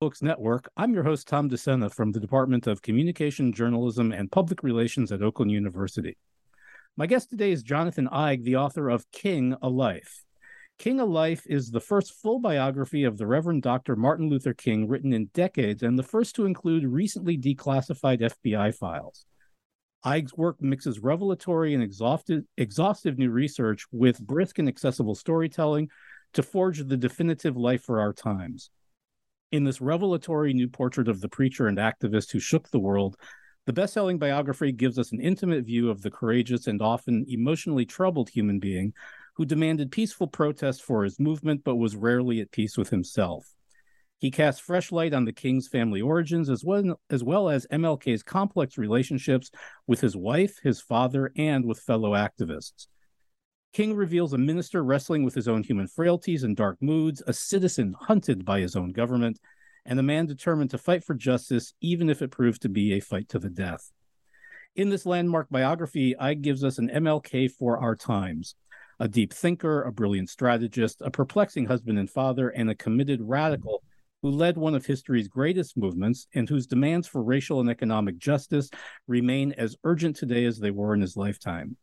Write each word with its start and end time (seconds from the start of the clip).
Books 0.00 0.22
Network. 0.22 0.70
I'm 0.78 0.94
your 0.94 1.02
host, 1.02 1.28
Tom 1.28 1.50
DeSena 1.50 1.92
from 1.92 2.10
the 2.10 2.20
Department 2.20 2.66
of 2.66 2.80
Communication, 2.80 3.52
Journalism, 3.52 4.12
and 4.12 4.32
Public 4.32 4.62
Relations 4.62 5.12
at 5.12 5.20
Oakland 5.20 5.50
University. 5.50 6.16
My 6.96 7.06
guest 7.06 7.28
today 7.28 7.52
is 7.52 7.62
Jonathan 7.62 8.08
Eig, 8.10 8.42
the 8.42 8.56
author 8.56 8.88
of 8.88 9.10
King, 9.12 9.56
A 9.60 9.68
Life. 9.68 10.24
King, 10.78 11.00
A 11.00 11.04
Life 11.04 11.42
is 11.44 11.70
the 11.70 11.82
first 11.82 12.14
full 12.14 12.38
biography 12.38 13.04
of 13.04 13.18
the 13.18 13.26
Reverend 13.26 13.60
Dr. 13.60 13.94
Martin 13.94 14.30
Luther 14.30 14.54
King 14.54 14.88
written 14.88 15.12
in 15.12 15.26
decades 15.34 15.82
and 15.82 15.98
the 15.98 16.02
first 16.02 16.34
to 16.36 16.46
include 16.46 16.86
recently 16.86 17.36
declassified 17.36 18.22
FBI 18.22 18.74
files. 18.74 19.26
Eig's 20.06 20.34
work 20.34 20.62
mixes 20.62 21.00
revelatory 21.00 21.74
and 21.74 21.82
exhaustive, 21.82 22.44
exhaustive 22.56 23.18
new 23.18 23.28
research 23.28 23.84
with 23.92 24.18
brisk 24.18 24.58
and 24.58 24.66
accessible 24.66 25.14
storytelling 25.14 25.90
to 26.32 26.42
forge 26.42 26.78
the 26.78 26.96
definitive 26.96 27.58
life 27.58 27.82
for 27.82 28.00
our 28.00 28.14
times. 28.14 28.70
In 29.52 29.64
this 29.64 29.80
revelatory 29.80 30.52
new 30.52 30.68
portrait 30.68 31.08
of 31.08 31.20
the 31.20 31.28
preacher 31.28 31.66
and 31.66 31.76
activist 31.76 32.30
who 32.30 32.38
shook 32.38 32.68
the 32.68 32.78
world, 32.78 33.16
the 33.66 33.72
best 33.72 33.92
selling 33.92 34.16
biography 34.16 34.70
gives 34.70 34.96
us 34.96 35.10
an 35.10 35.20
intimate 35.20 35.64
view 35.64 35.90
of 35.90 36.02
the 36.02 36.10
courageous 36.10 36.68
and 36.68 36.80
often 36.80 37.26
emotionally 37.28 37.84
troubled 37.84 38.30
human 38.30 38.60
being 38.60 38.92
who 39.34 39.44
demanded 39.44 39.90
peaceful 39.90 40.28
protest 40.28 40.82
for 40.84 41.02
his 41.02 41.18
movement 41.18 41.62
but 41.64 41.76
was 41.76 41.96
rarely 41.96 42.40
at 42.40 42.52
peace 42.52 42.76
with 42.76 42.90
himself. 42.90 43.52
He 44.18 44.30
casts 44.30 44.60
fresh 44.60 44.92
light 44.92 45.14
on 45.14 45.24
the 45.24 45.32
king's 45.32 45.66
family 45.66 46.00
origins 46.00 46.48
as 46.48 46.62
well, 46.62 47.00
as 47.10 47.24
well 47.24 47.48
as 47.48 47.66
MLK's 47.72 48.22
complex 48.22 48.78
relationships 48.78 49.50
with 49.86 50.00
his 50.00 50.14
wife, 50.16 50.58
his 50.62 50.80
father, 50.80 51.32
and 51.36 51.64
with 51.64 51.80
fellow 51.80 52.12
activists. 52.12 52.86
King 53.72 53.94
reveals 53.94 54.32
a 54.32 54.38
minister 54.38 54.82
wrestling 54.82 55.22
with 55.22 55.34
his 55.34 55.46
own 55.46 55.62
human 55.62 55.86
frailties 55.86 56.42
and 56.42 56.56
dark 56.56 56.76
moods, 56.80 57.22
a 57.26 57.32
citizen 57.32 57.94
hunted 58.00 58.44
by 58.44 58.60
his 58.60 58.74
own 58.74 58.90
government, 58.90 59.38
and 59.86 59.98
a 59.98 60.02
man 60.02 60.26
determined 60.26 60.70
to 60.70 60.78
fight 60.78 61.04
for 61.04 61.14
justice, 61.14 61.72
even 61.80 62.10
if 62.10 62.20
it 62.20 62.32
proves 62.32 62.58
to 62.58 62.68
be 62.68 62.94
a 62.94 63.00
fight 63.00 63.28
to 63.28 63.38
the 63.38 63.48
death. 63.48 63.92
In 64.74 64.88
this 64.88 65.06
landmark 65.06 65.48
biography, 65.50 66.16
Eig 66.20 66.42
gives 66.42 66.64
us 66.64 66.78
an 66.78 66.88
MLK 66.88 67.50
for 67.52 67.78
our 67.78 67.94
times 67.94 68.56
a 68.98 69.08
deep 69.08 69.32
thinker, 69.32 69.82
a 69.82 69.92
brilliant 69.92 70.28
strategist, 70.28 71.00
a 71.00 71.10
perplexing 71.10 71.64
husband 71.64 71.98
and 71.98 72.10
father, 72.10 72.50
and 72.50 72.68
a 72.68 72.74
committed 72.74 73.20
radical 73.22 73.82
who 74.20 74.30
led 74.30 74.58
one 74.58 74.74
of 74.74 74.84
history's 74.84 75.26
greatest 75.26 75.76
movements 75.76 76.26
and 76.34 76.48
whose 76.48 76.66
demands 76.66 77.06
for 77.06 77.22
racial 77.22 77.60
and 77.60 77.70
economic 77.70 78.18
justice 78.18 78.68
remain 79.06 79.52
as 79.52 79.74
urgent 79.84 80.16
today 80.16 80.44
as 80.44 80.58
they 80.58 80.70
were 80.70 80.92
in 80.92 81.00
his 81.00 81.16
lifetime. 81.16 81.76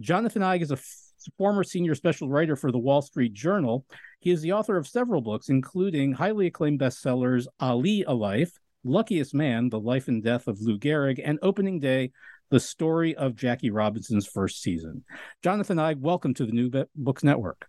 Jonathan 0.00 0.42
Eig 0.42 0.62
is 0.62 0.70
a 0.70 0.74
f- 0.74 0.96
former 1.38 1.64
senior 1.64 1.94
special 1.94 2.28
writer 2.28 2.56
for 2.56 2.72
the 2.72 2.78
Wall 2.78 3.02
Street 3.02 3.32
Journal. 3.32 3.86
He 4.20 4.30
is 4.30 4.42
the 4.42 4.52
author 4.52 4.76
of 4.76 4.88
several 4.88 5.20
books, 5.20 5.48
including 5.48 6.12
highly 6.12 6.46
acclaimed 6.46 6.80
bestsellers 6.80 7.46
Ali 7.60 8.04
a 8.04 8.12
Life, 8.12 8.58
Luckiest 8.84 9.34
Man, 9.34 9.70
The 9.70 9.80
Life 9.80 10.08
and 10.08 10.22
Death 10.22 10.48
of 10.48 10.60
Lou 10.60 10.78
Gehrig, 10.78 11.20
and 11.24 11.38
Opening 11.42 11.80
Day, 11.80 12.12
The 12.50 12.60
Story 12.60 13.14
of 13.14 13.36
Jackie 13.36 13.70
Robinson's 13.70 14.26
First 14.26 14.60
Season. 14.62 15.04
Jonathan 15.42 15.78
Eig, 15.78 16.00
welcome 16.00 16.34
to 16.34 16.46
the 16.46 16.52
New 16.52 16.70
Be- 16.70 16.84
Books 16.96 17.24
Network. 17.24 17.66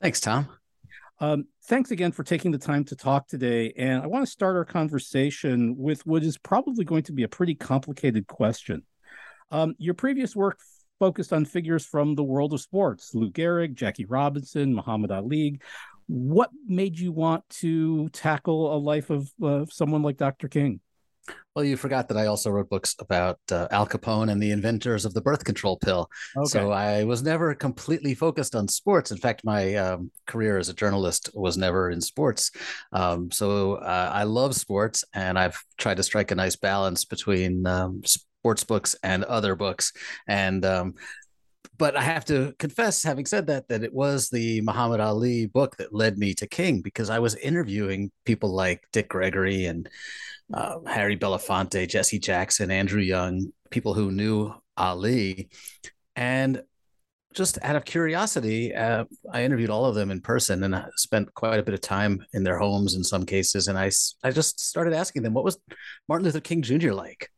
Thanks, 0.00 0.20
Tom. 0.20 0.48
Um, 1.20 1.44
thanks 1.66 1.92
again 1.92 2.10
for 2.10 2.24
taking 2.24 2.50
the 2.50 2.58
time 2.58 2.84
to 2.86 2.96
talk 2.96 3.28
today. 3.28 3.72
And 3.76 4.02
I 4.02 4.08
want 4.08 4.26
to 4.26 4.30
start 4.30 4.56
our 4.56 4.64
conversation 4.64 5.76
with 5.78 6.04
what 6.04 6.24
is 6.24 6.36
probably 6.36 6.84
going 6.84 7.04
to 7.04 7.12
be 7.12 7.22
a 7.22 7.28
pretty 7.28 7.54
complicated 7.54 8.26
question. 8.26 8.82
Um, 9.52 9.74
your 9.78 9.94
previous 9.94 10.34
work 10.34 10.58
focused 11.02 11.32
on 11.32 11.44
figures 11.44 11.84
from 11.84 12.14
the 12.14 12.22
world 12.22 12.52
of 12.52 12.60
sports 12.60 13.12
Lou 13.12 13.28
Gehrig, 13.28 13.74
Jackie 13.74 14.04
Robinson, 14.04 14.72
Muhammad 14.72 15.10
Ali. 15.10 15.58
What 16.06 16.50
made 16.68 16.96
you 16.96 17.10
want 17.10 17.42
to 17.62 18.08
tackle 18.10 18.72
a 18.72 18.78
life 18.78 19.10
of 19.10 19.28
uh, 19.42 19.64
someone 19.68 20.02
like 20.02 20.16
Dr. 20.16 20.46
King? 20.46 20.78
Well, 21.56 21.64
you 21.64 21.76
forgot 21.76 22.06
that 22.06 22.16
I 22.16 22.26
also 22.26 22.50
wrote 22.50 22.70
books 22.70 22.94
about 23.00 23.40
uh, 23.50 23.66
Al 23.72 23.84
Capone 23.84 24.30
and 24.30 24.40
the 24.40 24.52
inventors 24.52 25.04
of 25.04 25.12
the 25.12 25.20
birth 25.20 25.42
control 25.44 25.76
pill. 25.76 26.08
Okay. 26.36 26.46
So 26.46 26.70
I 26.70 27.02
was 27.02 27.20
never 27.24 27.52
completely 27.52 28.14
focused 28.14 28.54
on 28.54 28.68
sports. 28.68 29.10
In 29.10 29.18
fact, 29.18 29.44
my 29.44 29.74
um, 29.74 30.12
career 30.28 30.56
as 30.56 30.68
a 30.68 30.74
journalist 30.74 31.30
was 31.34 31.58
never 31.58 31.90
in 31.90 32.00
sports. 32.00 32.52
Um, 32.92 33.28
so 33.32 33.74
uh, 33.74 34.10
I 34.14 34.22
love 34.22 34.54
sports, 34.54 35.04
and 35.14 35.36
I've 35.36 35.60
tried 35.78 35.96
to 35.96 36.04
strike 36.04 36.30
a 36.30 36.36
nice 36.36 36.54
balance 36.54 37.04
between 37.04 37.66
um, 37.66 38.02
sports 38.42 38.64
books 38.64 38.96
and 39.04 39.22
other 39.24 39.54
books. 39.54 39.92
And 40.26 40.64
um, 40.64 40.94
but 41.78 41.96
I 41.96 42.02
have 42.02 42.24
to 42.26 42.54
confess, 42.58 43.02
having 43.02 43.24
said 43.24 43.46
that, 43.46 43.68
that 43.68 43.84
it 43.84 43.94
was 43.94 44.30
the 44.30 44.60
Muhammad 44.62 45.00
Ali 45.00 45.46
book 45.46 45.76
that 45.76 45.94
led 45.94 46.18
me 46.18 46.34
to 46.34 46.46
King 46.48 46.80
because 46.80 47.08
I 47.08 47.20
was 47.20 47.36
interviewing 47.36 48.10
people 48.24 48.52
like 48.52 48.82
Dick 48.92 49.08
Gregory 49.08 49.66
and 49.66 49.88
uh, 50.52 50.78
Harry 50.86 51.16
Belafonte, 51.16 51.88
Jesse 51.88 52.18
Jackson, 52.18 52.70
Andrew 52.70 53.00
Young, 53.00 53.52
people 53.70 53.94
who 53.94 54.10
knew 54.10 54.52
Ali, 54.76 55.48
and 56.16 56.62
just 57.32 57.58
out 57.62 57.76
of 57.76 57.84
curiosity, 57.84 58.74
uh, 58.74 59.04
I 59.32 59.44
interviewed 59.44 59.70
all 59.70 59.86
of 59.86 59.94
them 59.94 60.10
in 60.10 60.20
person 60.20 60.64
and 60.64 60.74
I 60.76 60.86
spent 60.96 61.32
quite 61.32 61.58
a 61.58 61.62
bit 61.62 61.74
of 61.74 61.80
time 61.80 62.24
in 62.34 62.42
their 62.42 62.58
homes 62.58 62.94
in 62.94 63.04
some 63.04 63.24
cases. 63.24 63.68
And 63.68 63.78
I, 63.78 63.90
I 64.22 64.30
just 64.32 64.60
started 64.60 64.92
asking 64.92 65.22
them, 65.22 65.32
what 65.32 65.44
was 65.44 65.58
Martin 66.08 66.26
Luther 66.26 66.40
King 66.40 66.60
Jr. 66.60 66.92
like? 66.92 67.30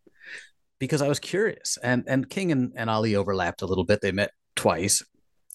Because 0.84 1.03
I 1.03 1.09
was 1.09 1.21
curious. 1.21 1.78
And 1.83 2.05
and 2.06 2.28
King 2.28 2.53
and, 2.53 2.72
and 2.77 2.91
Ali 2.91 3.17
overlapped 3.17 3.62
a 3.62 3.67
little 3.67 3.84
bit. 3.84 4.00
They 4.00 4.12
met 4.12 4.31
twice, 4.55 5.03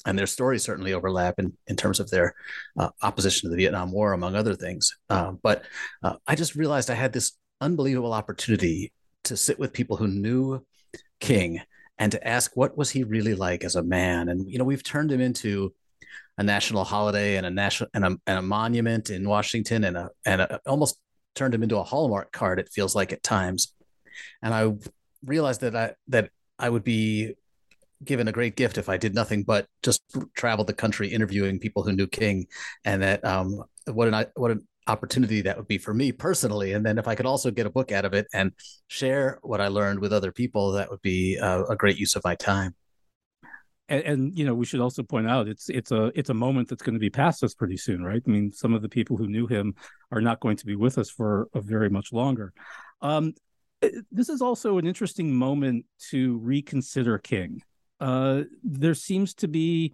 and 0.06 0.18
their 0.18 0.28
stories 0.28 0.64
certainly 0.64 0.94
overlap 0.94 1.36
in, 1.38 1.54
in 1.68 1.76
terms 1.76 2.00
of 2.00 2.10
their 2.10 2.36
uh, 2.78 2.90
opposition 3.02 3.48
to 3.48 3.52
the 3.52 3.62
Vietnam 3.62 3.92
War, 3.92 4.14
among 4.14 4.36
other 4.36 4.56
things. 4.56 4.98
Uh, 5.10 5.34
but 5.44 5.64
uh, 6.04 6.16
I 6.28 6.36
just 6.36 6.56
realized 6.56 6.90
I 6.90 6.96
had 6.96 7.14
this 7.14 7.38
unbelievable 7.62 8.14
opportunity 8.14 8.92
to 9.26 9.38
sit 9.38 9.60
with 9.60 9.74
people 9.74 9.98
who 9.98 10.08
knew 10.08 10.66
King 11.20 11.62
and 11.98 12.12
to 12.14 12.28
ask 12.28 12.56
what 12.56 12.78
was 12.78 12.90
he 12.90 13.04
really 13.04 13.36
like 13.36 13.64
as 13.64 13.76
a 13.76 13.84
man. 13.84 14.30
And 14.30 14.50
you 14.50 14.58
know, 14.58 14.64
we've 14.64 14.84
turned 14.84 15.12
him 15.12 15.22
into 15.22 15.74
a 16.38 16.44
national 16.44 16.86
holiday 16.86 17.36
and 17.36 17.46
a 17.46 17.52
national 17.52 17.90
and 17.94 18.06
a, 18.06 18.18
and 18.26 18.40
a 18.40 18.42
monument 18.42 19.10
in 19.10 19.28
Washington 19.28 19.84
and 19.84 19.98
a 19.98 20.10
and 20.26 20.42
a, 20.42 20.60
almost 20.66 20.98
turned 21.36 21.54
him 21.54 21.64
into 21.64 21.78
a 21.78 21.84
hallmark 21.84 22.32
card. 22.32 22.60
It 22.60 22.70
feels 22.74 22.96
like 22.96 23.12
at 23.12 23.22
times. 23.22 23.74
And 24.42 24.54
I 24.54 24.74
realized 25.26 25.62
that 25.62 25.76
I 25.76 25.94
that 26.08 26.30
I 26.58 26.70
would 26.70 26.84
be 26.84 27.36
given 28.04 28.28
a 28.28 28.32
great 28.32 28.56
gift 28.56 28.78
if 28.78 28.88
I 28.88 28.98
did 28.98 29.14
nothing 29.14 29.44
but 29.44 29.68
just 29.84 30.02
travel 30.34 30.64
the 30.64 30.74
country 30.74 31.10
interviewing 31.10 31.60
people 31.60 31.84
who 31.84 31.92
knew 31.92 32.08
King, 32.08 32.48
and 32.86 33.02
that 33.02 33.24
um, 33.26 33.64
what 33.86 34.14
an 34.14 34.26
what 34.36 34.52
an 34.52 34.68
opportunity 34.88 35.42
that 35.42 35.56
would 35.58 35.68
be 35.68 35.78
for 35.78 35.94
me 35.94 36.12
personally. 36.12 36.74
And 36.74 36.86
then 36.86 36.98
if 36.98 37.08
I 37.08 37.16
could 37.16 37.26
also 37.26 37.52
get 37.52 37.68
a 37.68 37.70
book 37.70 37.92
out 37.92 38.06
of 38.06 38.14
it 38.14 38.28
and 38.34 38.52
share 38.88 39.40
what 39.44 39.62
I 39.62 39.68
learned 39.68 40.00
with 40.00 40.12
other 40.12 40.32
people, 40.32 40.72
that 40.74 40.90
would 40.90 41.02
be 41.02 41.38
a, 41.38 41.64
a 41.66 41.76
great 41.76 41.98
use 41.98 42.16
of 42.16 42.24
my 42.24 42.36
time. 42.36 42.76
And, 43.88 44.04
and, 44.04 44.38
you 44.38 44.46
know 44.46 44.54
we 44.54 44.68
should 44.68 44.82
also 44.82 45.02
point 45.02 45.28
out 45.28 45.48
it's 45.48 45.68
it's 45.68 45.92
a 45.92 46.12
it's 46.14 46.30
a 46.30 46.34
moment 46.34 46.70
that's 46.70 46.84
going 46.84 46.94
to 46.94 47.00
be 47.00 47.10
past 47.10 47.44
us 47.44 47.56
pretty 47.56 47.76
soon 47.76 48.04
right 48.04 48.22
i 48.24 48.30
mean 48.30 48.52
some 48.52 48.76
of 48.76 48.84
the 48.84 48.88
people 48.88 49.18
who 49.18 49.26
knew 49.26 49.48
him 49.48 49.74
are 50.12 50.22
not 50.22 50.40
going 50.42 50.58
to 50.58 50.68
be 50.68 50.76
with 50.76 51.00
us 51.00 51.10
for 51.10 51.50
a 51.56 51.60
very 51.60 51.90
much 51.90 52.14
longer 52.14 52.54
um, 53.02 53.34
this 54.12 54.30
is 54.30 54.42
also 54.42 54.78
an 54.78 54.88
interesting 54.88 55.34
moment 55.34 55.86
to 56.10 56.38
reconsider 56.40 57.18
King. 57.18 57.62
Uh, 58.00 58.44
there 58.64 58.94
seems 58.94 59.34
to 59.36 59.48
be 59.48 59.94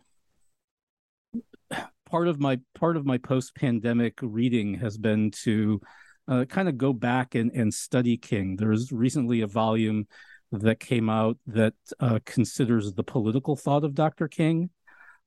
part 2.10 2.28
of 2.28 2.40
my 2.40 2.60
part 2.74 2.98
of 2.98 3.06
my 3.06 3.18
post-pandemic 3.18 4.20
reading 4.22 4.76
has 4.76 4.98
been 4.98 5.32
to 5.32 5.82
uh, 6.28 6.46
kind 6.46 6.68
of 6.68 6.78
go 6.78 6.94
back 6.94 7.36
and, 7.36 7.52
and 7.52 7.74
study 7.74 8.18
King. 8.18 8.56
There's 8.56 8.92
recently 8.92 9.42
a 9.42 9.48
volume 9.48 10.08
that 10.52 10.80
came 10.80 11.10
out 11.10 11.38
that 11.48 11.74
uh, 12.00 12.20
considers 12.26 12.94
the 12.94 13.04
political 13.04 13.56
thought 13.56 13.84
of 13.84 13.96
Dr. 13.96 14.28
King. 14.28 14.70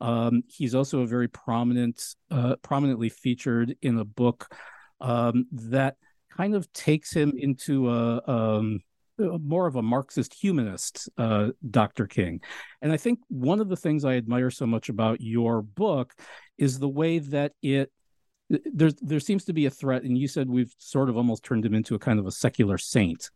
Um, 0.01 0.43
he's 0.47 0.75
also 0.75 1.01
a 1.01 1.07
very 1.07 1.29
prominent, 1.29 2.03
uh, 2.31 2.57
prominently 2.63 3.09
featured 3.09 3.77
in 3.83 3.99
a 3.99 4.05
book 4.05 4.53
um, 5.01 5.47
that 5.53 5.97
kind 6.37 6.55
of 6.55 6.73
takes 6.73 7.13
him 7.13 7.33
into 7.37 7.91
a, 7.91 8.23
um, 8.27 8.81
more 9.19 9.67
of 9.67 9.77
a 9.77 9.83
Marxist 9.83 10.35
humanist, 10.35 11.09
uh, 11.19 11.49
Dr. 11.71 12.07
King. 12.07 12.41
And 12.83 12.93
I 12.93 12.97
think 12.97 13.19
one 13.29 13.61
of 13.61 13.69
the 13.69 13.77
things 13.77 14.05
I 14.05 14.15
admire 14.15 14.51
so 14.51 14.67
much 14.67 14.89
about 14.89 15.21
your 15.21 15.63
book 15.63 16.15
is 16.57 16.79
the 16.79 16.89
way 16.89 17.19
that 17.19 17.53
it 17.63 17.91
there 18.49 18.91
there 19.03 19.21
seems 19.21 19.45
to 19.45 19.53
be 19.53 19.67
a 19.67 19.71
threat, 19.71 20.05
and 20.05 20.17
you 20.17 20.27
said 20.27 20.49
we've 20.49 20.75
sort 20.79 21.11
of 21.11 21.17
almost 21.17 21.45
turned 21.45 21.67
him 21.67 21.75
into 21.75 21.95
a 21.95 21.99
kind 21.99 22.19
of 22.19 22.27
a 22.27 22.33
secular 22.33 22.79
saint. 22.79 23.31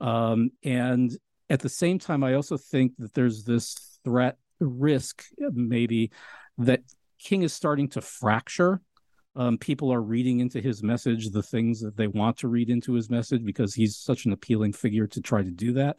Um, 0.00 0.50
and 0.62 1.14
at 1.50 1.60
the 1.60 1.68
same 1.68 1.98
time, 1.98 2.24
I 2.24 2.34
also 2.34 2.56
think 2.56 2.92
that 2.98 3.12
there's 3.14 3.44
this 3.44 3.98
threat 4.04 4.38
risk, 4.60 5.24
maybe, 5.38 6.12
that 6.58 6.80
King 7.18 7.42
is 7.42 7.52
starting 7.52 7.88
to 7.90 8.00
fracture. 8.00 8.80
Um, 9.36 9.58
people 9.58 9.92
are 9.92 10.00
reading 10.00 10.40
into 10.40 10.60
his 10.60 10.82
message 10.82 11.30
the 11.30 11.42
things 11.42 11.80
that 11.80 11.96
they 11.96 12.06
want 12.06 12.38
to 12.38 12.48
read 12.48 12.70
into 12.70 12.92
his 12.92 13.10
message 13.10 13.44
because 13.44 13.74
he's 13.74 13.96
such 13.96 14.26
an 14.26 14.32
appealing 14.32 14.72
figure 14.72 15.06
to 15.08 15.20
try 15.20 15.42
to 15.42 15.50
do 15.50 15.72
that. 15.74 15.96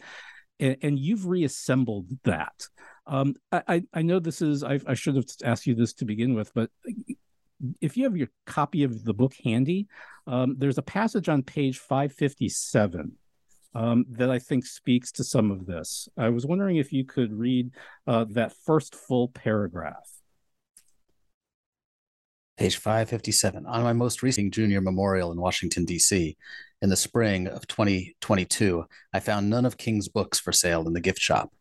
And, 0.60 0.78
and 0.82 1.00
you've 1.00 1.26
reassembled 1.26 2.08
that. 2.24 2.68
Um, 3.08 3.36
I, 3.52 3.84
I 3.94 4.02
know 4.02 4.20
this 4.20 4.42
is, 4.42 4.64
I, 4.64 4.80
I 4.88 4.94
should 4.94 5.16
have 5.16 5.26
asked 5.44 5.68
you 5.68 5.76
this 5.76 5.94
to 5.96 6.06
begin 6.06 6.34
with, 6.34 6.54
but 6.54 6.70
if 7.82 7.98
you 7.98 8.04
have 8.06 8.18
your 8.18 8.30
copy 8.46 8.84
of 8.84 9.04
the 9.04 9.14
book 9.14 9.34
handy, 9.44 9.88
um, 10.28 10.56
there's 10.58 10.78
a 10.78 10.84
passage 10.84 11.30
on 11.30 11.44
page 11.44 11.78
557 11.80 13.12
um, 13.74 14.06
that 14.12 14.32
I 14.32 14.40
think 14.40 14.66
speaks 14.66 15.12
to 15.14 15.24
some 15.24 15.52
of 15.52 15.66
this. 15.66 16.08
I 16.18 16.30
was 16.30 16.46
wondering 16.46 16.78
if 16.78 16.94
you 16.94 17.06
could 17.06 17.34
read 17.34 17.72
uh, 18.08 18.26
that 18.32 18.54
first 18.66 18.96
full 18.96 19.28
paragraph. 19.28 20.10
Page 22.58 22.78
557. 22.78 23.66
On 23.66 23.84
my 23.84 23.92
most 23.92 24.24
recent 24.24 24.54
junior 24.54 24.80
memorial 24.80 25.32
in 25.32 25.40
Washington, 25.40 25.84
D.C., 25.84 26.38
in 26.82 26.90
the 26.90 26.96
spring 26.96 27.48
of 27.48 27.68
2022, 27.68 28.86
I 29.14 29.20
found 29.20 29.50
none 29.50 29.66
of 29.66 29.78
King's 29.78 30.08
books 30.08 30.40
for 30.40 30.52
sale 30.52 30.88
in 30.88 30.94
the 30.94 31.02
gift 31.02 31.20
shop. 31.20 31.52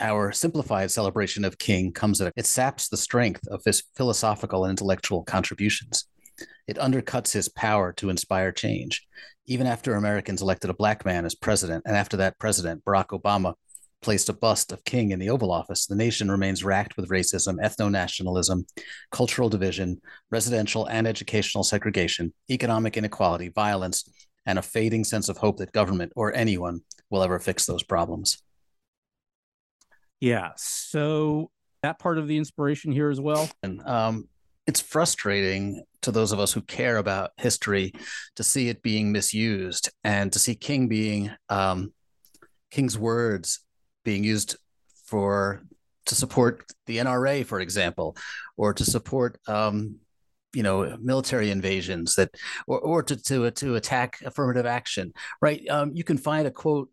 Our 0.00 0.32
simplified 0.32 0.90
celebration 0.90 1.44
of 1.44 1.56
King 1.56 1.92
comes 1.92 2.20
at 2.20 2.28
a, 2.28 2.32
it 2.36 2.46
saps 2.46 2.88
the 2.88 2.96
strength 2.96 3.46
of 3.48 3.62
his 3.64 3.84
philosophical 3.96 4.64
and 4.64 4.70
intellectual 4.70 5.22
contributions. 5.22 6.06
It 6.66 6.76
undercuts 6.76 7.32
his 7.32 7.48
power 7.48 7.92
to 7.94 8.10
inspire 8.10 8.52
change. 8.52 9.06
Even 9.46 9.66
after 9.66 9.94
Americans 9.94 10.42
elected 10.42 10.68
a 10.68 10.74
black 10.74 11.04
man 11.04 11.24
as 11.24 11.34
president, 11.34 11.84
and 11.86 11.96
after 11.96 12.16
that 12.18 12.38
president, 12.38 12.84
Barack 12.84 13.18
Obama, 13.18 13.54
placed 14.04 14.28
a 14.28 14.34
bust 14.34 14.70
of 14.70 14.84
King 14.84 15.12
in 15.12 15.18
the 15.18 15.30
Oval 15.30 15.50
Office, 15.50 15.86
the 15.86 15.96
nation 15.96 16.30
remains 16.30 16.62
racked 16.62 16.96
with 16.96 17.08
racism, 17.08 17.56
ethno 17.58 17.90
nationalism, 17.90 18.66
cultural 19.10 19.48
division, 19.48 20.00
residential 20.30 20.84
and 20.86 21.06
educational 21.06 21.64
segregation, 21.64 22.34
economic 22.50 22.98
inequality, 22.98 23.48
violence, 23.48 24.08
and 24.44 24.58
a 24.58 24.62
fading 24.62 25.04
sense 25.04 25.30
of 25.30 25.38
hope 25.38 25.56
that 25.56 25.72
government 25.72 26.12
or 26.14 26.34
anyone 26.34 26.82
will 27.10 27.22
ever 27.22 27.38
fix 27.38 27.64
those 27.64 27.82
problems. 27.82 28.42
Yeah. 30.20 30.50
So 30.56 31.50
that 31.82 31.98
part 31.98 32.18
of 32.18 32.28
the 32.28 32.36
inspiration 32.36 32.92
here 32.92 33.10
as 33.10 33.20
well. 33.20 33.48
And 33.62 33.80
um, 33.86 34.28
it's 34.66 34.80
frustrating 34.80 35.82
to 36.02 36.10
those 36.10 36.32
of 36.32 36.38
us 36.38 36.52
who 36.52 36.60
care 36.60 36.98
about 36.98 37.30
history 37.38 37.92
to 38.36 38.42
see 38.42 38.68
it 38.68 38.82
being 38.82 39.12
misused 39.12 39.90
and 40.04 40.30
to 40.34 40.38
see 40.38 40.54
King 40.54 40.88
being 40.88 41.30
um, 41.48 41.94
King's 42.70 42.98
words 42.98 43.63
being 44.04 44.24
used 44.24 44.56
for 45.06 45.62
to 46.06 46.14
support 46.14 46.64
the 46.86 46.98
NRA, 46.98 47.46
for 47.46 47.60
example, 47.60 48.16
or 48.56 48.74
to 48.74 48.84
support 48.84 49.38
um, 49.48 49.96
you 50.52 50.62
know 50.62 50.96
military 51.00 51.50
invasions 51.50 52.14
that 52.14 52.30
or, 52.66 52.78
or 52.78 53.02
to 53.02 53.16
to 53.16 53.50
to 53.50 53.74
attack 53.74 54.18
affirmative 54.24 54.66
action 54.66 55.12
right 55.42 55.68
um, 55.68 55.90
you 55.94 56.04
can 56.04 56.16
find 56.16 56.46
a 56.46 56.50
quote 56.50 56.88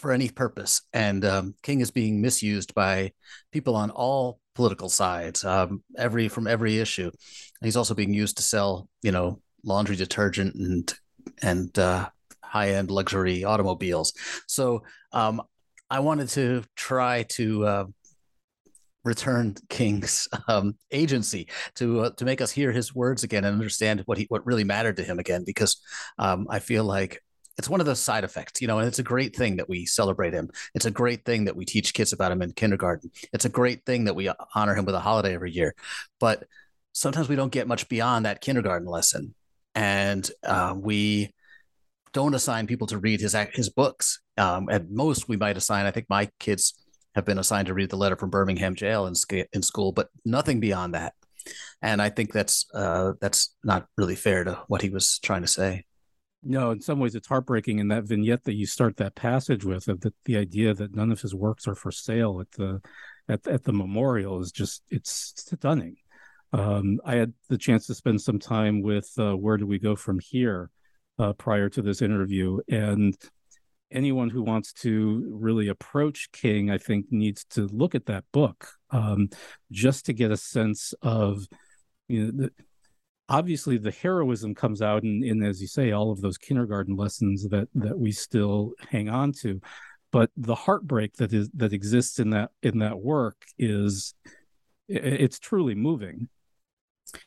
for 0.00 0.12
any 0.12 0.30
purpose. 0.30 0.82
And 0.92 1.24
um, 1.24 1.54
King 1.62 1.80
is 1.80 1.90
being 1.90 2.20
misused 2.20 2.74
by 2.74 3.12
people 3.52 3.76
on 3.76 3.90
all 3.90 4.40
political 4.54 4.88
sides, 4.88 5.44
um, 5.44 5.82
every 5.96 6.28
from 6.28 6.46
every 6.46 6.78
issue. 6.78 7.10
He's 7.62 7.76
also 7.76 7.94
being 7.94 8.14
used 8.14 8.38
to 8.38 8.42
sell, 8.42 8.88
you 9.02 9.12
know, 9.12 9.40
laundry 9.62 9.96
detergent 9.96 10.54
and 10.54 10.94
and 11.42 11.78
uh, 11.78 12.08
high 12.42 12.70
end 12.70 12.90
luxury 12.90 13.44
automobiles. 13.44 14.14
So 14.46 14.82
um, 15.12 15.42
I 15.90 16.00
wanted 16.00 16.28
to 16.30 16.64
try 16.76 17.24
to. 17.24 17.66
Uh, 17.66 17.84
return 19.02 19.56
King's 19.70 20.28
um, 20.48 20.74
agency 20.90 21.48
to 21.76 22.00
uh, 22.00 22.10
to 22.10 22.24
make 22.26 22.42
us 22.42 22.50
hear 22.50 22.70
his 22.70 22.94
words 22.94 23.22
again 23.22 23.44
and 23.44 23.54
understand 23.54 24.02
what 24.04 24.18
he 24.18 24.26
what 24.28 24.44
really 24.44 24.62
mattered 24.62 24.98
to 24.98 25.02
him 25.02 25.18
again 25.18 25.42
because 25.42 25.80
um, 26.18 26.46
I 26.50 26.58
feel 26.58 26.84
like 26.84 27.22
it's 27.60 27.68
one 27.68 27.80
of 27.80 27.86
those 27.86 28.00
side 28.00 28.24
effects, 28.24 28.62
you 28.62 28.68
know, 28.68 28.78
and 28.78 28.88
it's 28.88 29.00
a 29.00 29.02
great 29.02 29.36
thing 29.36 29.56
that 29.56 29.68
we 29.68 29.84
celebrate 29.84 30.32
him. 30.32 30.48
It's 30.74 30.86
a 30.86 30.90
great 30.90 31.26
thing 31.26 31.44
that 31.44 31.56
we 31.56 31.66
teach 31.66 31.92
kids 31.92 32.12
about 32.12 32.32
him 32.32 32.40
in 32.40 32.52
kindergarten. 32.52 33.10
It's 33.34 33.44
a 33.44 33.50
great 33.50 33.84
thing 33.84 34.04
that 34.04 34.14
we 34.14 34.30
honor 34.54 34.74
him 34.74 34.86
with 34.86 34.94
a 34.94 35.00
holiday 35.00 35.34
every 35.34 35.52
year. 35.52 35.74
But 36.18 36.44
sometimes 36.92 37.28
we 37.28 37.36
don't 37.36 37.52
get 37.52 37.68
much 37.68 37.88
beyond 37.90 38.24
that 38.24 38.40
kindergarten 38.40 38.88
lesson. 38.88 39.34
And 39.74 40.28
uh, 40.42 40.74
we 40.74 41.34
don't 42.12 42.34
assign 42.34 42.66
people 42.66 42.86
to 42.88 42.98
read 42.98 43.20
his 43.20 43.36
his 43.52 43.70
books. 43.70 44.20
Um, 44.36 44.68
at 44.70 44.90
most, 44.90 45.28
we 45.28 45.36
might 45.36 45.56
assign. 45.56 45.86
I 45.86 45.90
think 45.90 46.06
my 46.08 46.28
kids 46.38 46.74
have 47.14 47.24
been 47.24 47.38
assigned 47.38 47.66
to 47.66 47.74
read 47.74 47.90
the 47.90 47.96
letter 47.96 48.16
from 48.16 48.30
Birmingham 48.30 48.74
jail 48.74 49.06
in, 49.06 49.14
in 49.52 49.62
school, 49.62 49.92
but 49.92 50.08
nothing 50.24 50.60
beyond 50.60 50.94
that. 50.94 51.14
And 51.82 52.00
I 52.00 52.10
think 52.10 52.32
that's 52.32 52.66
uh, 52.74 53.12
that's 53.20 53.54
not 53.64 53.86
really 53.96 54.16
fair 54.16 54.44
to 54.44 54.62
what 54.68 54.82
he 54.82 54.90
was 54.90 55.18
trying 55.18 55.42
to 55.42 55.48
say. 55.48 55.84
No, 56.42 56.70
in 56.70 56.80
some 56.80 56.98
ways 57.00 57.14
it's 57.14 57.28
heartbreaking 57.28 57.78
in 57.78 57.88
that 57.88 58.04
vignette 58.04 58.44
that 58.44 58.54
you 58.54 58.66
start 58.66 58.96
that 58.96 59.14
passage 59.14 59.64
with 59.64 59.88
of 59.88 60.00
the, 60.00 60.12
the 60.24 60.36
idea 60.38 60.72
that 60.72 60.94
none 60.94 61.12
of 61.12 61.20
his 61.20 61.34
works 61.34 61.68
are 61.68 61.74
for 61.74 61.90
sale 61.90 62.40
at 62.40 62.50
the 62.52 62.80
at, 63.28 63.46
at 63.46 63.64
the 63.64 63.72
memorial 63.72 64.40
is 64.40 64.52
just 64.52 64.82
it's 64.90 65.34
stunning. 65.36 65.96
Um, 66.52 66.98
I 67.04 67.16
had 67.16 67.32
the 67.48 67.58
chance 67.58 67.86
to 67.86 67.94
spend 67.94 68.20
some 68.20 68.38
time 68.38 68.82
with 68.82 69.10
uh, 69.18 69.36
Where 69.36 69.56
Do 69.56 69.66
We 69.66 69.78
Go 69.78 69.94
From 69.96 70.18
Here 70.18 70.70
uh, 71.20 71.32
prior 71.34 71.68
to 71.68 71.82
this 71.82 72.00
interview. 72.00 72.58
And 72.68 73.14
anyone 73.90 74.30
who 74.30 74.42
wants 74.42 74.72
to 74.72 75.28
really 75.30 75.68
approach 75.68 76.30
King, 76.32 76.70
I 76.70 76.78
think, 76.78 77.06
needs 77.10 77.44
to 77.50 77.66
look 77.66 77.94
at 77.94 78.06
that 78.06 78.24
book 78.32 78.68
um, 78.90 79.28
just 79.70 80.06
to 80.06 80.12
get 80.12 80.30
a 80.30 80.36
sense 80.36 80.94
of 81.02 81.46
you 82.08 82.24
know, 82.26 82.32
the, 82.32 82.52
obviously 83.28 83.78
the 83.78 83.90
heroism 83.90 84.54
comes 84.54 84.82
out 84.82 85.04
in, 85.04 85.22
in 85.22 85.42
as 85.42 85.60
you 85.60 85.68
say 85.68 85.92
all 85.92 86.10
of 86.10 86.20
those 86.20 86.36
kindergarten 86.36 86.96
lessons 86.96 87.46
that 87.48 87.68
that 87.74 87.96
we 87.96 88.10
still 88.10 88.72
hang 88.88 89.08
on 89.08 89.30
to 89.30 89.60
but 90.10 90.28
the 90.36 90.56
heartbreak 90.56 91.14
that 91.14 91.32
is 91.32 91.48
that 91.54 91.72
exists 91.72 92.18
in 92.18 92.30
that 92.30 92.50
in 92.64 92.80
that 92.80 92.98
work 92.98 93.36
is 93.56 94.14
it's 94.88 95.38
truly 95.38 95.76
moving 95.76 96.28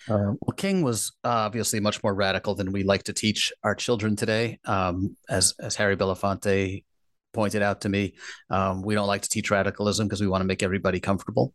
uh, 0.09 0.33
well, 0.41 0.55
King 0.55 0.81
was 0.81 1.11
obviously 1.23 1.79
much 1.79 2.01
more 2.03 2.13
radical 2.13 2.55
than 2.55 2.71
we 2.71 2.83
like 2.83 3.03
to 3.03 3.13
teach 3.13 3.51
our 3.63 3.75
children 3.75 4.15
today. 4.15 4.59
Um, 4.65 5.17
as 5.29 5.53
as 5.59 5.75
Harry 5.75 5.97
Belafonte 5.97 6.83
pointed 7.33 7.61
out 7.61 7.81
to 7.81 7.89
me, 7.89 8.15
um, 8.49 8.81
we 8.81 8.95
don't 8.95 9.07
like 9.07 9.21
to 9.23 9.29
teach 9.29 9.51
radicalism 9.51 10.07
because 10.07 10.21
we 10.21 10.27
want 10.27 10.41
to 10.41 10.47
make 10.47 10.63
everybody 10.63 10.99
comfortable. 10.99 11.53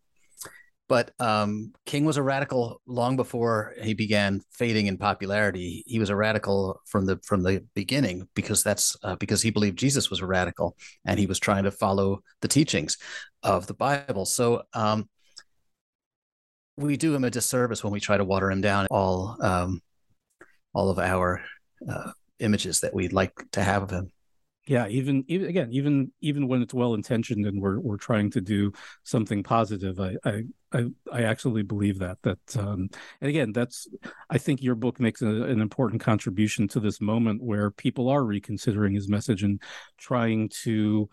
But 0.89 1.11
um, 1.21 1.73
King 1.85 2.07
was 2.07 2.17
a 2.17 2.23
radical 2.23 2.81
long 2.87 3.17
before 3.17 3.75
he 3.83 3.93
began 3.93 4.41
fading 4.53 4.87
in 4.87 4.97
popularity. 4.97 5.85
He 5.87 5.99
was 5.99 6.09
a 6.09 6.17
radical 6.17 6.81
from 6.87 7.05
the 7.05 7.19
from 7.25 7.43
the 7.43 7.63
beginning 7.75 8.27
because 8.35 8.63
that's 8.63 8.97
uh, 9.03 9.17
because 9.17 9.43
he 9.43 9.51
believed 9.51 9.79
Jesus 9.79 10.09
was 10.09 10.21
a 10.21 10.27
radical 10.27 10.77
and 11.05 11.19
he 11.21 11.27
was 11.27 11.39
trying 11.39 11.65
to 11.65 11.71
follow 11.71 12.23
the 12.41 12.49
teachings 12.49 12.97
of 13.43 13.67
the 13.67 13.75
Bible. 13.75 14.25
So 14.25 14.63
um, 14.73 15.11
we 16.79 16.97
do 16.97 17.15
him 17.15 17.25
a 17.25 17.31
disservice 17.31 17.83
when 17.83 17.93
we 17.93 18.01
try 18.01 18.17
to 18.17 18.25
water 18.25 18.51
him 18.51 18.61
down. 18.61 18.87
All 18.91 19.37
um, 19.41 19.83
all 20.73 20.91
of 20.91 20.99
our 20.99 21.43
uh, 21.89 22.13
images 22.39 22.81
that 22.81 22.95
we'd 22.95 23.13
like 23.13 23.33
to 23.53 23.63
have 23.63 23.83
of 23.83 23.91
him 23.91 24.13
yeah 24.69 24.87
even 24.89 25.25
even 25.29 25.49
again 25.49 25.69
even 25.73 26.13
even 26.21 26.47
when 26.47 26.63
it's 26.63 26.75
well 26.75 26.95
intentioned 26.95 27.47
and 27.47 27.61
we're 27.61 27.81
we're 27.81 27.97
trying 27.97 28.31
to 28.31 28.41
do 28.41 28.71
something 29.03 29.43
positive 29.43 29.99
i 29.99 30.15
i 30.25 30.43
i, 30.73 30.85
I 31.11 31.23
actually 31.23 31.63
believe 31.63 31.99
that 32.01 32.19
that 32.23 32.57
um 32.57 32.91
and 33.21 33.31
again 33.31 33.53
that's 33.53 33.89
i 34.29 34.37
think 34.37 34.63
your 34.63 34.75
book 34.75 35.01
makes 35.01 35.23
a, 35.23 35.27
an 35.27 35.61
important 35.61 36.03
contribution 36.03 36.69
to 36.69 36.81
this 36.81 37.01
moment 37.01 37.43
where 37.43 37.71
people 37.71 38.09
are 38.09 38.23
reconsidering 38.23 38.95
his 38.95 39.09
message 39.09 39.43
and 39.43 39.61
trying 39.97 40.51
to 40.65 41.09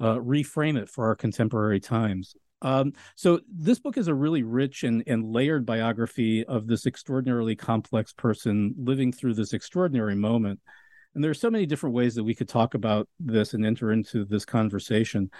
uh, 0.00 0.16
reframe 0.16 0.78
it 0.78 0.88
for 0.88 1.06
our 1.06 1.16
contemporary 1.16 1.80
times 1.80 2.34
um, 2.62 2.92
so 3.14 3.40
this 3.48 3.78
book 3.78 3.98
is 3.98 4.08
a 4.08 4.14
really 4.14 4.42
rich 4.42 4.82
and, 4.82 5.02
and 5.06 5.30
layered 5.32 5.66
biography 5.66 6.44
of 6.44 6.66
this 6.66 6.86
extraordinarily 6.86 7.54
complex 7.54 8.12
person 8.12 8.74
living 8.78 9.12
through 9.12 9.34
this 9.34 9.52
extraordinary 9.52 10.14
moment 10.14 10.60
and 11.16 11.24
there 11.24 11.30
are 11.30 11.34
so 11.34 11.50
many 11.50 11.64
different 11.64 11.94
ways 11.94 12.14
that 12.14 12.24
we 12.24 12.34
could 12.34 12.48
talk 12.48 12.74
about 12.74 13.08
this 13.18 13.54
and 13.54 13.64
enter 13.64 13.90
into 13.90 14.26
this 14.26 14.44
conversation. 14.44 15.30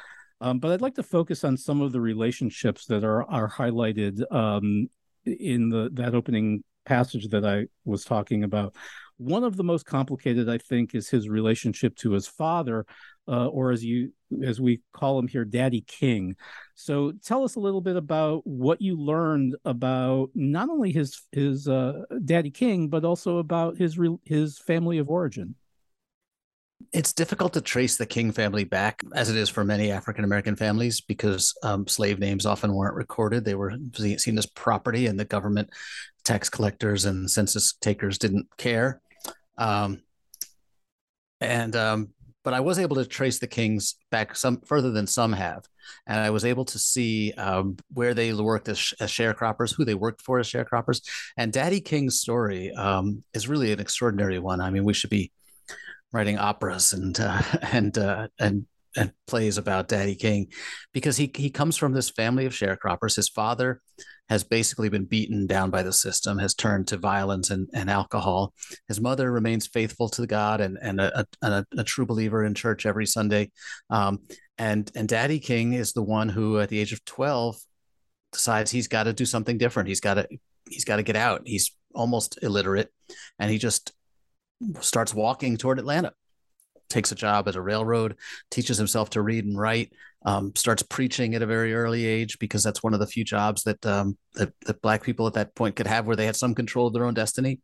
Um, 0.40 0.58
but 0.58 0.72
I'd 0.72 0.80
like 0.80 0.94
to 0.94 1.02
focus 1.02 1.44
on 1.44 1.58
some 1.58 1.82
of 1.82 1.92
the 1.92 2.00
relationships 2.00 2.86
that 2.86 3.04
are 3.04 3.24
are 3.24 3.48
highlighted 3.48 4.20
um, 4.32 4.88
in 5.26 5.68
the 5.68 5.90
that 5.92 6.14
opening 6.14 6.64
passage 6.86 7.28
that 7.28 7.44
I 7.44 7.66
was 7.84 8.06
talking 8.06 8.42
about. 8.42 8.74
One 9.18 9.44
of 9.44 9.56
the 9.58 9.64
most 9.64 9.84
complicated, 9.84 10.48
I 10.48 10.56
think, 10.56 10.94
is 10.94 11.10
his 11.10 11.28
relationship 11.28 11.94
to 11.96 12.12
his 12.12 12.26
father, 12.26 12.86
uh, 13.28 13.46
or 13.46 13.70
as 13.70 13.84
you 13.84 14.12
as 14.44 14.60
we 14.60 14.80
call 14.92 15.18
him 15.18 15.28
here, 15.28 15.44
Daddy 15.44 15.82
King. 15.82 16.36
So 16.74 17.12
tell 17.24 17.44
us 17.44 17.56
a 17.56 17.60
little 17.60 17.80
bit 17.80 17.96
about 17.96 18.46
what 18.46 18.80
you 18.80 18.96
learned 18.96 19.56
about 19.64 20.30
not 20.34 20.68
only 20.68 20.92
his 20.92 21.22
his 21.32 21.68
uh, 21.68 22.02
Daddy 22.24 22.50
King, 22.50 22.88
but 22.88 23.04
also 23.04 23.38
about 23.38 23.76
his 23.76 23.98
his 24.24 24.58
family 24.58 24.98
of 24.98 25.10
origin. 25.10 25.54
It's 26.92 27.12
difficult 27.12 27.54
to 27.54 27.62
trace 27.62 27.96
the 27.96 28.06
King 28.06 28.32
family 28.32 28.64
back, 28.64 29.02
as 29.14 29.30
it 29.30 29.36
is 29.36 29.48
for 29.48 29.64
many 29.64 29.90
African 29.90 30.24
American 30.24 30.56
families, 30.56 31.00
because 31.00 31.54
um, 31.62 31.86
slave 31.86 32.18
names 32.18 32.46
often 32.46 32.74
weren't 32.74 32.94
recorded. 32.94 33.44
They 33.44 33.54
were 33.54 33.74
seen 33.94 34.38
as 34.38 34.46
property, 34.46 35.06
and 35.06 35.18
the 35.18 35.24
government, 35.24 35.70
tax 36.24 36.48
collectors, 36.48 37.06
and 37.06 37.30
census 37.30 37.74
takers 37.80 38.18
didn't 38.18 38.48
care. 38.58 39.00
Um, 39.56 40.02
and 41.40 41.74
um, 41.76 42.08
but 42.46 42.54
I 42.54 42.60
was 42.60 42.78
able 42.78 42.94
to 42.94 43.04
trace 43.04 43.40
the 43.40 43.48
Kings 43.48 43.96
back 44.12 44.36
some 44.36 44.60
further 44.60 44.92
than 44.92 45.08
some 45.08 45.32
have, 45.32 45.64
and 46.06 46.20
I 46.20 46.30
was 46.30 46.44
able 46.44 46.64
to 46.66 46.78
see 46.78 47.32
um, 47.32 47.76
where 47.92 48.14
they 48.14 48.32
worked 48.32 48.68
as, 48.68 48.94
as, 49.00 49.10
sharecroppers, 49.10 49.74
who 49.74 49.84
they 49.84 49.96
worked 49.96 50.22
for 50.22 50.38
as 50.38 50.48
sharecroppers, 50.48 51.02
and 51.36 51.52
Daddy 51.52 51.80
King's 51.80 52.20
story 52.20 52.70
um, 52.74 53.24
is 53.34 53.48
really 53.48 53.72
an 53.72 53.80
extraordinary 53.80 54.38
one. 54.38 54.60
I 54.60 54.70
mean, 54.70 54.84
we 54.84 54.94
should 54.94 55.10
be 55.10 55.32
writing 56.12 56.38
operas 56.38 56.92
and 56.92 57.18
uh, 57.18 57.42
and 57.62 57.98
uh, 57.98 58.28
and 58.38 58.66
and 58.96 59.12
plays 59.26 59.58
about 59.58 59.88
Daddy 59.88 60.14
King 60.14 60.48
because 60.92 61.16
he 61.16 61.30
he 61.34 61.50
comes 61.50 61.76
from 61.76 61.92
this 61.92 62.10
family 62.10 62.46
of 62.46 62.52
sharecroppers. 62.52 63.16
His 63.16 63.28
father 63.28 63.80
has 64.28 64.42
basically 64.42 64.88
been 64.88 65.04
beaten 65.04 65.46
down 65.46 65.70
by 65.70 65.82
the 65.82 65.92
system, 65.92 66.38
has 66.38 66.54
turned 66.54 66.88
to 66.88 66.96
violence 66.96 67.50
and, 67.50 67.68
and 67.72 67.88
alcohol. 67.88 68.52
His 68.88 69.00
mother 69.00 69.30
remains 69.30 69.68
faithful 69.68 70.08
to 70.10 70.26
God 70.26 70.60
and, 70.60 70.78
and 70.82 71.00
a, 71.00 71.24
a, 71.42 71.64
a 71.78 71.84
true 71.84 72.06
believer 72.06 72.44
in 72.44 72.54
church 72.54 72.86
every 72.86 73.06
Sunday. 73.06 73.52
Um, 73.88 74.20
and, 74.58 74.90
and 74.96 75.08
Daddy 75.08 75.38
King 75.38 75.74
is 75.74 75.92
the 75.92 76.02
one 76.02 76.28
who, 76.28 76.58
at 76.58 76.70
the 76.70 76.80
age 76.80 76.92
of 76.92 77.04
12, 77.04 77.56
decides 78.32 78.70
he's 78.70 78.88
got 78.88 79.04
to 79.04 79.12
do 79.12 79.24
something 79.24 79.58
different. 79.58 79.88
He's 79.88 80.00
got 80.00 80.14
to 80.14 80.28
he's 80.68 80.84
got 80.84 80.96
to 80.96 81.02
get 81.02 81.16
out. 81.16 81.42
He's 81.44 81.72
almost 81.94 82.38
illiterate, 82.42 82.92
and 83.38 83.50
he 83.50 83.58
just 83.58 83.92
starts 84.80 85.14
walking 85.14 85.56
toward 85.56 85.78
Atlanta 85.78 86.12
takes 86.88 87.12
a 87.12 87.16
job 87.16 87.48
at 87.48 87.56
a 87.56 87.60
railroad, 87.60 88.16
teaches 88.50 88.78
himself 88.78 89.10
to 89.10 89.22
read 89.22 89.44
and 89.44 89.58
write, 89.58 89.92
um, 90.24 90.52
starts 90.56 90.82
preaching 90.82 91.34
at 91.34 91.42
a 91.42 91.46
very 91.46 91.72
early 91.72 92.04
age 92.04 92.38
because 92.38 92.62
that's 92.62 92.82
one 92.82 92.94
of 92.94 93.00
the 93.00 93.06
few 93.06 93.24
jobs 93.24 93.62
that, 93.62 93.84
um, 93.86 94.18
that 94.34 94.52
that 94.66 94.82
black 94.82 95.02
people 95.02 95.26
at 95.26 95.34
that 95.34 95.54
point 95.54 95.76
could 95.76 95.86
have 95.86 96.06
where 96.06 96.16
they 96.16 96.26
had 96.26 96.36
some 96.36 96.54
control 96.54 96.88
of 96.88 96.92
their 96.92 97.04
own 97.04 97.14
destiny. 97.14 97.60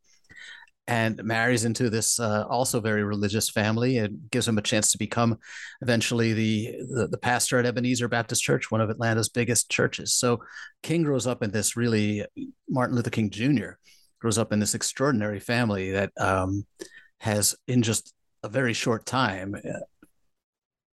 And 0.89 1.23
marries 1.23 1.65
into 1.65 1.91
this 1.91 2.19
uh, 2.19 2.45
also 2.51 2.81
very 2.81 3.05
religious 3.05 3.49
family 3.49 3.99
and 3.99 4.29
gives 4.33 4.49
him 4.49 4.59
a 4.59 4.63
chance 4.63 4.91
to 4.91 4.99
become 4.99 5.39
eventually 5.81 6.33
the, 6.33 6.75
the, 6.91 7.07
the 7.07 7.19
pastor 7.19 7.57
at 7.59 7.67
Ebenezer 7.67 8.09
Baptist 8.09 8.43
Church, 8.43 8.69
one 8.69 8.81
of 8.81 8.91
Atlanta's 8.91 9.29
biggest 9.29 9.71
churches. 9.71 10.13
So 10.13 10.43
King 10.83 11.05
grows 11.05 11.25
up 11.25 11.45
in 11.45 11.53
this 11.53 11.77
really 11.77 12.25
Martin 12.69 12.97
Luther 12.97 13.11
King 13.11 13.31
Jr. 13.31 13.75
grows 14.21 14.39
up 14.39 14.53
in 14.53 14.59
this 14.59 14.75
extraordinary 14.75 15.39
family 15.39 15.93
that 15.93 16.11
um, 16.19 16.67
has 17.21 17.55
in 17.69 17.83
just 17.83 18.13
a 18.43 18.49
very 18.49 18.73
short 18.73 19.07
time 19.07 19.55
uh, 19.55 19.79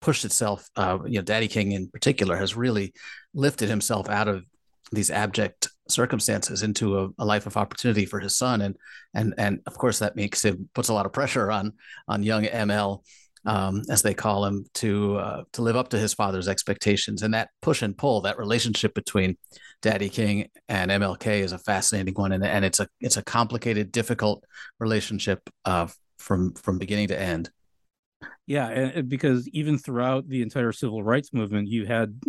pushed 0.02 0.26
itself 0.26 0.70
uh, 0.76 1.00
you 1.06 1.16
know 1.16 1.22
daddy 1.22 1.48
king 1.48 1.72
in 1.72 1.88
particular 1.88 2.36
has 2.36 2.56
really 2.56 2.94
lifted 3.34 3.70
himself 3.70 4.10
out 4.10 4.28
of 4.28 4.44
these 4.92 5.10
abject 5.10 5.70
circumstances 5.88 6.64
into 6.64 7.00
a, 7.00 7.10
a, 7.20 7.26
life 7.26 7.46
of 7.46 7.58
opportunity 7.58 8.06
for 8.06 8.20
his 8.20 8.38
son. 8.38 8.62
And 8.62 8.76
and 9.14 9.34
and 9.38 9.60
of 9.66 9.78
course 9.78 10.00
that 10.00 10.16
makes 10.16 10.44
him 10.44 10.70
puts 10.74 10.90
a 10.90 10.94
lot 10.94 11.06
of 11.06 11.14
pressure 11.14 11.52
on 11.52 11.74
on 12.08 12.24
young 12.24 12.44
ml 12.44 13.02
um, 13.46 13.82
as 13.90 14.02
they 14.02 14.14
call 14.14 14.46
him 14.46 14.66
to 14.76 15.18
uh, 15.18 15.44
to 15.54 15.62
live 15.62 15.76
up 15.76 15.90
to 15.90 16.00
his 16.00 16.14
father's 16.14 16.48
expectations. 16.48 17.22
And 17.24 17.34
that 17.34 17.50
push 17.62 17.82
and 17.82 17.98
pull 17.98 18.22
that 18.22 18.38
relationship 18.38 18.94
between 18.94 19.38
daddy 19.82 20.10
king 20.10 20.50
and 20.70 20.92
mlk 20.92 21.28
is 21.28 21.52
a 21.52 21.60
fascinating 21.60 22.14
one. 22.14 22.32
And, 22.32 22.44
and 22.44 22.64
it's 22.64 22.80
a 22.80 22.88
it's 23.02 23.18
a 23.18 23.24
complicated 23.24 23.92
difficult 23.92 24.44
relationship 24.80 25.42
uh, 25.66 25.88
from 26.24 26.54
from 26.54 26.80
beginning 26.80 27.10
to 27.10 27.20
end. 27.20 27.52
Yeah, 28.46 29.02
because 29.02 29.48
even 29.50 29.78
throughout 29.78 30.28
the 30.28 30.42
entire 30.42 30.72
civil 30.72 31.04
rights 31.04 31.34
movement, 31.34 31.68
you 31.68 31.86
had 31.86 32.22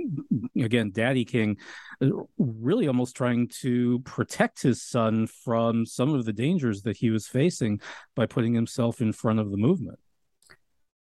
again 0.57 0.91
Daddy 0.93 1.25
King 1.25 1.57
uh, 2.03 2.09
really 2.39 2.87
almost 2.87 3.17
trying 3.17 3.49
to 3.63 4.01
protect 4.01 4.63
his 4.63 4.83
son 4.83 5.27
from 5.27 5.87
some 5.87 6.15
of 6.15 6.25
the 6.25 6.33
dangers 6.33 6.83
that 6.83 6.97
he 6.97 7.11
was 7.11 7.27
facing 7.27 7.81
by 8.15 8.27
putting 8.27 8.55
himself 8.55 9.01
in 9.01 9.13
front 9.13 9.39
of 9.41 9.51
the 9.51 9.57
movement. 9.57 9.99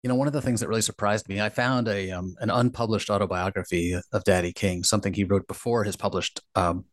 You 0.02 0.08
know, 0.08 0.16
one 0.16 0.26
of 0.26 0.32
the 0.32 0.42
things 0.42 0.60
that 0.60 0.68
really 0.68 0.82
surprised 0.82 1.28
me, 1.28 1.40
I 1.40 1.48
found 1.48 1.88
a 1.88 2.10
um, 2.10 2.34
an 2.40 2.50
unpublished 2.50 3.10
autobiography 3.10 3.98
of 4.12 4.24
Daddy 4.24 4.52
King, 4.52 4.84
something 4.84 5.14
he 5.14 5.24
wrote 5.24 5.48
before 5.48 5.84
his 5.84 5.96
published 5.96 6.40
um, 6.54 6.84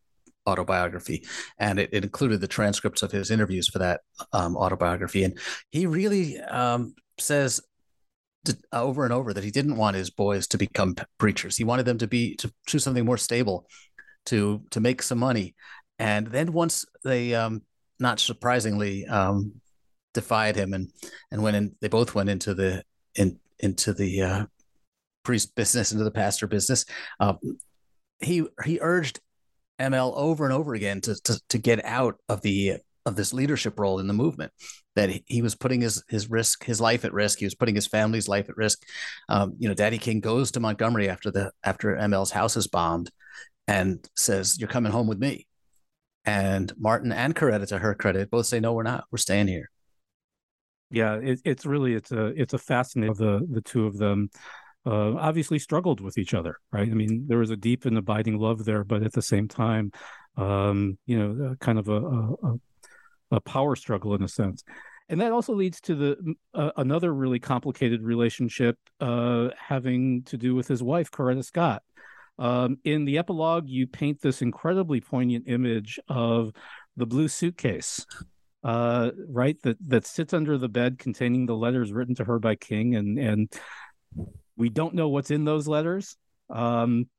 autobiography, 0.48 1.26
and 1.58 1.80
it, 1.80 1.90
it, 1.92 2.04
included 2.04 2.42
the 2.42 2.48
transcripts 2.48 3.04
of 3.04 3.12
his 3.12 3.32
interviews 3.32 3.68
for 3.68 3.80
that 3.80 4.02
um, 4.34 4.56
autobiography. 4.56 5.24
And 5.24 5.38
he 5.70 5.86
really 5.86 6.40
um, 6.40 6.96
says 7.18 7.62
uh, 8.48 8.54
over 8.74 9.04
and 9.04 9.14
over 9.14 9.34
that 9.34 9.44
he 9.44 9.52
didn't 9.52 9.78
want 9.78 9.96
his 9.96 10.10
boys 10.10 10.48
to 10.48 10.58
become 10.58 10.96
preachers. 11.18 11.58
He 11.58 11.64
wanted 11.64 11.86
them 11.86 12.00
to 12.00 12.08
be 12.08 12.36
to 12.38 12.52
choose 12.66 12.84
something 12.84 13.06
more 13.06 13.18
stable, 13.18 13.68
to 14.28 14.64
to 14.72 14.80
make 14.80 15.02
some 15.02 15.20
money. 15.20 15.56
And 16.00 16.28
then 16.28 16.52
once 16.52 16.86
they, 17.04 17.36
um, 17.36 17.62
not 18.00 18.20
surprisingly, 18.20 19.06
um, 19.06 19.62
defied 20.14 20.56
him 20.56 20.74
and 20.74 20.92
and 21.32 21.44
went 21.44 21.56
in, 21.56 21.76
they 21.82 21.88
both 21.88 22.16
went 22.16 22.30
into 22.30 22.54
the 22.54 22.84
in 23.16 23.40
into 23.60 23.94
the 23.94 24.22
uh, 24.22 24.46
priest 25.24 25.56
business, 25.56 25.92
into 25.92 26.04
the 26.04 26.12
pastor 26.12 26.48
business. 26.48 26.86
Uh, 27.20 27.34
he 28.20 28.44
he 28.64 28.80
urged 28.82 29.20
ML 29.82 30.14
over 30.16 30.46
and 30.46 30.54
over 30.54 30.74
again 30.74 31.02
to, 31.02 31.16
to, 31.24 31.40
to 31.50 31.58
get 31.58 31.84
out 31.86 32.16
of 32.30 32.42
the 32.42 32.78
of 33.06 33.16
this 33.16 33.34
leadership 33.34 33.80
role 33.80 34.00
in 34.00 34.08
the 34.08 34.14
movement. 34.14 34.52
That 34.96 35.10
he 35.26 35.42
was 35.42 35.56
putting 35.56 35.82
his 35.82 36.04
his 36.10 36.30
risk 36.30 36.66
his 36.66 36.82
life 36.82 37.06
at 37.06 37.14
risk. 37.14 37.40
He 37.40 37.46
was 37.46 37.56
putting 37.56 37.76
his 37.76 37.88
family's 37.88 38.28
life 38.28 38.50
at 38.50 38.58
risk. 38.58 38.84
Um, 39.30 39.56
you 39.58 39.68
know 39.68 39.74
daddy 39.74 39.98
king 39.98 40.20
goes 40.20 40.52
to 40.52 40.60
montgomery 40.60 41.10
after 41.10 41.32
the 41.32 41.52
after 41.64 41.96
ml's 41.96 42.32
house 42.32 42.58
is 42.58 42.68
bombed 42.68 43.10
and 43.68 44.08
says 44.16 44.60
you're 44.60 44.68
coming 44.68 44.92
home 44.92 45.08
with 45.08 45.20
me. 45.20 45.48
And 46.26 46.72
martin 46.78 47.12
and 47.12 47.36
coretta 47.36 47.68
to 47.68 47.80
her 47.80 47.96
credit 47.96 48.30
both 48.30 48.48
say 48.48 48.60
no 48.60 48.74
we're 48.74 48.84
not. 48.84 49.06
We're 49.12 49.18
staying 49.18 49.48
here. 49.48 49.72
Yeah 50.90 51.16
it, 51.16 51.40
it's 51.46 51.66
really 51.66 51.94
it's 51.94 52.12
a 52.12 52.28
it's 52.40 52.54
a 52.54 52.58
fascinating 52.58 53.16
the 53.16 53.48
the 53.50 53.62
two 53.62 53.88
of 53.88 53.98
them 53.98 54.30
uh, 54.86 55.16
obviously 55.16 55.60
struggled 55.60 56.02
with 56.02 56.18
each 56.18 56.34
other, 56.34 56.58
right? 56.72 56.90
I 56.90 56.94
mean, 56.94 57.26
there 57.28 57.38
was 57.38 57.52
a 57.52 57.58
deep 57.58 57.86
and 57.86 57.98
abiding 57.98 58.40
love 58.40 58.66
there, 58.66 58.84
but 58.84 59.04
at 59.04 59.14
the 59.14 59.22
same 59.22 59.48
time, 59.48 59.92
um, 60.38 60.98
you 61.06 61.20
know, 61.20 61.56
kind 61.60 61.78
of 61.78 61.90
a, 61.90 62.02
a, 62.02 62.60
a, 63.32 63.42
power 63.42 63.76
struggle 63.76 64.16
in 64.16 64.24
a 64.24 64.28
sense. 64.28 64.64
And 65.10 65.20
that 65.20 65.34
also 65.34 65.54
leads 65.54 65.82
to 65.82 65.96
the 65.96 66.36
uh, 66.54 66.72
another 66.78 67.14
really 67.14 67.40
complicated 67.40 68.02
relationship 68.02 68.78
uh, 69.02 69.50
having 69.58 70.24
to 70.24 70.38
do 70.38 70.56
with 70.56 70.68
his 70.68 70.82
wife, 70.82 71.12
Coretta 71.12 71.44
Scott. 71.44 71.84
Um, 72.40 72.78
in 72.86 73.06
the 73.06 73.18
epilogue, 73.18 73.68
you 73.68 73.88
paint 73.88 74.22
this 74.22 74.42
incredibly 74.42 75.02
poignant 75.02 75.46
image 75.48 76.00
of 76.08 76.54
the 76.96 77.06
blue 77.06 77.28
suitcase 77.28 78.06
uh, 78.64 79.12
right 79.28 79.62
that 79.64 79.78
that 79.88 80.06
sits 80.06 80.34
under 80.34 80.58
the 80.58 80.70
bed 80.70 81.00
containing 81.00 81.46
the 81.46 81.56
letters 81.56 81.92
written 81.92 82.16
to 82.16 82.24
her 82.24 82.40
by 82.40 82.56
king 82.56 82.96
and 82.96 83.18
and 83.18 83.54
we 84.62 84.70
don't 84.70 84.94
know 84.94 85.10
what's 85.10 85.32
in 85.32 85.44
those 85.44 85.68
letters. 85.68 86.16
Um, 86.52 87.10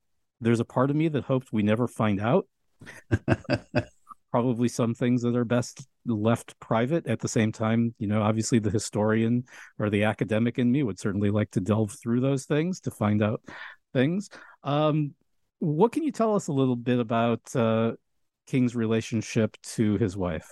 there's 0.40 0.60
a 0.60 0.64
part 0.64 0.90
of 0.90 0.96
me 0.96 1.08
that 1.08 1.24
hopes 1.24 1.52
we 1.52 1.64
never 1.64 1.88
find 1.88 2.20
out. 2.20 2.46
Probably 4.30 4.68
some 4.68 4.94
things 4.94 5.22
that 5.22 5.34
are 5.34 5.44
best 5.44 5.84
left 6.06 6.58
private. 6.60 7.08
At 7.08 7.18
the 7.18 7.26
same 7.26 7.50
time, 7.50 7.96
you 7.98 8.06
know, 8.06 8.22
obviously 8.22 8.60
the 8.60 8.70
historian 8.70 9.42
or 9.80 9.90
the 9.90 10.04
academic 10.04 10.60
in 10.60 10.70
me 10.70 10.84
would 10.84 11.00
certainly 11.00 11.30
like 11.30 11.50
to 11.50 11.60
delve 11.60 11.96
through 12.00 12.20
those 12.20 12.44
things 12.44 12.78
to 12.82 12.92
find 12.92 13.24
out 13.24 13.42
things. 13.92 14.30
Um, 14.62 15.14
what 15.58 15.90
can 15.90 16.04
you 16.04 16.12
tell 16.12 16.36
us 16.36 16.46
a 16.46 16.52
little 16.52 16.76
bit 16.76 17.00
about 17.00 17.40
uh, 17.56 17.92
King's 18.46 18.76
relationship 18.76 19.56
to 19.74 19.96
his 19.96 20.16
wife? 20.16 20.48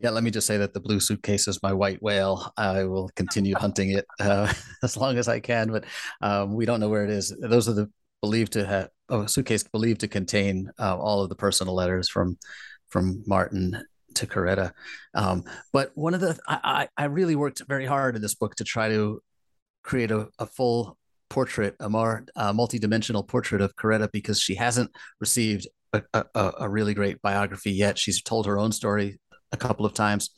Yeah, 0.00 0.10
let 0.10 0.22
me 0.22 0.30
just 0.30 0.46
say 0.46 0.56
that 0.58 0.74
the 0.74 0.80
blue 0.80 1.00
suitcase 1.00 1.48
is 1.48 1.62
my 1.62 1.72
white 1.72 2.00
whale. 2.00 2.52
I 2.56 2.84
will 2.84 3.10
continue 3.16 3.54
hunting 3.58 3.90
it 3.90 4.06
uh, 4.20 4.52
as 4.82 4.96
long 4.96 5.18
as 5.18 5.28
I 5.28 5.40
can, 5.40 5.70
but 5.70 5.84
um, 6.20 6.54
we 6.54 6.66
don't 6.66 6.80
know 6.80 6.88
where 6.88 7.04
it 7.04 7.10
is. 7.10 7.34
Those 7.40 7.68
are 7.68 7.72
the 7.72 7.90
believed 8.20 8.52
to 8.52 8.66
have 8.66 8.88
oh, 9.08 9.22
a 9.22 9.28
suitcase 9.28 9.62
believed 9.62 10.00
to 10.00 10.08
contain 10.08 10.70
uh, 10.78 10.96
all 10.96 11.22
of 11.22 11.28
the 11.28 11.34
personal 11.34 11.74
letters 11.74 12.08
from 12.08 12.38
from 12.88 13.22
Martin 13.26 13.84
to 14.14 14.26
Coretta. 14.26 14.72
Um, 15.14 15.44
but 15.72 15.92
one 15.94 16.14
of 16.14 16.20
the 16.20 16.38
I, 16.46 16.88
I 16.96 17.04
really 17.04 17.36
worked 17.36 17.62
very 17.68 17.86
hard 17.86 18.16
in 18.16 18.22
this 18.22 18.34
book 18.34 18.54
to 18.56 18.64
try 18.64 18.88
to 18.88 19.20
create 19.82 20.10
a, 20.10 20.28
a 20.38 20.46
full 20.46 20.96
portrait, 21.30 21.76
a 21.80 21.88
more 21.88 22.24
uh, 22.36 22.52
multi-dimensional 22.52 23.22
portrait 23.22 23.60
of 23.60 23.76
Coretta 23.76 24.10
because 24.12 24.40
she 24.40 24.54
hasn't 24.54 24.90
received 25.20 25.66
a, 25.92 26.02
a, 26.12 26.52
a, 26.60 26.68
really 26.68 26.94
great 26.94 27.20
biography 27.22 27.70
yet. 27.70 27.98
She's 27.98 28.22
told 28.22 28.46
her 28.46 28.58
own 28.58 28.72
story 28.72 29.18
a 29.52 29.56
couple 29.56 29.86
of 29.86 29.94
times. 29.94 30.30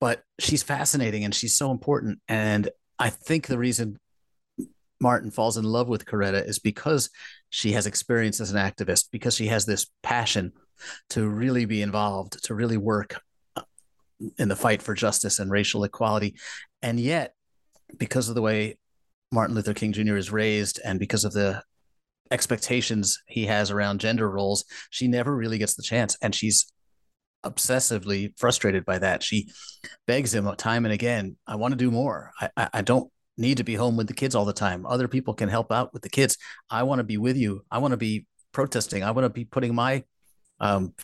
But 0.00 0.22
she's 0.38 0.62
fascinating 0.62 1.24
and 1.24 1.34
she's 1.34 1.56
so 1.56 1.70
important. 1.70 2.20
And 2.28 2.70
I 2.98 3.10
think 3.10 3.46
the 3.46 3.58
reason 3.58 3.98
Martin 5.00 5.30
falls 5.30 5.56
in 5.56 5.64
love 5.64 5.88
with 5.88 6.04
Coretta 6.04 6.46
is 6.46 6.58
because 6.58 7.10
she 7.50 7.72
has 7.72 7.86
experience 7.86 8.40
as 8.40 8.52
an 8.52 8.58
activist, 8.58 9.06
because 9.10 9.34
she 9.34 9.46
has 9.46 9.66
this 9.66 9.86
passion 10.02 10.52
to 11.10 11.28
really 11.28 11.64
be 11.64 11.82
involved, 11.82 12.44
to 12.44 12.54
really 12.54 12.76
work 12.76 13.20
in 14.38 14.48
the 14.48 14.56
fight 14.56 14.82
for 14.82 14.94
justice 14.94 15.38
and 15.38 15.50
racial 15.50 15.84
equality. 15.84 16.36
And 16.82 16.98
yet, 16.98 17.34
because 17.96 18.28
of 18.28 18.34
the 18.34 18.42
way 18.42 18.78
Martin 19.32 19.54
Luther 19.54 19.74
King 19.74 19.92
Jr. 19.92 20.16
is 20.16 20.30
raised 20.30 20.80
and 20.84 20.98
because 20.98 21.24
of 21.24 21.32
the 21.32 21.62
expectations 22.30 23.20
he 23.26 23.46
has 23.46 23.70
around 23.70 24.00
gender 24.00 24.28
roles, 24.28 24.64
she 24.90 25.08
never 25.08 25.34
really 25.34 25.58
gets 25.58 25.74
the 25.74 25.82
chance. 25.82 26.16
And 26.22 26.34
she's 26.34 26.72
obsessively 27.44 28.32
frustrated 28.38 28.84
by 28.84 28.98
that. 28.98 29.22
She 29.22 29.50
begs 30.06 30.34
him 30.34 30.52
time 30.56 30.84
and 30.84 30.92
again, 30.92 31.36
I 31.46 31.56
want 31.56 31.72
to 31.72 31.78
do 31.78 31.90
more. 31.90 32.32
I, 32.40 32.50
I, 32.56 32.68
I 32.74 32.82
don't 32.82 33.10
need 33.36 33.58
to 33.58 33.64
be 33.64 33.74
home 33.74 33.96
with 33.96 34.08
the 34.08 34.14
kids 34.14 34.34
all 34.34 34.44
the 34.44 34.52
time. 34.52 34.84
Other 34.84 35.08
people 35.08 35.34
can 35.34 35.48
help 35.48 35.72
out 35.72 35.92
with 35.92 36.02
the 36.02 36.08
kids. 36.08 36.36
I 36.68 36.82
want 36.82 36.98
to 36.98 37.04
be 37.04 37.16
with 37.16 37.36
you. 37.36 37.64
I 37.70 37.78
want 37.78 37.92
to 37.92 37.96
be 37.96 38.26
protesting. 38.52 39.04
I 39.04 39.12
want 39.12 39.24
to 39.24 39.30
be 39.30 39.44
putting 39.44 39.74
my, 39.74 40.04
um, 40.60 40.94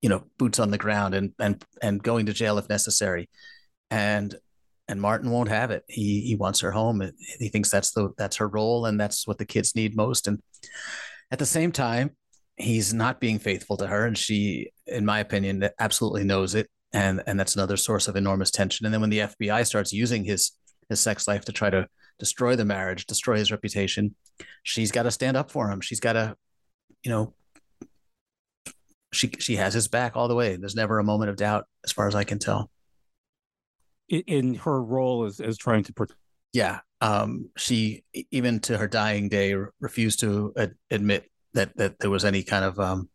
you 0.00 0.08
know, 0.08 0.24
boots 0.38 0.60
on 0.60 0.70
the 0.70 0.78
ground 0.78 1.14
and 1.14 1.32
and 1.38 1.62
and 1.82 2.02
going 2.02 2.26
to 2.26 2.32
jail 2.32 2.58
if 2.58 2.68
necessary. 2.68 3.28
And 3.90 4.34
and 4.88 5.00
Martin 5.00 5.30
won't 5.30 5.48
have 5.48 5.72
it. 5.72 5.82
He 5.88 6.20
he 6.20 6.36
wants 6.36 6.60
her 6.60 6.70
home. 6.70 7.02
He 7.38 7.48
thinks 7.48 7.70
that's 7.70 7.90
the 7.90 8.10
that's 8.16 8.36
her 8.36 8.46
role 8.46 8.86
and 8.86 9.00
that's 9.00 9.26
what 9.26 9.38
the 9.38 9.44
kids 9.44 9.74
need 9.74 9.96
most. 9.96 10.28
And 10.28 10.40
at 11.32 11.40
the 11.40 11.46
same 11.46 11.72
time, 11.72 12.10
he's 12.56 12.94
not 12.94 13.20
being 13.20 13.38
faithful 13.38 13.76
to 13.78 13.86
her, 13.86 14.06
and 14.06 14.16
she, 14.16 14.70
in 14.86 15.04
my 15.04 15.20
opinion, 15.20 15.68
absolutely 15.78 16.24
knows 16.24 16.54
it. 16.54 16.68
And 16.92 17.22
and 17.26 17.38
that's 17.38 17.54
another 17.54 17.76
source 17.76 18.08
of 18.08 18.16
enormous 18.16 18.50
tension. 18.50 18.86
And 18.86 18.94
then 18.94 19.00
when 19.00 19.10
the 19.10 19.20
FBI 19.20 19.66
starts 19.66 19.92
using 19.92 20.24
his 20.24 20.52
his 20.88 21.00
sex 21.00 21.26
life 21.28 21.44
to 21.46 21.52
try 21.52 21.68
to 21.68 21.88
destroy 22.18 22.56
the 22.56 22.64
marriage, 22.64 23.06
destroy 23.06 23.36
his 23.36 23.50
reputation, 23.50 24.14
she's 24.62 24.92
got 24.92 25.02
to 25.02 25.10
stand 25.10 25.36
up 25.36 25.50
for 25.50 25.70
him. 25.70 25.80
She's 25.80 26.00
got 26.00 26.14
to, 26.14 26.36
you 27.02 27.10
know, 27.10 27.34
she 29.12 29.30
she 29.38 29.56
has 29.56 29.74
his 29.74 29.88
back 29.88 30.16
all 30.16 30.28
the 30.28 30.34
way. 30.34 30.56
There's 30.56 30.76
never 30.76 30.98
a 30.98 31.04
moment 31.04 31.30
of 31.30 31.36
doubt, 31.36 31.66
as 31.84 31.92
far 31.92 32.06
as 32.06 32.14
I 32.14 32.24
can 32.24 32.38
tell 32.38 32.70
in 34.08 34.54
her 34.54 34.82
role 34.82 35.24
as 35.24 35.40
as 35.40 35.58
trying 35.58 35.84
to 35.84 35.92
protect. 35.92 36.18
Yeah, 36.52 36.80
um, 37.00 37.50
she 37.56 38.04
even 38.30 38.60
to 38.60 38.78
her 38.78 38.88
dying 38.88 39.28
day 39.28 39.54
refused 39.80 40.20
to 40.20 40.52
ad- 40.56 40.74
admit 40.90 41.30
that 41.56 41.76
that 41.76 41.98
there 41.98 42.10
was 42.10 42.24
any 42.24 42.42
kind 42.42 42.64
of 42.64 42.78
um, 42.78 43.08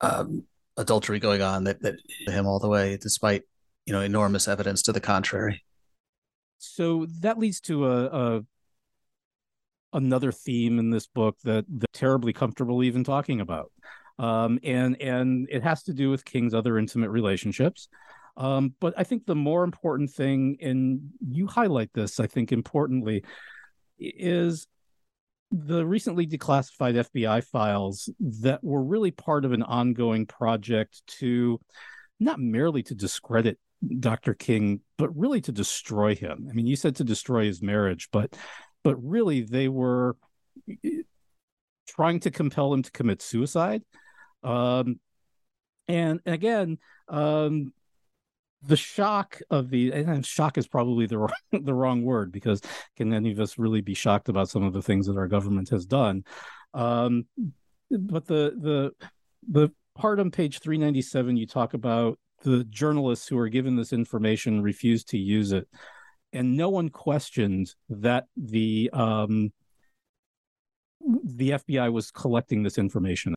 um, 0.00 0.44
adultery 0.76 1.18
going 1.18 1.40
on 1.40 1.64
that 1.64 1.80
that 1.82 1.96
him 2.26 2.46
all 2.46 2.58
the 2.58 2.68
way, 2.68 2.98
despite 3.00 3.42
you 3.86 3.92
know 3.92 4.00
enormous 4.00 4.46
evidence 4.46 4.82
to 4.82 4.92
the 4.92 5.00
contrary. 5.00 5.64
So 6.58 7.06
that 7.20 7.38
leads 7.38 7.60
to 7.62 7.86
a, 7.86 8.04
a 8.06 8.42
another 9.94 10.32
theme 10.32 10.78
in 10.78 10.90
this 10.90 11.06
book 11.06 11.36
that 11.44 11.64
that 11.78 11.92
terribly 11.92 12.32
comfortable 12.32 12.82
even 12.82 13.04
talking 13.04 13.40
about, 13.40 13.72
um, 14.18 14.58
and 14.62 15.00
and 15.00 15.48
it 15.50 15.62
has 15.62 15.84
to 15.84 15.94
do 15.94 16.10
with 16.10 16.24
King's 16.24 16.54
other 16.54 16.78
intimate 16.78 17.10
relationships. 17.10 17.88
Um, 18.36 18.74
but 18.80 18.94
I 18.96 19.04
think 19.04 19.26
the 19.26 19.36
more 19.36 19.62
important 19.62 20.10
thing, 20.10 20.58
and 20.60 21.12
you 21.20 21.46
highlight 21.46 21.92
this, 21.94 22.18
I 22.18 22.26
think 22.26 22.50
importantly, 22.50 23.22
is 23.98 24.66
the 25.56 25.86
recently 25.86 26.26
declassified 26.26 27.06
FBI 27.12 27.44
files 27.44 28.10
that 28.18 28.62
were 28.64 28.82
really 28.82 29.12
part 29.12 29.44
of 29.44 29.52
an 29.52 29.62
ongoing 29.62 30.26
project 30.26 31.06
to 31.06 31.60
not 32.18 32.40
merely 32.40 32.82
to 32.82 32.94
discredit 32.94 33.58
Dr. 34.00 34.34
King, 34.34 34.80
but 34.98 35.16
really 35.16 35.40
to 35.42 35.52
destroy 35.52 36.16
him. 36.16 36.48
I 36.50 36.54
mean, 36.54 36.66
you 36.66 36.74
said 36.74 36.96
to 36.96 37.04
destroy 37.04 37.44
his 37.44 37.62
marriage, 37.62 38.08
but 38.10 38.36
but 38.82 38.96
really 38.96 39.42
they 39.42 39.68
were 39.68 40.16
eh, 40.68 41.02
trying 41.88 42.18
to 42.20 42.32
compel 42.32 42.74
him 42.74 42.82
to 42.82 42.90
commit 42.90 43.22
suicide. 43.22 43.82
Um, 44.42 44.98
and 45.86 46.18
again, 46.26 46.78
um, 47.08 47.72
the 48.66 48.76
shock 48.76 49.40
of 49.50 49.70
the 49.70 49.92
and 49.92 50.24
shock 50.24 50.58
is 50.58 50.66
probably 50.66 51.06
the 51.06 51.18
wrong, 51.18 51.30
the 51.52 51.74
wrong 51.74 52.04
word 52.04 52.32
because 52.32 52.60
can 52.96 53.12
any 53.12 53.32
of 53.32 53.40
us 53.40 53.58
really 53.58 53.80
be 53.80 53.94
shocked 53.94 54.28
about 54.28 54.48
some 54.48 54.62
of 54.62 54.72
the 54.72 54.82
things 54.82 55.06
that 55.06 55.16
our 55.16 55.28
government 55.28 55.70
has 55.70 55.86
done? 55.86 56.24
Um, 56.72 57.26
but 57.90 58.26
the 58.26 58.54
the 58.56 59.08
the 59.48 59.72
part 59.94 60.18
on 60.18 60.30
page 60.30 60.60
397 60.60 61.36
you 61.36 61.46
talk 61.46 61.74
about 61.74 62.18
the 62.42 62.64
journalists 62.64 63.26
who 63.28 63.38
are 63.38 63.48
given 63.48 63.76
this 63.76 63.92
information 63.92 64.62
refused 64.62 65.08
to 65.10 65.18
use 65.18 65.52
it. 65.52 65.68
And 66.32 66.56
no 66.56 66.68
one 66.68 66.90
questioned 66.90 67.74
that 67.88 68.24
the 68.36 68.90
um, 68.92 69.52
the 71.24 71.50
FBI 71.50 71.92
was 71.92 72.10
collecting 72.10 72.62
this 72.62 72.78
information. 72.78 73.34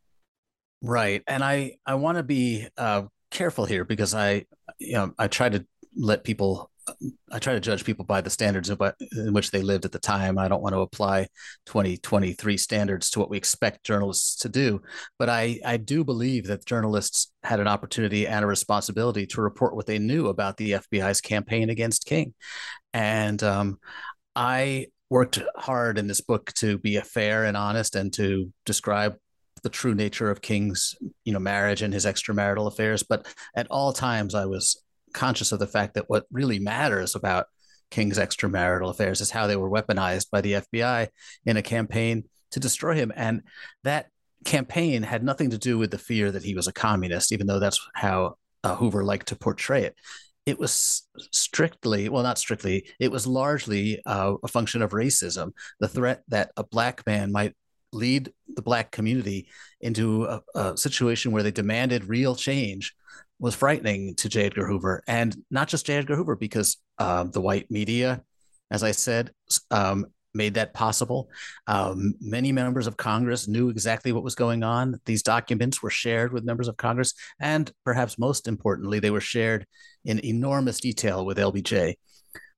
Right. 0.81 1.23
And 1.27 1.43
i 1.43 1.77
i 1.85 1.95
want 1.95 2.17
to 2.17 2.23
be 2.23 2.67
uh, 2.77 3.03
careful 3.31 3.65
here 3.65 3.83
because 3.83 4.13
I, 4.13 4.45
you 4.79 4.93
know, 4.93 5.13
I 5.17 5.27
try 5.27 5.49
to 5.49 5.65
let 5.95 6.23
people, 6.23 6.71
I 7.31 7.39
try 7.39 7.53
to 7.53 7.59
judge 7.59 7.83
people 7.83 8.05
by 8.05 8.21
the 8.21 8.29
standards 8.29 8.69
in 8.69 9.33
which 9.33 9.51
they 9.51 9.61
lived 9.61 9.85
at 9.85 9.91
the 9.91 9.99
time. 9.99 10.37
I 10.37 10.47
don't 10.47 10.61
want 10.61 10.73
to 10.73 10.81
apply 10.81 11.27
2023 11.65 12.57
standards 12.57 13.09
to 13.11 13.19
what 13.19 13.29
we 13.29 13.37
expect 13.37 13.83
journalists 13.83 14.35
to 14.37 14.49
do, 14.49 14.81
but 15.19 15.29
I, 15.29 15.59
I 15.65 15.77
do 15.77 16.03
believe 16.03 16.47
that 16.47 16.65
journalists 16.65 17.31
had 17.43 17.59
an 17.59 17.67
opportunity 17.67 18.27
and 18.27 18.43
a 18.43 18.47
responsibility 18.47 19.25
to 19.27 19.41
report 19.41 19.75
what 19.75 19.85
they 19.85 19.99
knew 19.99 20.27
about 20.27 20.57
the 20.57 20.71
FBI's 20.71 21.21
campaign 21.21 21.69
against 21.69 22.05
King, 22.05 22.33
and 22.93 23.41
um, 23.43 23.79
I 24.35 24.87
worked 25.09 25.41
hard 25.55 25.97
in 25.97 26.07
this 26.07 26.21
book 26.21 26.51
to 26.53 26.77
be 26.77 26.99
fair 26.99 27.45
and 27.45 27.55
honest 27.55 27.95
and 27.95 28.11
to 28.13 28.51
describe 28.65 29.15
the 29.61 29.69
true 29.69 29.95
nature 29.95 30.29
of 30.29 30.41
King's, 30.41 30.95
you 31.23 31.33
know, 31.33 31.39
marriage 31.39 31.81
and 31.81 31.93
his 31.93 32.05
extramarital 32.05 32.67
affairs. 32.67 33.03
But 33.03 33.27
at 33.55 33.67
all 33.69 33.93
times, 33.93 34.35
I 34.35 34.45
was 34.45 34.83
conscious 35.13 35.51
of 35.51 35.59
the 35.59 35.67
fact 35.67 35.95
that 35.95 36.09
what 36.09 36.25
really 36.31 36.59
matters 36.59 37.15
about 37.15 37.47
King's 37.89 38.17
extramarital 38.17 38.89
affairs 38.89 39.21
is 39.21 39.31
how 39.31 39.47
they 39.47 39.55
were 39.55 39.69
weaponized 39.69 40.29
by 40.31 40.41
the 40.41 40.53
FBI 40.53 41.07
in 41.45 41.57
a 41.57 41.61
campaign 41.61 42.25
to 42.51 42.59
destroy 42.59 42.95
him. 42.95 43.11
And 43.15 43.43
that 43.83 44.07
campaign 44.45 45.03
had 45.03 45.23
nothing 45.23 45.49
to 45.51 45.57
do 45.57 45.77
with 45.77 45.91
the 45.91 45.97
fear 45.97 46.31
that 46.31 46.43
he 46.43 46.55
was 46.55 46.67
a 46.67 46.73
communist, 46.73 47.31
even 47.31 47.47
though 47.47 47.59
that's 47.59 47.79
how 47.93 48.35
uh, 48.63 48.75
Hoover 48.75 49.03
liked 49.03 49.27
to 49.29 49.35
portray 49.35 49.83
it. 49.83 49.95
It 50.45 50.59
was 50.59 51.07
strictly, 51.31 52.07
well, 52.07 52.23
not 52.23 52.37
strictly, 52.37 52.87
it 52.99 53.11
was 53.11 53.27
largely 53.27 54.01
uh, 54.05 54.35
a 54.43 54.47
function 54.47 54.81
of 54.81 54.91
racism. 54.91 55.51
The 55.79 55.89
threat 55.89 56.23
that 56.29 56.51
a 56.55 56.63
black 56.63 57.05
man 57.05 57.31
might 57.31 57.53
lead 57.97 58.31
the 58.55 58.61
black 58.61 58.91
community 58.91 59.47
into 59.81 60.25
a, 60.25 60.41
a 60.55 60.77
situation 60.77 61.31
where 61.31 61.43
they 61.43 61.51
demanded 61.51 62.05
real 62.05 62.35
change 62.35 62.95
was 63.39 63.55
frightening 63.55 64.15
to 64.15 64.29
J. 64.29 64.45
Edgar 64.45 64.67
Hoover, 64.67 65.03
and 65.07 65.35
not 65.51 65.67
just 65.67 65.85
J. 65.85 65.97
Edgar 65.97 66.15
Hoover, 66.15 66.35
because 66.35 66.77
uh, 66.97 67.23
the 67.23 67.41
white 67.41 67.69
media, 67.69 68.23
as 68.71 68.83
I 68.83 68.91
said, 68.91 69.31
um, 69.69 70.07
made 70.33 70.53
that 70.55 70.73
possible. 70.73 71.29
Um, 71.67 72.13
many 72.19 72.51
members 72.51 72.87
of 72.87 72.97
Congress 72.97 73.47
knew 73.47 73.69
exactly 73.69 74.11
what 74.11 74.23
was 74.23 74.35
going 74.35 74.63
on. 74.63 74.99
These 75.05 75.23
documents 75.23 75.81
were 75.81 75.89
shared 75.89 76.33
with 76.33 76.45
members 76.45 76.67
of 76.67 76.77
Congress, 76.77 77.13
and 77.39 77.71
perhaps 77.85 78.17
most 78.17 78.47
importantly, 78.47 78.99
they 78.99 79.11
were 79.11 79.21
shared 79.21 79.65
in 80.05 80.23
enormous 80.23 80.79
detail 80.79 81.25
with 81.25 81.37
LBJ, 81.37 81.95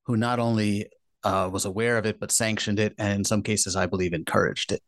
who 0.05 0.17
not 0.17 0.39
only 0.39 0.87
uh, 1.23 1.49
was 1.51 1.65
aware 1.65 1.97
of 1.97 2.05
it, 2.05 2.19
but 2.19 2.31
sanctioned 2.31 2.79
it, 2.79 2.93
and 2.97 3.13
in 3.13 3.23
some 3.23 3.41
cases, 3.41 3.75
I 3.75 3.85
believe, 3.85 4.13
encouraged 4.13 4.71
it. 4.71 4.81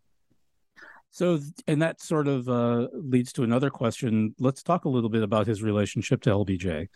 So, 1.11 1.39
and 1.67 1.81
that 1.81 2.01
sort 2.01 2.27
of 2.27 2.47
uh, 2.47 2.87
leads 2.93 3.33
to 3.33 3.43
another 3.43 3.69
question. 3.69 4.33
Let's 4.39 4.63
talk 4.63 4.85
a 4.85 4.89
little 4.89 5.09
bit 5.09 5.23
about 5.23 5.45
his 5.45 5.61
relationship 5.61 6.21
to 6.23 6.29
LBJ. 6.29 6.87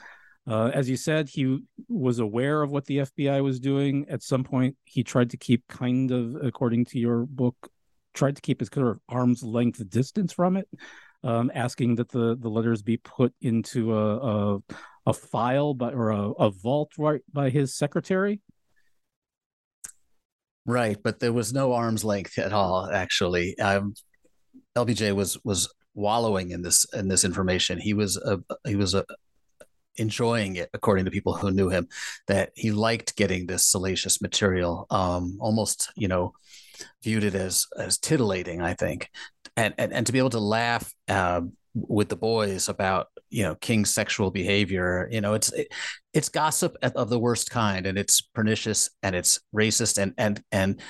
Uh, 0.47 0.71
as 0.73 0.89
you 0.89 0.95
said, 0.95 1.27
he 1.27 1.59
was 1.89 2.19
aware 2.19 2.61
of 2.61 2.71
what 2.71 2.85
the 2.85 2.99
FBI 2.99 3.43
was 3.43 3.59
doing. 3.59 4.05
At 4.09 4.23
some 4.23 4.43
point, 4.43 4.77
he 4.85 5.03
tried 5.03 5.31
to 5.31 5.37
keep 5.37 5.67
kind 5.67 6.11
of, 6.11 6.35
according 6.41 6.85
to 6.85 6.99
your 6.99 7.25
book, 7.25 7.55
tried 8.13 8.37
to 8.37 8.41
keep 8.41 8.59
his 8.61 8.69
kind 8.69 8.87
of 8.87 8.99
arm's 9.09 9.43
length 9.43 9.87
distance 9.89 10.31
from 10.31 10.55
it, 10.55 10.69
um, 11.23 11.51
asking 11.53 11.95
that 11.95 12.09
the, 12.09 12.37
the 12.39 12.49
letters 12.49 12.83
be 12.83 12.97
put 12.97 13.33
into 13.41 13.97
a 13.97 14.55
a, 14.55 14.59
a 15.07 15.13
file 15.13 15.73
by 15.73 15.91
or 15.91 16.11
a, 16.11 16.31
a 16.31 16.51
vault 16.51 16.91
right 16.97 17.21
by 17.33 17.49
his 17.49 17.75
secretary. 17.75 18.39
Right, 20.65 20.97
but 21.03 21.19
there 21.19 21.33
was 21.33 21.53
no 21.53 21.73
arm's 21.73 22.03
length 22.03 22.39
at 22.39 22.53
all. 22.53 22.89
Actually, 22.91 23.57
um, 23.59 23.93
LBJ 24.75 25.15
was 25.15 25.37
was 25.43 25.71
wallowing 25.93 26.51
in 26.51 26.61
this 26.61 26.85
in 26.93 27.07
this 27.07 27.23
information. 27.23 27.79
He 27.79 27.93
was 27.93 28.17
a 28.17 28.39
he 28.65 28.75
was 28.75 28.95
a 28.95 29.05
enjoying 29.97 30.57
it, 30.57 30.69
according 30.73 31.05
to 31.05 31.11
people 31.11 31.33
who 31.33 31.51
knew 31.51 31.69
him. 31.69 31.87
That 32.27 32.51
he 32.55 32.71
liked 32.71 33.15
getting 33.15 33.45
this 33.45 33.65
salacious 33.65 34.21
material, 34.21 34.87
um, 34.89 35.37
almost 35.39 35.91
you 35.95 36.07
know, 36.07 36.33
viewed 37.03 37.23
it 37.23 37.35
as 37.35 37.67
as 37.77 37.99
titillating. 37.99 38.61
I 38.61 38.73
think, 38.73 39.09
and 39.55 39.73
and, 39.77 39.93
and 39.93 40.05
to 40.07 40.13
be 40.13 40.19
able 40.19 40.31
to 40.31 40.39
laugh 40.39 40.91
uh, 41.07 41.41
with 41.75 42.09
the 42.09 42.15
boys 42.15 42.69
about 42.69 43.07
you 43.29 43.43
know 43.43 43.55
King's 43.55 43.91
sexual 43.91 44.31
behavior. 44.31 45.07
You 45.11 45.21
know, 45.21 45.33
it's 45.33 45.51
it, 45.51 45.67
it's 46.13 46.29
gossip 46.29 46.77
of 46.81 47.09
the 47.09 47.19
worst 47.19 47.51
kind, 47.51 47.85
and 47.85 47.97
it's 47.97 48.21
pernicious 48.21 48.89
and 49.03 49.15
it's 49.15 49.39
racist, 49.53 49.97
and 49.97 50.13
and 50.17 50.41
and 50.51 50.81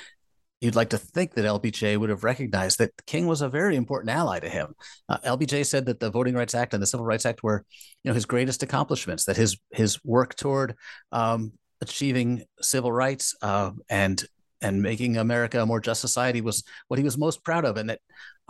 you'd 0.62 0.76
like 0.76 0.92
to 0.92 0.98
think 0.98 1.34
that 1.34 1.46
LBJ 1.46 1.98
would 1.98 2.10
have 2.10 2.24
recognized 2.24 2.78
that 2.80 2.92
King 3.06 3.28
was 3.28 3.42
a 3.42 3.50
very 3.50 3.76
important 3.76 4.10
ally 4.10 4.40
to 4.40 4.50
him. 4.50 4.74
Uh, 5.10 5.18
LBJ 5.26 5.66
said 5.66 5.86
that 5.88 6.00
the 6.00 6.10
Voting 6.10 6.36
Rights 6.36 6.56
Act 6.56 6.74
and 6.74 6.82
the 6.82 6.88
Civil 6.88 7.06
Rights 7.06 7.26
Act 7.26 7.44
were, 7.44 7.66
you 8.04 8.10
know, 8.10 8.16
his 8.16 8.26
greatest 8.26 8.64
accomplishments. 8.64 9.26
That 9.26 9.38
his 9.38 9.58
his 9.72 10.00
work 10.04 10.36
toward 10.36 10.76
um, 11.12 11.54
achieving 11.82 12.44
civil 12.62 12.92
rights 12.92 13.36
uh, 13.42 13.72
and 13.90 14.24
and 14.62 14.82
making 14.82 15.18
America 15.18 15.62
a 15.62 15.66
more 15.66 15.80
just 15.80 16.02
society 16.02 16.42
was 16.42 16.64
what 16.88 16.98
he 16.98 17.04
was 17.04 17.18
most 17.18 17.44
proud 17.44 17.66
of, 17.66 17.78
and 17.78 17.90
that 17.90 18.00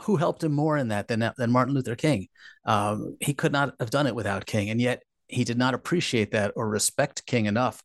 who 0.01 0.17
helped 0.17 0.43
him 0.43 0.53
more 0.53 0.77
in 0.77 0.89
that 0.89 1.07
than 1.07 1.31
than 1.37 1.51
Martin 1.51 1.73
Luther 1.73 1.95
King. 1.95 2.27
Um, 2.65 3.17
he 3.19 3.33
could 3.33 3.51
not 3.51 3.73
have 3.79 3.89
done 3.89 4.07
it 4.07 4.15
without 4.15 4.45
King, 4.45 4.69
and 4.69 4.81
yet 4.81 5.03
he 5.27 5.43
did 5.43 5.57
not 5.57 5.73
appreciate 5.73 6.31
that 6.31 6.53
or 6.55 6.67
respect 6.69 7.25
King 7.25 7.45
enough 7.45 7.81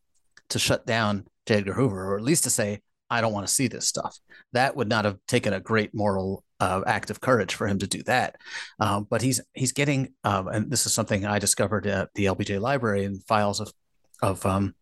to 0.50 0.58
shut 0.58 0.86
down 0.86 1.26
J. 1.46 1.56
Edgar 1.56 1.74
Hoover, 1.74 2.12
or 2.12 2.16
at 2.16 2.24
least 2.24 2.44
to 2.44 2.50
say, 2.50 2.80
"I 3.08 3.20
don't 3.20 3.32
want 3.32 3.46
to 3.46 3.52
see 3.52 3.68
this 3.68 3.86
stuff." 3.86 4.18
That 4.52 4.76
would 4.76 4.88
not 4.88 5.04
have 5.04 5.18
taken 5.26 5.52
a 5.52 5.60
great 5.60 5.94
moral 5.94 6.44
uh, 6.60 6.82
act 6.86 7.10
of 7.10 7.20
courage 7.20 7.54
for 7.54 7.66
him 7.66 7.78
to 7.78 7.86
do 7.86 8.02
that. 8.04 8.36
Um, 8.78 9.06
but 9.08 9.22
he's 9.22 9.40
he's 9.54 9.72
getting, 9.72 10.14
um, 10.24 10.48
and 10.48 10.70
this 10.70 10.86
is 10.86 10.94
something 10.94 11.24
I 11.24 11.38
discovered 11.38 11.86
at 11.86 12.10
the 12.14 12.26
LBJ 12.26 12.60
Library 12.60 13.04
in 13.04 13.20
files 13.20 13.60
of 13.60 13.72
of 14.22 14.44
um, 14.44 14.74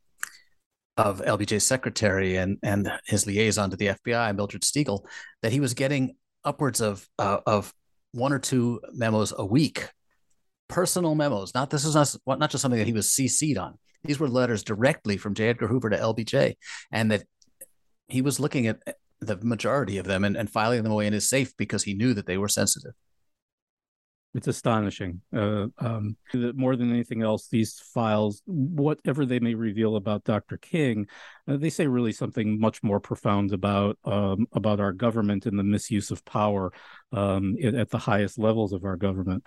of 0.99 1.23
LBJ's 1.23 1.65
secretary 1.65 2.37
and 2.37 2.59
and 2.63 2.91
his 3.07 3.27
liaison 3.27 3.71
to 3.71 3.77
the 3.77 3.87
FBI, 3.87 4.35
Mildred 4.37 4.63
Stegall, 4.63 5.07
that 5.43 5.53
he 5.53 5.61
was 5.61 5.73
getting 5.73 6.17
upwards 6.45 6.81
of 6.81 7.09
uh, 7.19 7.39
of 7.47 7.73
one 8.13 8.33
or 8.33 8.39
two 8.39 8.81
memos 8.93 9.33
a 9.37 9.45
week, 9.45 9.89
personal 10.69 11.15
memos. 11.15 11.55
Not 11.55 11.71
this 11.71 11.85
is 11.85 11.95
not 11.95 12.39
not 12.39 12.51
just 12.51 12.61
something 12.61 12.79
that 12.79 12.87
he 12.87 12.93
was 12.93 13.09
CC'd 13.09 13.57
on. 13.57 13.79
These 14.05 14.21
were 14.21 14.29
letters 14.29 14.63
directly 14.63 15.17
from 15.17 15.35
J. 15.35 15.49
Edgar 15.49 15.69
Hoover 15.69 15.91
to 15.91 15.97
LBJ, 15.97 16.57
and 16.93 17.11
that 17.13 17.23
he 18.09 18.21
was 18.21 18.41
looking 18.41 18.67
at 18.67 18.81
the 19.21 19.37
majority 19.37 19.99
of 19.99 20.07
them 20.07 20.25
and, 20.25 20.37
and 20.37 20.51
filing 20.51 20.83
them 20.83 20.93
away 20.93 21.07
in 21.07 21.13
his 21.13 21.29
safe 21.29 21.57
because 21.57 21.85
he 21.85 21.95
knew 21.95 22.15
that 22.15 22.27
they 22.27 22.39
were 22.39 22.49
sensitive. 22.49 22.93
It's 24.35 24.47
astonishing. 24.47 25.23
Uh, 25.35 25.69
um, 25.79 26.17
more 26.55 26.77
than 26.77 26.91
anything 26.91 27.23
else, 27.23 27.49
these 27.49 27.81
files, 27.95 28.43
whatever 28.45 29.25
they 29.25 29.41
may 29.41 29.55
reveal 29.55 29.97
about 29.97 30.25
Dr. 30.25 30.59
King, 30.59 31.07
uh, 31.49 31.57
they 31.57 31.71
say 31.71 31.87
really 31.87 32.13
something 32.13 32.61
much 32.61 32.83
more 32.83 33.01
profound 33.01 33.53
about 33.53 33.99
um, 34.05 34.47
about 34.53 34.81
our 34.81 34.93
government 34.93 35.47
and 35.47 35.59
the 35.59 35.65
misuse 35.65 36.11
of 36.11 36.25
power 36.27 36.73
um, 37.13 37.57
at 37.63 37.89
the 37.89 37.99
highest 37.99 38.39
levels 38.39 38.75
of 38.75 38.85
our 38.85 38.97
government. 38.97 39.47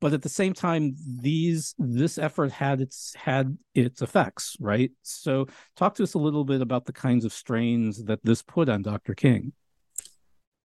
But 0.00 0.14
at 0.14 0.22
the 0.22 0.28
same 0.30 0.54
time, 0.54 0.96
these 1.20 1.74
this 1.78 2.16
effort 2.16 2.50
had 2.50 2.80
its 2.80 3.14
had 3.14 3.56
its 3.74 4.00
effects, 4.00 4.56
right? 4.58 4.90
So, 5.02 5.46
talk 5.76 5.94
to 5.96 6.02
us 6.02 6.14
a 6.14 6.18
little 6.18 6.44
bit 6.44 6.62
about 6.62 6.86
the 6.86 6.92
kinds 6.92 7.26
of 7.26 7.32
strains 7.32 8.04
that 8.04 8.20
this 8.22 8.42
put 8.42 8.70
on 8.70 8.82
Dr. 8.82 9.14
King. 9.14 9.52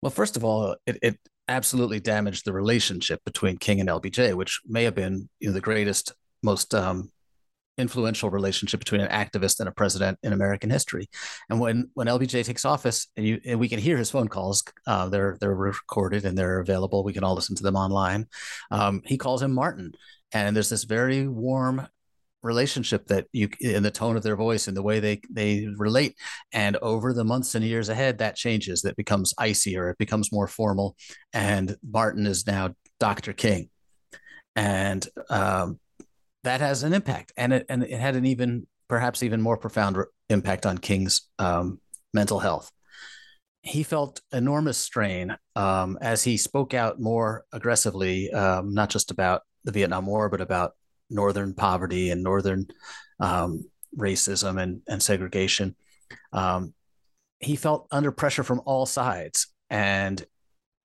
Well, 0.01 0.11
first 0.11 0.37
of 0.37 0.43
all, 0.43 0.77
it, 0.85 0.97
it 1.01 1.19
absolutely 1.49 1.99
damaged 1.99 2.45
the 2.45 2.53
relationship 2.53 3.21
between 3.25 3.57
King 3.57 3.81
and 3.81 3.89
LBJ, 3.89 4.35
which 4.35 4.61
may 4.65 4.83
have 4.83 4.95
been 4.95 5.29
you 5.39 5.49
know, 5.49 5.53
the 5.53 5.61
greatest, 5.61 6.13
most 6.43 6.73
um, 6.73 7.11
influential 7.77 8.29
relationship 8.29 8.79
between 8.79 9.01
an 9.01 9.09
activist 9.09 9.59
and 9.59 9.67
a 9.67 9.71
president 9.71 10.19
in 10.21 10.33
American 10.33 10.69
history. 10.69 11.09
And 11.49 11.59
when 11.59 11.89
when 11.95 12.07
LBJ 12.07 12.45
takes 12.45 12.65
office, 12.65 13.07
and 13.17 13.25
you 13.25 13.41
and 13.45 13.59
we 13.59 13.69
can 13.69 13.79
hear 13.79 13.97
his 13.97 14.11
phone 14.11 14.27
calls, 14.27 14.63
uh, 14.85 15.09
they're 15.09 15.37
they're 15.39 15.55
recorded 15.55 16.25
and 16.25 16.37
they're 16.37 16.59
available. 16.59 17.03
We 17.03 17.13
can 17.13 17.23
all 17.23 17.35
listen 17.35 17.55
to 17.55 17.63
them 17.63 17.75
online. 17.75 18.27
Um, 18.69 19.01
he 19.05 19.17
calls 19.17 19.41
him 19.41 19.53
Martin, 19.53 19.93
and 20.31 20.55
there's 20.55 20.69
this 20.69 20.83
very 20.83 21.27
warm 21.27 21.87
relationship 22.41 23.05
that 23.07 23.27
you 23.33 23.49
in 23.59 23.83
the 23.83 23.91
tone 23.91 24.15
of 24.15 24.23
their 24.23 24.35
voice 24.35 24.67
and 24.67 24.77
the 24.77 24.83
way 24.83 24.99
they 24.99 25.19
they 25.29 25.67
relate 25.75 26.15
and 26.53 26.77
over 26.77 27.13
the 27.13 27.23
months 27.23 27.53
and 27.55 27.65
years 27.65 27.89
ahead 27.89 28.19
that 28.19 28.35
changes 28.35 28.81
that 28.81 28.95
becomes 28.95 29.33
icier 29.37 29.89
it 29.89 29.97
becomes 29.97 30.31
more 30.31 30.47
formal 30.47 30.95
and 31.33 31.75
martin 31.83 32.25
is 32.25 32.47
now 32.47 32.73
dr 32.99 33.33
king. 33.33 33.69
And 34.55 35.07
um, 35.29 35.79
that 36.43 36.61
has 36.61 36.83
an 36.83 36.93
impact 36.93 37.31
and 37.37 37.53
it 37.53 37.65
and 37.69 37.83
it 37.83 37.99
had 37.99 38.15
an 38.15 38.25
even 38.25 38.67
perhaps 38.87 39.23
even 39.23 39.41
more 39.41 39.57
profound 39.57 39.97
re- 39.97 40.05
impact 40.29 40.65
on 40.65 40.77
king's 40.77 41.29
um, 41.39 41.79
mental 42.13 42.39
health. 42.39 42.71
He 43.61 43.83
felt 43.83 44.21
enormous 44.31 44.77
strain 44.77 45.35
um, 45.55 45.97
as 46.01 46.23
he 46.23 46.37
spoke 46.37 46.73
out 46.73 46.99
more 46.99 47.45
aggressively 47.51 48.31
um, 48.31 48.73
not 48.73 48.89
just 48.89 49.11
about 49.11 49.41
the 49.65 49.71
vietnam 49.71 50.05
war 50.05 50.29
but 50.29 50.39
about 50.39 50.71
northern 51.09 51.53
poverty 51.53 52.11
and 52.11 52.23
northern 52.23 52.67
um, 53.19 53.65
racism 53.97 54.61
and, 54.61 54.81
and 54.87 55.01
segregation. 55.01 55.75
Um, 56.31 56.73
he 57.39 57.55
felt 57.55 57.87
under 57.91 58.11
pressure 58.11 58.43
from 58.43 58.61
all 58.65 58.85
sides, 58.85 59.47
and 59.69 60.23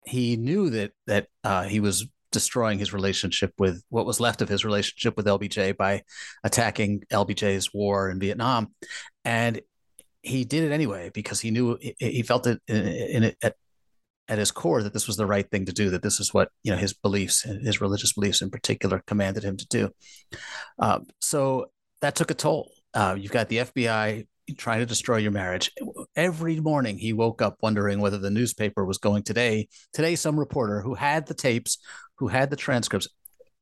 he 0.05 0.35
knew 0.35 0.69
that 0.69 0.91
that 1.07 1.27
uh, 1.43 1.63
he 1.63 1.79
was 1.79 2.07
destroying 2.31 2.79
his 2.79 2.93
relationship 2.93 3.53
with 3.57 3.83
what 3.89 4.05
was 4.05 4.19
left 4.19 4.41
of 4.41 4.49
his 4.49 4.65
relationship 4.65 5.15
with 5.15 5.25
LBJ 5.25 5.77
by 5.77 6.03
attacking 6.43 7.03
LBJ's 7.11 7.73
war 7.73 8.09
in 8.09 8.19
Vietnam, 8.19 8.73
and 9.25 9.61
he 10.21 10.45
did 10.45 10.63
it 10.63 10.71
anyway 10.71 11.11
because 11.13 11.39
he 11.39 11.51
knew 11.51 11.77
he 11.99 12.21
felt 12.21 12.47
it 12.47 12.61
in, 12.67 12.87
in 12.87 13.23
it 13.23 13.37
at 13.41 13.55
at 14.33 14.39
his 14.39 14.51
core 14.51 14.81
that 14.81 14.93
this 14.93 15.05
was 15.05 15.15
the 15.15 15.27
right 15.27 15.49
thing 15.51 15.63
to 15.63 15.71
do 15.71 15.91
that 15.91 16.01
this 16.01 16.19
is 16.19 16.33
what 16.33 16.49
you 16.63 16.71
know 16.71 16.77
his 16.77 16.91
beliefs 16.91 17.43
his 17.43 17.79
religious 17.79 18.13
beliefs 18.13 18.41
in 18.41 18.49
particular 18.49 19.03
commanded 19.05 19.43
him 19.43 19.55
to 19.55 19.67
do. 19.67 19.89
Um, 20.79 21.05
so 21.21 21.67
that 22.01 22.15
took 22.15 22.31
a 22.31 22.33
toll. 22.33 22.71
Uh, 22.95 23.15
you've 23.17 23.31
got 23.31 23.47
the 23.47 23.57
fbi 23.57 24.25
trying 24.57 24.79
to 24.79 24.85
destroy 24.87 25.17
your 25.17 25.31
marriage. 25.31 25.71
Every 26.15 26.59
morning 26.59 26.97
he 26.97 27.13
woke 27.13 27.43
up 27.43 27.57
wondering 27.61 28.01
whether 28.01 28.17
the 28.17 28.31
newspaper 28.31 28.83
was 28.83 28.97
going 28.97 29.21
today. 29.21 29.67
Today 29.93 30.15
some 30.15 30.39
reporter 30.39 30.81
who 30.81 30.95
had 30.95 31.27
the 31.27 31.35
tapes 31.35 31.77
who 32.17 32.27
had 32.27 32.49
the 32.49 32.55
transcripts 32.55 33.07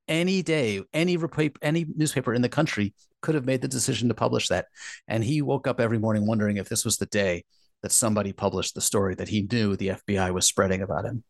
any 0.07 0.41
day 0.41 0.81
any 0.93 1.17
any 1.61 1.85
newspaper 1.97 2.33
in 2.33 2.41
the 2.41 2.49
country 2.49 2.93
could 3.21 3.35
have 3.35 3.45
made 3.45 3.61
the 3.61 3.67
decision 3.67 4.07
to 4.07 4.15
publish 4.15 4.47
that. 4.47 4.67
And 5.05 5.21
he 5.21 5.41
woke 5.41 5.67
up 5.67 5.81
every 5.81 5.99
morning 5.99 6.25
wondering 6.25 6.55
if 6.55 6.69
this 6.69 6.85
was 6.85 6.97
the 6.97 7.07
day 7.07 7.43
that 7.81 7.91
somebody 7.91 8.31
published 8.33 8.75
the 8.75 8.81
story 8.81 9.15
that 9.15 9.29
he 9.29 9.47
knew 9.51 9.75
the 9.75 9.89
FBI 9.89 10.33
was 10.33 10.45
spreading 10.45 10.81
about 10.81 11.05
him. 11.05 11.23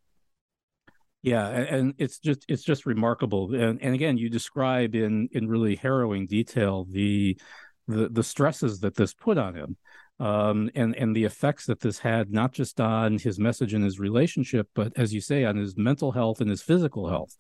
Yeah, 1.23 1.47
and 1.47 1.93
it's 1.97 2.17
just 2.17 2.45
it's 2.47 2.63
just 2.63 2.85
remarkable. 2.85 3.53
And 3.53 3.81
and 3.81 3.93
again, 3.93 4.17
you 4.17 4.29
describe 4.29 4.95
in 4.95 5.29
in 5.31 5.47
really 5.47 5.75
harrowing 5.75 6.25
detail 6.25 6.85
the 6.89 7.39
the 7.87 8.09
the 8.09 8.23
stresses 8.23 8.79
that 8.79 8.95
this 8.95 9.13
put 9.13 9.37
on 9.37 9.55
him. 9.55 9.77
Um, 10.19 10.69
and 10.75 10.95
and 10.95 11.15
the 11.15 11.23
effects 11.23 11.65
that 11.65 11.79
this 11.79 11.97
had 11.99 12.31
not 12.31 12.53
just 12.53 12.79
on 12.79 13.17
his 13.17 13.39
message 13.39 13.73
and 13.73 13.83
his 13.83 13.99
relationship, 13.99 14.67
but 14.75 14.93
as 14.95 15.13
you 15.13 15.21
say, 15.21 15.45
on 15.45 15.57
his 15.57 15.77
mental 15.77 16.11
health 16.11 16.41
and 16.41 16.49
his 16.49 16.61
physical 16.61 17.09
health. 17.09 17.35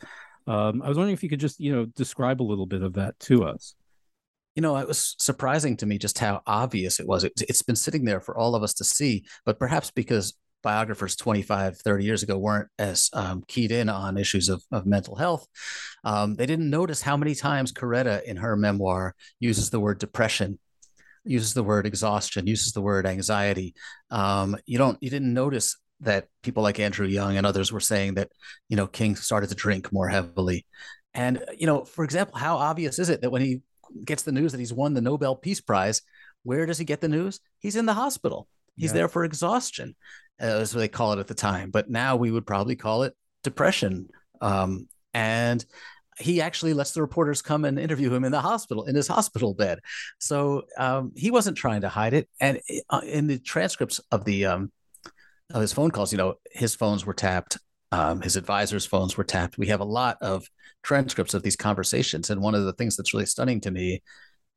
Um, 0.47 0.81
I 0.81 0.89
was 0.89 0.97
wondering 0.97 1.13
if 1.13 1.21
you 1.21 1.29
could 1.29 1.39
just 1.39 1.59
you 1.59 1.75
know 1.75 1.85
describe 1.85 2.41
a 2.41 2.43
little 2.43 2.65
bit 2.65 2.81
of 2.81 2.93
that 2.93 3.19
to 3.21 3.43
us 3.43 3.75
you 4.55 4.61
know, 4.61 4.77
it 4.77 4.87
was 4.87 5.15
surprising 5.17 5.77
to 5.77 5.85
me 5.85 5.97
just 5.97 6.19
how 6.19 6.41
obvious 6.45 6.99
it 6.99 7.07
was. 7.07 7.23
It, 7.23 7.41
has 7.47 7.61
been 7.61 7.75
sitting 7.75 8.05
there 8.05 8.19
for 8.19 8.37
all 8.37 8.55
of 8.55 8.63
us 8.63 8.73
to 8.75 8.83
see, 8.83 9.25
but 9.45 9.59
perhaps 9.59 9.91
because 9.91 10.33
biographers 10.61 11.15
25, 11.15 11.77
30 11.77 12.03
years 12.03 12.23
ago 12.23 12.37
weren't 12.37 12.67
as 12.77 13.09
um, 13.13 13.43
keyed 13.47 13.71
in 13.71 13.89
on 13.89 14.17
issues 14.17 14.49
of, 14.49 14.63
of 14.71 14.85
mental 14.85 15.15
health, 15.15 15.47
um, 16.03 16.35
they 16.35 16.45
didn't 16.45 16.69
notice 16.69 17.01
how 17.01 17.17
many 17.17 17.33
times 17.33 17.71
Coretta 17.71 18.23
in 18.23 18.37
her 18.37 18.55
memoir 18.55 19.15
uses 19.39 19.69
the 19.69 19.79
word 19.79 19.99
depression 19.99 20.59
uses 21.23 21.53
the 21.53 21.63
word 21.63 21.85
exhaustion 21.85 22.47
uses 22.47 22.73
the 22.73 22.81
word 22.81 23.05
anxiety 23.05 23.75
um, 24.09 24.57
you 24.65 24.77
don't 24.77 24.97
you 25.01 25.09
didn't 25.09 25.33
notice 25.33 25.77
that 25.99 26.27
people 26.41 26.63
like 26.63 26.79
andrew 26.79 27.05
young 27.05 27.37
and 27.37 27.45
others 27.45 27.71
were 27.71 27.79
saying 27.79 28.15
that 28.15 28.31
you 28.69 28.75
know 28.75 28.87
king 28.87 29.15
started 29.15 29.47
to 29.47 29.55
drink 29.55 29.93
more 29.93 30.09
heavily 30.09 30.65
and 31.13 31.43
you 31.57 31.67
know 31.67 31.85
for 31.85 32.03
example 32.03 32.37
how 32.37 32.57
obvious 32.57 32.97
is 32.97 33.09
it 33.09 33.21
that 33.21 33.29
when 33.29 33.41
he 33.41 33.61
gets 34.05 34.23
the 34.23 34.31
news 34.31 34.51
that 34.51 34.59
he's 34.59 34.73
won 34.73 34.93
the 34.93 35.01
Nobel 35.01 35.35
Peace 35.35 35.61
Prize, 35.61 36.01
where 36.43 36.65
does 36.65 36.77
he 36.77 36.85
get 36.85 37.01
the 37.01 37.07
news? 37.07 37.39
He's 37.59 37.75
in 37.75 37.85
the 37.85 37.93
hospital. 37.93 38.47
He's 38.75 38.91
yeah. 38.91 38.99
there 38.99 39.07
for 39.07 39.23
exhaustion, 39.23 39.95
uh, 40.41 40.45
as 40.45 40.71
they 40.71 40.87
call 40.87 41.13
it 41.13 41.19
at 41.19 41.27
the 41.27 41.33
time. 41.33 41.71
But 41.71 41.89
now 41.89 42.15
we 42.15 42.31
would 42.31 42.47
probably 42.47 42.75
call 42.75 43.03
it 43.03 43.13
depression. 43.43 44.09
Um, 44.41 44.87
and 45.13 45.63
he 46.19 46.41
actually 46.41 46.73
lets 46.73 46.91
the 46.91 47.01
reporters 47.01 47.41
come 47.41 47.65
and 47.65 47.79
interview 47.79 48.13
him 48.13 48.23
in 48.23 48.31
the 48.31 48.41
hospital 48.41 48.85
in 48.85 48.95
his 48.95 49.07
hospital 49.07 49.53
bed. 49.53 49.79
So 50.19 50.63
um, 50.77 51.11
he 51.15 51.31
wasn't 51.31 51.57
trying 51.57 51.81
to 51.81 51.89
hide 51.89 52.13
it. 52.13 52.29
And 52.39 52.59
uh, 52.89 53.01
in 53.03 53.27
the 53.27 53.39
transcripts 53.39 53.99
of 54.11 54.25
the 54.25 54.45
um, 54.45 54.71
of 55.53 55.61
his 55.61 55.73
phone 55.73 55.91
calls, 55.91 56.11
you 56.11 56.17
know, 56.17 56.35
his 56.51 56.75
phones 56.75 57.05
were 57.05 57.13
tapped. 57.13 57.57
Um, 57.91 58.21
his 58.21 58.37
advisors' 58.37 58.85
phones 58.85 59.17
were 59.17 59.23
tapped. 59.23 59.57
We 59.57 59.67
have 59.67 59.81
a 59.81 59.85
lot 59.85 60.17
of 60.21 60.47
transcripts 60.83 61.33
of 61.33 61.43
these 61.43 61.55
conversations. 61.55 62.29
And 62.29 62.41
one 62.41 62.55
of 62.55 62.63
the 62.63 62.73
things 62.73 62.95
that's 62.95 63.13
really 63.13 63.25
stunning 63.25 63.61
to 63.61 63.71
me 63.71 64.01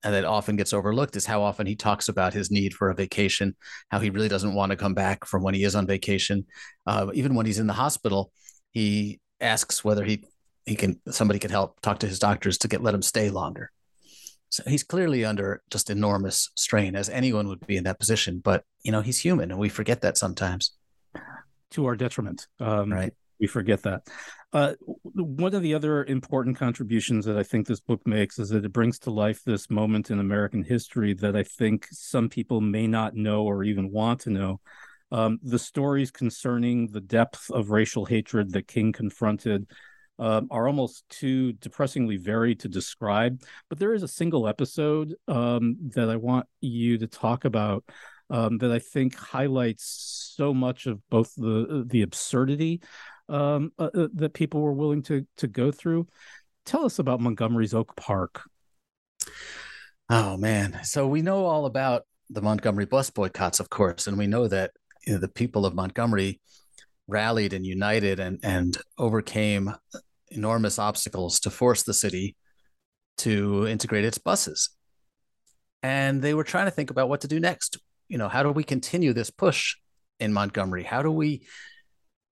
and 0.04 0.14
that 0.14 0.24
often 0.24 0.56
gets 0.56 0.72
overlooked 0.72 1.16
is 1.16 1.24
how 1.24 1.42
often 1.42 1.66
he 1.66 1.74
talks 1.74 2.08
about 2.08 2.34
his 2.34 2.50
need 2.50 2.74
for 2.74 2.90
a 2.90 2.94
vacation, 2.94 3.56
how 3.90 3.98
he 3.98 4.10
really 4.10 4.28
doesn't 4.28 4.54
want 4.54 4.70
to 4.70 4.76
come 4.76 4.94
back 4.94 5.24
from 5.24 5.42
when 5.42 5.54
he 5.54 5.64
is 5.64 5.74
on 5.74 5.86
vacation. 5.86 6.44
Uh, 6.86 7.10
even 7.14 7.34
when 7.34 7.46
he's 7.46 7.58
in 7.58 7.66
the 7.66 7.72
hospital, 7.72 8.30
he 8.70 9.20
asks 9.40 9.84
whether 9.84 10.04
he 10.04 10.24
he 10.66 10.76
can 10.76 11.00
somebody 11.10 11.38
can 11.38 11.50
help 11.50 11.80
talk 11.80 11.98
to 11.98 12.06
his 12.06 12.18
doctors 12.18 12.58
to 12.58 12.68
get 12.68 12.82
let 12.82 12.94
him 12.94 13.02
stay 13.02 13.30
longer. 13.30 13.70
So 14.50 14.62
he's 14.66 14.84
clearly 14.84 15.24
under 15.24 15.62
just 15.70 15.90
enormous 15.90 16.50
strain, 16.54 16.94
as 16.94 17.08
anyone 17.08 17.48
would 17.48 17.66
be 17.66 17.76
in 17.76 17.84
that 17.84 17.98
position. 17.98 18.40
But 18.44 18.64
you 18.82 18.92
know, 18.92 19.00
he's 19.00 19.18
human, 19.18 19.50
and 19.50 19.58
we 19.58 19.68
forget 19.68 20.02
that 20.02 20.18
sometimes. 20.18 20.72
To 21.72 21.86
our 21.86 21.96
detriment, 21.96 22.46
um, 22.60 22.92
right? 22.92 23.12
We 23.44 23.48
forget 23.48 23.82
that. 23.82 24.08
Uh, 24.54 24.72
one 25.02 25.54
of 25.54 25.60
the 25.60 25.74
other 25.74 26.02
important 26.02 26.56
contributions 26.56 27.26
that 27.26 27.36
I 27.36 27.42
think 27.42 27.66
this 27.66 27.80
book 27.80 28.00
makes 28.06 28.38
is 28.38 28.48
that 28.48 28.64
it 28.64 28.72
brings 28.72 28.98
to 29.00 29.10
life 29.10 29.42
this 29.44 29.68
moment 29.68 30.10
in 30.10 30.18
American 30.18 30.62
history 30.62 31.12
that 31.12 31.36
I 31.36 31.42
think 31.42 31.86
some 31.90 32.30
people 32.30 32.62
may 32.62 32.86
not 32.86 33.14
know 33.14 33.42
or 33.42 33.62
even 33.62 33.92
want 33.92 34.20
to 34.22 34.30
know. 34.30 34.60
Um, 35.12 35.40
the 35.42 35.58
stories 35.58 36.10
concerning 36.10 36.86
the 36.86 37.02
depth 37.02 37.50
of 37.50 37.68
racial 37.68 38.06
hatred 38.06 38.50
that 38.52 38.66
King 38.66 38.92
confronted 38.92 39.66
uh, 40.18 40.40
are 40.50 40.66
almost 40.66 41.06
too 41.10 41.52
depressingly 41.52 42.16
varied 42.16 42.60
to 42.60 42.68
describe. 42.68 43.42
But 43.68 43.78
there 43.78 43.92
is 43.92 44.02
a 44.02 44.08
single 44.08 44.48
episode 44.48 45.16
um, 45.28 45.76
that 45.94 46.08
I 46.08 46.16
want 46.16 46.46
you 46.62 46.96
to 46.96 47.06
talk 47.06 47.44
about 47.44 47.84
um, 48.30 48.56
that 48.58 48.72
I 48.72 48.78
think 48.78 49.16
highlights 49.16 50.32
so 50.34 50.54
much 50.54 50.86
of 50.86 50.98
both 51.10 51.34
the 51.36 51.84
the 51.86 52.00
absurdity 52.00 52.80
um, 53.28 53.72
uh, 53.78 53.90
uh, 53.94 54.08
that 54.14 54.34
people 54.34 54.60
were 54.60 54.72
willing 54.72 55.02
to 55.04 55.26
to 55.38 55.46
go 55.46 55.70
through. 55.70 56.06
Tell 56.64 56.84
us 56.84 56.98
about 56.98 57.20
Montgomery's 57.20 57.74
Oak 57.74 57.94
Park. 57.96 58.42
Oh 60.10 60.36
man, 60.36 60.80
so 60.84 61.06
we 61.06 61.22
know 61.22 61.46
all 61.46 61.66
about 61.66 62.02
the 62.30 62.42
Montgomery 62.42 62.86
bus 62.86 63.10
boycotts, 63.10 63.60
of 63.60 63.70
course, 63.70 64.06
and 64.06 64.18
we 64.18 64.26
know 64.26 64.48
that 64.48 64.72
you 65.06 65.14
know, 65.14 65.18
the 65.18 65.28
people 65.28 65.66
of 65.66 65.74
Montgomery 65.74 66.40
rallied 67.06 67.52
and 67.52 67.66
united 67.66 68.18
and 68.18 68.40
and 68.42 68.78
overcame 68.96 69.74
enormous 70.30 70.78
obstacles 70.78 71.40
to 71.40 71.50
force 71.50 71.82
the 71.82 71.94
city 71.94 72.36
to 73.18 73.66
integrate 73.68 74.04
its 74.04 74.18
buses. 74.18 74.70
And 75.82 76.22
they 76.22 76.34
were 76.34 76.44
trying 76.44 76.64
to 76.64 76.70
think 76.70 76.90
about 76.90 77.08
what 77.08 77.20
to 77.22 77.28
do 77.28 77.38
next. 77.38 77.78
You 78.08 78.18
know, 78.18 78.28
how 78.28 78.42
do 78.42 78.50
we 78.50 78.64
continue 78.64 79.12
this 79.12 79.30
push 79.30 79.76
in 80.18 80.32
Montgomery? 80.32 80.82
How 80.82 81.02
do 81.02 81.10
we 81.10 81.46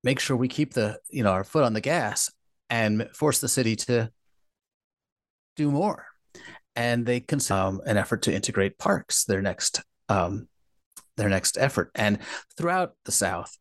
make 0.03 0.21
sure 0.21 0.37
we 0.37 0.49
keep 0.49 0.75
the, 0.75 0.99
you 1.11 1.23
know, 1.23 1.31
our 1.31 1.45
foot 1.45 1.65
on 1.65 1.73
the 1.73 1.81
gas 1.81 2.31
and 2.71 3.09
force 3.15 3.41
the 3.41 3.49
city 3.49 3.77
to 3.77 4.11
do 5.57 5.71
more? 5.71 6.07
And 6.75 7.05
they 7.05 7.21
consider 7.21 7.61
um, 7.61 7.81
an 7.87 7.97
effort 7.97 8.23
to 8.23 8.35
integrate 8.35 8.79
parks, 8.79 9.25
their 9.25 9.43
next 9.43 9.83
um, 10.09 10.49
their 11.17 11.29
next 11.29 11.59
effort. 11.59 11.91
And 11.95 12.19
throughout 12.57 12.95
the 13.05 13.13
South, 13.13 13.57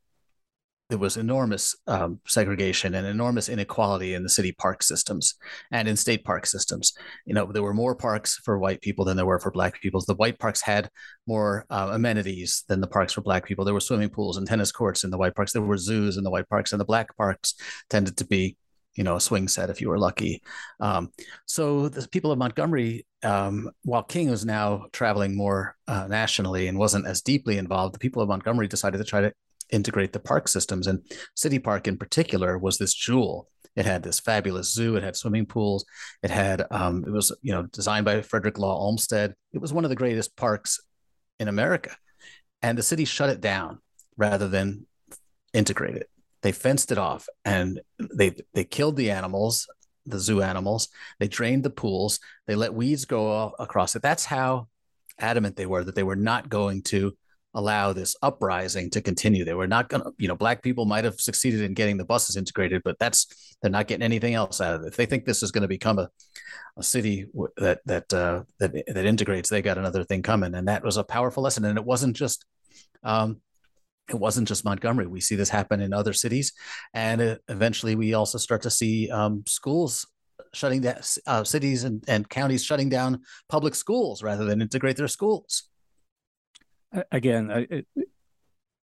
there 0.91 0.99
was 0.99 1.15
enormous 1.15 1.73
um, 1.87 2.19
segregation 2.27 2.95
and 2.95 3.07
enormous 3.07 3.47
inequality 3.47 4.13
in 4.13 4.23
the 4.23 4.29
city 4.29 4.51
park 4.51 4.83
systems 4.83 5.35
and 5.71 5.87
in 5.87 5.95
state 5.95 6.25
park 6.25 6.45
systems. 6.45 6.91
You 7.25 7.33
know, 7.33 7.49
there 7.49 7.63
were 7.63 7.73
more 7.73 7.95
parks 7.95 8.35
for 8.43 8.59
white 8.59 8.81
people 8.81 9.05
than 9.05 9.15
there 9.15 9.25
were 9.25 9.39
for 9.39 9.51
black 9.51 9.81
people. 9.81 10.01
The 10.01 10.15
white 10.15 10.37
parks 10.37 10.61
had 10.61 10.89
more 11.25 11.65
uh, 11.69 11.91
amenities 11.93 12.65
than 12.67 12.81
the 12.81 12.87
parks 12.87 13.13
for 13.13 13.21
black 13.21 13.45
people. 13.45 13.63
There 13.63 13.73
were 13.73 13.79
swimming 13.79 14.09
pools 14.09 14.35
and 14.35 14.45
tennis 14.45 14.73
courts 14.73 15.05
in 15.05 15.11
the 15.11 15.17
white 15.17 15.33
parks. 15.33 15.53
There 15.53 15.61
were 15.61 15.77
zoos 15.77 16.17
in 16.17 16.25
the 16.25 16.29
white 16.29 16.49
parks, 16.49 16.73
and 16.73 16.81
the 16.81 16.85
black 16.85 17.15
parks 17.15 17.55
tended 17.89 18.17
to 18.17 18.25
be 18.25 18.57
you 18.95 19.05
know, 19.05 19.15
a 19.15 19.21
swing 19.21 19.47
set 19.47 19.69
if 19.69 19.79
you 19.79 19.87
were 19.87 19.97
lucky. 19.97 20.41
Um, 20.81 21.13
so 21.45 21.87
the 21.87 22.05
people 22.09 22.33
of 22.33 22.37
Montgomery, 22.37 23.05
um, 23.23 23.69
while 23.83 24.03
King 24.03 24.29
was 24.29 24.45
now 24.45 24.87
traveling 24.91 25.33
more 25.37 25.77
uh, 25.87 26.07
nationally 26.09 26.67
and 26.67 26.77
wasn't 26.77 27.07
as 27.07 27.21
deeply 27.21 27.57
involved, 27.57 27.95
the 27.95 27.99
people 27.99 28.21
of 28.21 28.27
Montgomery 28.27 28.67
decided 28.67 28.97
to 28.97 29.05
try 29.05 29.21
to 29.21 29.31
integrate 29.71 30.13
the 30.13 30.19
park 30.19 30.47
systems. 30.47 30.87
And 30.87 31.01
City 31.35 31.59
Park 31.59 31.87
in 31.87 31.97
particular 31.97 32.57
was 32.57 32.77
this 32.77 32.93
jewel. 32.93 33.47
It 33.75 33.85
had 33.85 34.03
this 34.03 34.19
fabulous 34.19 34.73
zoo. 34.73 34.95
It 34.97 35.03
had 35.03 35.15
swimming 35.15 35.45
pools. 35.45 35.85
It 36.23 36.29
had 36.29 36.65
um, 36.71 37.03
it 37.07 37.11
was 37.11 37.35
you 37.41 37.53
know 37.53 37.63
designed 37.63 38.05
by 38.05 38.21
Frederick 38.21 38.57
Law 38.57 38.77
Olmsted. 38.77 39.33
It 39.53 39.61
was 39.61 39.71
one 39.71 39.85
of 39.85 39.89
the 39.89 39.95
greatest 39.95 40.35
parks 40.35 40.79
in 41.39 41.47
America, 41.47 41.95
and 42.61 42.77
the 42.77 42.83
city 42.83 43.05
shut 43.05 43.29
it 43.29 43.41
down 43.41 43.79
rather 44.17 44.47
than 44.47 44.85
integrate 45.53 45.95
it. 45.95 46.09
They 46.41 46.51
fenced 46.51 46.91
it 46.91 46.97
off 46.97 47.27
and 47.45 47.79
they 47.99 48.35
they 48.53 48.63
killed 48.63 48.97
the 48.97 49.11
animals, 49.11 49.67
the 50.05 50.19
zoo 50.19 50.41
animals. 50.41 50.89
They 51.19 51.27
drained 51.27 51.63
the 51.63 51.69
pools. 51.69 52.19
They 52.47 52.55
let 52.55 52.73
weeds 52.73 53.05
go 53.05 53.53
across 53.59 53.95
it. 53.95 54.01
That's 54.01 54.25
how 54.25 54.67
adamant 55.19 55.55
they 55.55 55.65
were 55.65 55.83
that 55.83 55.95
they 55.95 56.03
were 56.03 56.15
not 56.15 56.49
going 56.49 56.81
to 56.81 57.15
allow 57.53 57.93
this 57.93 58.15
uprising 58.21 58.89
to 58.91 59.01
continue. 59.01 59.43
They 59.43 59.53
were 59.53 59.67
not 59.67 59.89
going 59.89 60.03
to, 60.03 60.11
you 60.17 60.27
know, 60.27 60.35
black 60.35 60.61
people 60.61 60.85
might 60.85 61.03
have 61.03 61.19
succeeded 61.19 61.61
in 61.61 61.73
getting 61.73 61.97
the 61.97 62.05
buses 62.05 62.37
integrated, 62.37 62.81
but 62.83 62.97
that's 62.99 63.55
they're 63.61 63.71
not 63.71 63.87
getting 63.87 64.03
anything 64.03 64.33
else 64.33 64.61
out 64.61 64.75
of 64.75 64.83
it. 64.83 64.87
If 64.87 64.95
they 64.95 65.05
think 65.05 65.25
this 65.25 65.43
is 65.43 65.51
going 65.51 65.63
to 65.63 65.67
become 65.67 65.99
a 65.99 66.09
a 66.77 66.83
city 66.83 67.27
that 67.57 67.81
that 67.85 68.13
uh, 68.13 68.43
that 68.59 68.71
that 68.87 69.05
integrates, 69.05 69.49
they 69.49 69.61
got 69.61 69.77
another 69.77 70.03
thing 70.03 70.21
coming, 70.21 70.55
and 70.55 70.67
that 70.67 70.83
was 70.83 70.97
a 70.97 71.03
powerful 71.03 71.43
lesson. 71.43 71.65
And 71.65 71.77
it 71.77 71.85
wasn't 71.85 72.15
just. 72.15 72.45
Um, 73.03 73.41
it 74.09 74.19
wasn't 74.19 74.47
just 74.47 74.65
Montgomery. 74.65 75.07
We 75.07 75.21
see 75.21 75.35
this 75.35 75.47
happen 75.47 75.79
in 75.79 75.93
other 75.93 76.11
cities, 76.11 76.51
and 76.93 77.21
it, 77.21 77.41
eventually 77.47 77.95
we 77.95 78.13
also 78.13 78.37
start 78.37 78.61
to 78.63 78.69
see 78.69 79.09
um, 79.09 79.43
schools 79.47 80.05
shutting 80.53 80.81
down, 80.81 80.99
uh, 81.27 81.43
cities 81.45 81.85
and, 81.85 82.03
and 82.09 82.27
counties 82.27 82.63
shutting 82.63 82.89
down 82.89 83.21
public 83.47 83.73
schools 83.73 84.21
rather 84.21 84.43
than 84.43 84.61
integrate 84.61 84.97
their 84.97 85.07
schools 85.07 85.69
again, 87.11 87.67
it, 87.69 87.87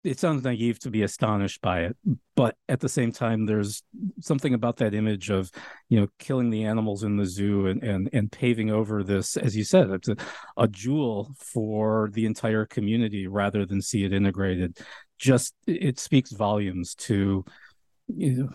it 0.05 0.19
sounds 0.19 0.43
naive 0.43 0.79
to 0.81 0.91
be 0.91 1.03
astonished 1.03 1.61
by 1.61 1.83
it, 1.83 1.97
but 2.35 2.57
at 2.69 2.81
the 2.81 2.89
same 2.89 3.13
time, 3.13 3.47
there's 3.47 3.83
something 4.21 4.53
about 4.53 4.79
that 4.79 4.95
image 4.95 5.31
of, 5.31 5.51
you 5.89 6.01
know, 6.01 6.09
killing 6.19 6.51
the 6.51 6.65
animals 6.65 7.05
in 7.05 7.17
the 7.17 7.27
zoo 7.27 7.69
and 7.69 7.83
and 7.85 8.11
and 8.13 8.33
paving 8.33 8.71
over 8.71 9.05
this, 9.05 9.37
as 9.37 9.57
you 9.57 9.63
said, 9.63 9.91
it's 9.91 10.09
a, 10.09 10.17
a 10.57 10.67
jewel 10.67 11.35
for 11.39 12.11
the 12.13 12.27
entire 12.27 12.67
community 12.67 13.29
rather 13.29 13.65
than 13.65 13.81
see 13.81 14.05
it 14.05 14.13
integrated. 14.13 14.79
Just 15.19 15.55
it 15.69 16.01
speaks 16.01 16.33
volumes 16.33 16.97
to, 16.97 17.45
you 18.09 18.33
know, 18.35 18.49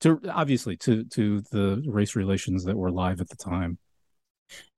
to 0.00 0.20
obviously 0.30 0.76
to 0.78 1.04
to 1.06 1.40
the 1.50 1.82
race 1.86 2.14
relations 2.14 2.64
that 2.64 2.76
were 2.76 2.92
live 2.92 3.20
at 3.20 3.28
the 3.28 3.36
time. 3.36 3.78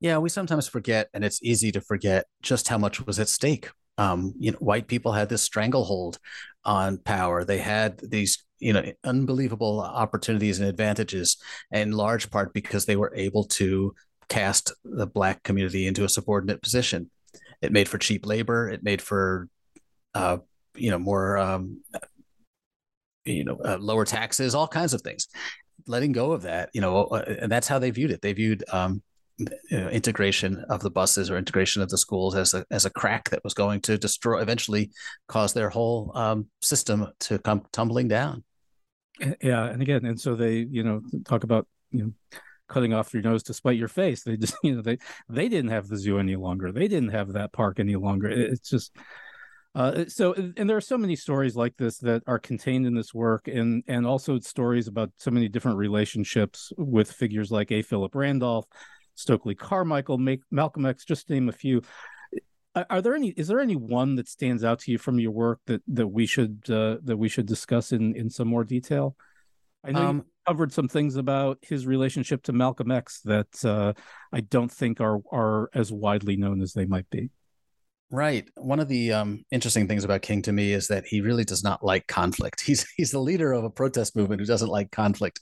Yeah, 0.00 0.16
we 0.16 0.30
sometimes 0.30 0.66
forget, 0.66 1.08
and 1.12 1.22
it's 1.22 1.42
easy 1.42 1.70
to 1.72 1.82
forget 1.82 2.24
just 2.40 2.68
how 2.68 2.78
much 2.78 3.04
was 3.04 3.20
at 3.20 3.28
stake 3.28 3.68
um, 3.98 4.32
you 4.38 4.52
know, 4.52 4.58
white 4.58 4.86
people 4.86 5.12
had 5.12 5.28
this 5.28 5.42
stranglehold 5.42 6.18
on 6.64 6.98
power. 6.98 7.44
They 7.44 7.58
had 7.58 7.98
these, 7.98 8.44
you 8.60 8.72
know, 8.72 8.84
unbelievable 9.04 9.80
opportunities 9.80 10.60
and 10.60 10.68
advantages, 10.68 11.36
in 11.72 11.92
large 11.92 12.30
part 12.30 12.54
because 12.54 12.86
they 12.86 12.96
were 12.96 13.12
able 13.14 13.44
to 13.44 13.94
cast 14.28 14.72
the 14.84 15.06
black 15.06 15.42
community 15.42 15.86
into 15.86 16.04
a 16.04 16.08
subordinate 16.08 16.62
position. 16.62 17.10
It 17.60 17.72
made 17.72 17.88
for 17.88 17.98
cheap 17.98 18.24
labor. 18.24 18.68
It 18.70 18.84
made 18.84 19.02
for, 19.02 19.48
uh, 20.14 20.38
you 20.76 20.90
know, 20.90 20.98
more, 20.98 21.36
um, 21.36 21.80
you 23.24 23.44
know, 23.44 23.58
uh, 23.64 23.78
lower 23.78 24.04
taxes, 24.04 24.54
all 24.54 24.68
kinds 24.68 24.94
of 24.94 25.02
things. 25.02 25.26
Letting 25.86 26.12
go 26.12 26.32
of 26.32 26.42
that, 26.42 26.70
you 26.72 26.80
know, 26.80 27.04
uh, 27.04 27.24
and 27.40 27.50
that's 27.50 27.66
how 27.66 27.78
they 27.78 27.90
viewed 27.90 28.10
it. 28.10 28.22
They 28.22 28.32
viewed 28.32 28.62
um, 28.72 29.02
you 29.38 29.48
know, 29.70 29.88
integration 29.88 30.64
of 30.68 30.80
the 30.80 30.90
buses 30.90 31.30
or 31.30 31.38
integration 31.38 31.80
of 31.80 31.88
the 31.88 31.98
schools 31.98 32.34
as 32.34 32.54
a 32.54 32.64
as 32.70 32.84
a 32.84 32.90
crack 32.90 33.30
that 33.30 33.44
was 33.44 33.54
going 33.54 33.80
to 33.82 33.96
destroy 33.96 34.40
eventually 34.40 34.90
cause 35.28 35.52
their 35.52 35.70
whole 35.70 36.10
um, 36.14 36.46
system 36.60 37.06
to 37.20 37.38
come 37.38 37.62
tumbling 37.72 38.08
down. 38.08 38.42
Yeah, 39.42 39.64
and 39.64 39.82
again, 39.82 40.04
and 40.04 40.20
so 40.20 40.34
they 40.34 40.66
you 40.70 40.82
know 40.82 41.00
talk 41.24 41.44
about 41.44 41.66
you 41.90 42.04
know 42.04 42.12
cutting 42.68 42.92
off 42.92 43.14
your 43.14 43.22
nose 43.22 43.42
to 43.44 43.54
spite 43.54 43.78
your 43.78 43.88
face. 43.88 44.22
They 44.22 44.36
just 44.36 44.54
you 44.62 44.76
know 44.76 44.82
they 44.82 44.98
they 45.28 45.48
didn't 45.48 45.70
have 45.70 45.88
the 45.88 45.96
zoo 45.96 46.18
any 46.18 46.36
longer. 46.36 46.72
They 46.72 46.88
didn't 46.88 47.10
have 47.10 47.32
that 47.32 47.52
park 47.52 47.80
any 47.80 47.96
longer. 47.96 48.28
It's 48.28 48.68
just. 48.68 48.94
Uh, 49.74 50.06
so 50.08 50.32
and 50.56 50.68
there 50.68 50.78
are 50.78 50.80
so 50.80 50.98
many 50.98 51.14
stories 51.14 51.54
like 51.54 51.76
this 51.76 51.98
that 51.98 52.22
are 52.26 52.38
contained 52.38 52.86
in 52.86 52.94
this 52.94 53.12
work 53.12 53.46
and 53.46 53.84
and 53.86 54.06
also 54.06 54.40
stories 54.40 54.88
about 54.88 55.12
so 55.18 55.30
many 55.30 55.46
different 55.46 55.76
relationships 55.76 56.72
with 56.78 57.12
figures 57.12 57.50
like 57.50 57.70
a 57.70 57.82
philip 57.82 58.14
randolph 58.14 58.64
Stokely 59.18 59.56
Carmichael, 59.56 60.16
make, 60.16 60.42
Malcolm 60.52 60.86
X, 60.86 61.04
just 61.04 61.26
to 61.26 61.34
name 61.34 61.48
a 61.48 61.52
few. 61.52 61.82
Are 62.88 63.02
there 63.02 63.14
any? 63.16 63.30
Is 63.30 63.48
there 63.48 63.58
any 63.58 63.74
one 63.74 64.14
that 64.14 64.28
stands 64.28 64.62
out 64.62 64.78
to 64.80 64.92
you 64.92 64.98
from 64.98 65.18
your 65.18 65.32
work 65.32 65.58
that 65.66 65.82
that 65.88 66.06
we 66.06 66.26
should 66.26 66.62
uh, 66.70 66.98
that 67.02 67.16
we 67.16 67.28
should 67.28 67.46
discuss 67.46 67.90
in 67.90 68.14
in 68.14 68.30
some 68.30 68.46
more 68.46 68.62
detail? 68.62 69.16
I 69.82 69.90
know 69.90 70.06
um, 70.06 70.16
you 70.18 70.24
covered 70.46 70.72
some 70.72 70.86
things 70.86 71.16
about 71.16 71.58
his 71.62 71.84
relationship 71.84 72.44
to 72.44 72.52
Malcolm 72.52 72.92
X 72.92 73.20
that 73.22 73.64
uh, 73.64 73.94
I 74.32 74.42
don't 74.42 74.70
think 74.70 75.00
are 75.00 75.18
are 75.32 75.70
as 75.74 75.90
widely 75.90 76.36
known 76.36 76.62
as 76.62 76.72
they 76.72 76.86
might 76.86 77.10
be. 77.10 77.30
Right. 78.10 78.48
One 78.56 78.80
of 78.80 78.88
the 78.88 79.12
um, 79.12 79.44
interesting 79.50 79.86
things 79.86 80.02
about 80.02 80.22
King 80.22 80.40
to 80.42 80.52
me 80.52 80.72
is 80.72 80.88
that 80.88 81.06
he 81.06 81.20
really 81.20 81.44
does 81.44 81.62
not 81.62 81.84
like 81.84 82.06
conflict. 82.06 82.60
He's 82.66 82.88
he's 82.96 83.10
the 83.10 83.18
leader 83.18 83.52
of 83.52 83.64
a 83.64 83.70
protest 83.70 84.16
movement 84.16 84.40
who 84.40 84.46
doesn't 84.46 84.70
like 84.70 84.90
conflict, 84.90 85.40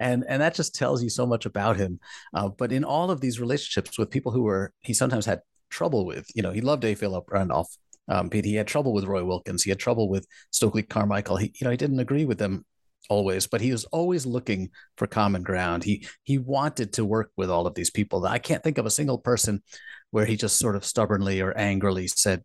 and 0.00 0.24
and 0.28 0.42
that 0.42 0.54
just 0.54 0.74
tells 0.74 1.00
you 1.00 1.10
so 1.10 1.26
much 1.26 1.46
about 1.46 1.76
him. 1.76 2.00
Uh, 2.34 2.48
but 2.48 2.72
in 2.72 2.82
all 2.82 3.12
of 3.12 3.20
these 3.20 3.38
relationships 3.38 3.98
with 3.98 4.10
people 4.10 4.32
who 4.32 4.42
were 4.42 4.72
he 4.80 4.94
sometimes 4.94 5.26
had 5.26 5.42
trouble 5.70 6.06
with, 6.06 6.26
you 6.34 6.42
know, 6.42 6.50
he 6.50 6.60
loved 6.60 6.84
A. 6.84 6.94
Philip 6.96 7.30
Randolph, 7.30 7.68
um, 8.08 8.30
Pete. 8.30 8.44
He 8.44 8.54
had 8.54 8.66
trouble 8.66 8.92
with 8.92 9.04
Roy 9.04 9.24
Wilkins. 9.24 9.62
He 9.62 9.70
had 9.70 9.78
trouble 9.78 10.08
with 10.08 10.26
Stokely 10.50 10.82
Carmichael. 10.82 11.36
He 11.36 11.52
you 11.60 11.64
know 11.64 11.70
he 11.70 11.76
didn't 11.76 12.00
agree 12.00 12.24
with 12.24 12.38
them 12.38 12.64
always, 13.08 13.46
but 13.46 13.60
he 13.60 13.72
was 13.72 13.84
always 13.86 14.26
looking 14.26 14.70
for 14.96 15.06
common 15.06 15.42
ground. 15.42 15.84
He 15.84 16.06
he 16.24 16.38
wanted 16.38 16.92
to 16.94 17.04
work 17.04 17.30
with 17.36 17.50
all 17.50 17.66
of 17.66 17.74
these 17.74 17.90
people. 17.90 18.24
I 18.26 18.38
can't 18.38 18.62
think 18.62 18.78
of 18.78 18.86
a 18.86 18.90
single 18.90 19.18
person 19.18 19.62
where 20.10 20.26
he 20.26 20.36
just 20.36 20.58
sort 20.58 20.76
of 20.76 20.84
stubbornly 20.84 21.40
or 21.40 21.56
angrily 21.56 22.08
said, 22.08 22.42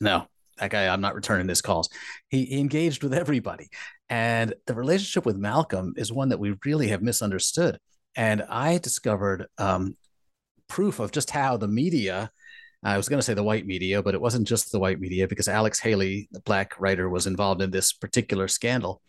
"No, 0.00 0.26
that 0.58 0.70
guy, 0.70 0.88
I'm 0.88 1.00
not 1.00 1.14
returning 1.14 1.48
his 1.48 1.62
calls." 1.62 1.88
He, 2.28 2.44
he 2.46 2.60
engaged 2.60 3.02
with 3.02 3.14
everybody, 3.14 3.68
and 4.08 4.54
the 4.66 4.74
relationship 4.74 5.26
with 5.26 5.36
Malcolm 5.36 5.94
is 5.96 6.12
one 6.12 6.30
that 6.30 6.40
we 6.40 6.56
really 6.64 6.88
have 6.88 7.02
misunderstood. 7.02 7.78
And 8.14 8.42
I 8.42 8.78
discovered 8.78 9.46
um, 9.56 9.96
proof 10.68 11.00
of 11.00 11.12
just 11.12 11.30
how 11.30 11.56
the 11.56 11.68
media. 11.68 12.30
I 12.84 12.96
was 12.96 13.08
going 13.08 13.18
to 13.18 13.24
say 13.24 13.34
the 13.34 13.44
white 13.44 13.66
media, 13.66 14.02
but 14.02 14.14
it 14.14 14.20
wasn't 14.20 14.48
just 14.48 14.72
the 14.72 14.78
white 14.78 15.00
media 15.00 15.28
because 15.28 15.46
Alex 15.46 15.78
Haley, 15.78 16.28
the 16.32 16.40
black 16.40 16.80
writer, 16.80 17.08
was 17.08 17.26
involved 17.26 17.62
in 17.62 17.70
this 17.70 17.92
particular 17.92 18.48
scandal 18.48 19.00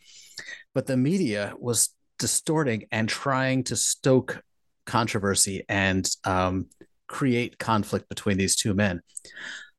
but 0.74 0.88
the 0.88 0.98
media 0.98 1.54
was 1.58 1.90
distorting 2.20 2.86
and 2.92 3.08
trying 3.08 3.64
to 3.66 3.76
stoke 3.76 4.42
controversy 4.86 5.64
and 5.70 6.10
um, 6.24 6.68
create 7.08 7.58
conflict 7.58 8.10
between 8.10 8.38
these 8.38 8.56
two 8.56 8.74
men. 8.74 9.02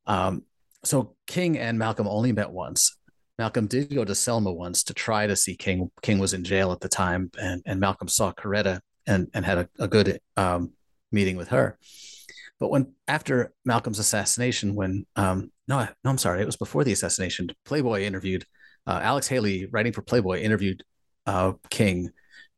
Um, 0.06 0.42
so 0.84 1.16
King 1.26 1.58
and 1.58 1.78
Malcolm 1.78 2.08
only 2.08 2.32
met 2.32 2.50
once. 2.50 2.96
Malcolm 3.38 3.66
did 3.66 3.92
go 3.92 4.04
to 4.04 4.14
Selma 4.14 4.52
once 4.52 4.84
to 4.84 4.94
try 4.94 5.26
to 5.26 5.34
see 5.34 5.56
King. 5.56 5.90
King 6.02 6.18
was 6.18 6.34
in 6.34 6.44
jail 6.44 6.70
at 6.70 6.80
the 6.80 6.88
time, 6.88 7.30
and, 7.40 7.62
and 7.66 7.80
Malcolm 7.80 8.06
saw 8.06 8.32
Coretta 8.32 8.80
and, 9.06 9.28
and 9.34 9.44
had 9.44 9.58
a, 9.58 9.68
a 9.78 9.88
good 9.88 10.20
um, 10.36 10.72
meeting 11.10 11.36
with 11.36 11.48
her. 11.48 11.78
But 12.64 12.70
when 12.70 12.94
after 13.06 13.52
Malcolm's 13.66 13.98
assassination, 13.98 14.74
when 14.74 15.04
um, 15.16 15.52
no, 15.68 15.86
no, 16.02 16.10
I'm 16.10 16.16
sorry, 16.16 16.40
it 16.40 16.46
was 16.46 16.56
before 16.56 16.82
the 16.82 16.92
assassination. 16.92 17.50
Playboy 17.66 18.04
interviewed 18.04 18.46
uh, 18.86 19.00
Alex 19.02 19.28
Haley, 19.28 19.66
writing 19.66 19.92
for 19.92 20.00
Playboy, 20.00 20.40
interviewed 20.40 20.82
uh, 21.26 21.52
King 21.68 22.08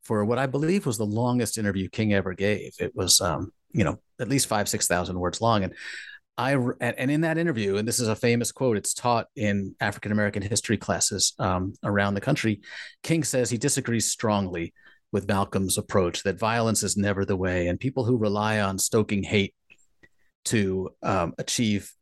for 0.05 0.25
what 0.25 0.39
I 0.39 0.47
believe 0.47 0.87
was 0.87 0.97
the 0.97 1.05
longest 1.05 1.59
interview 1.59 1.89
King 1.89 2.15
ever 2.15 2.35
gave. 2.35 2.75
It 2.79 2.95
was, 2.95 3.21
um, 3.21 3.51
you 3.73 3.83
know, 3.83 3.99
at 4.21 4.29
least 4.29 4.47
five, 4.47 4.69
6,000 4.69 5.19
words 5.19 5.41
long. 5.41 5.65
And 5.65 5.75
I, 6.39 6.53
and 6.81 7.11
in 7.11 7.23
that 7.23 7.37
interview, 7.37 7.77
and 7.77 7.89
this 7.89 7.99
is 7.99 8.07
a 8.07 8.15
famous 8.15 8.53
quote, 8.53 8.77
it's 8.77 8.95
taught 8.95 9.27
in 9.35 9.75
African 9.81 10.13
American 10.13 10.41
history 10.41 10.77
classes 10.77 11.35
um, 11.41 11.75
around 11.83 12.15
the 12.15 12.21
country. 12.21 12.61
King 13.03 13.25
says 13.25 13.51
he 13.51 13.59
disagrees 13.59 14.09
strongly 14.09 14.73
with 15.11 15.27
Malcolm's 15.27 15.79
approach 15.79 16.23
that 16.23 16.39
violence 16.39 16.85
is 16.85 16.97
never 16.97 17.25
the 17.25 17.37
way, 17.37 17.67
and 17.67 17.81
people 17.81 18.05
who 18.05 18.17
rely 18.17 18.61
on 18.61 18.79
stoking 18.79 19.25
hate 19.25 19.53
to 20.47 20.91
um, 21.03 21.35
achieve 21.39 21.93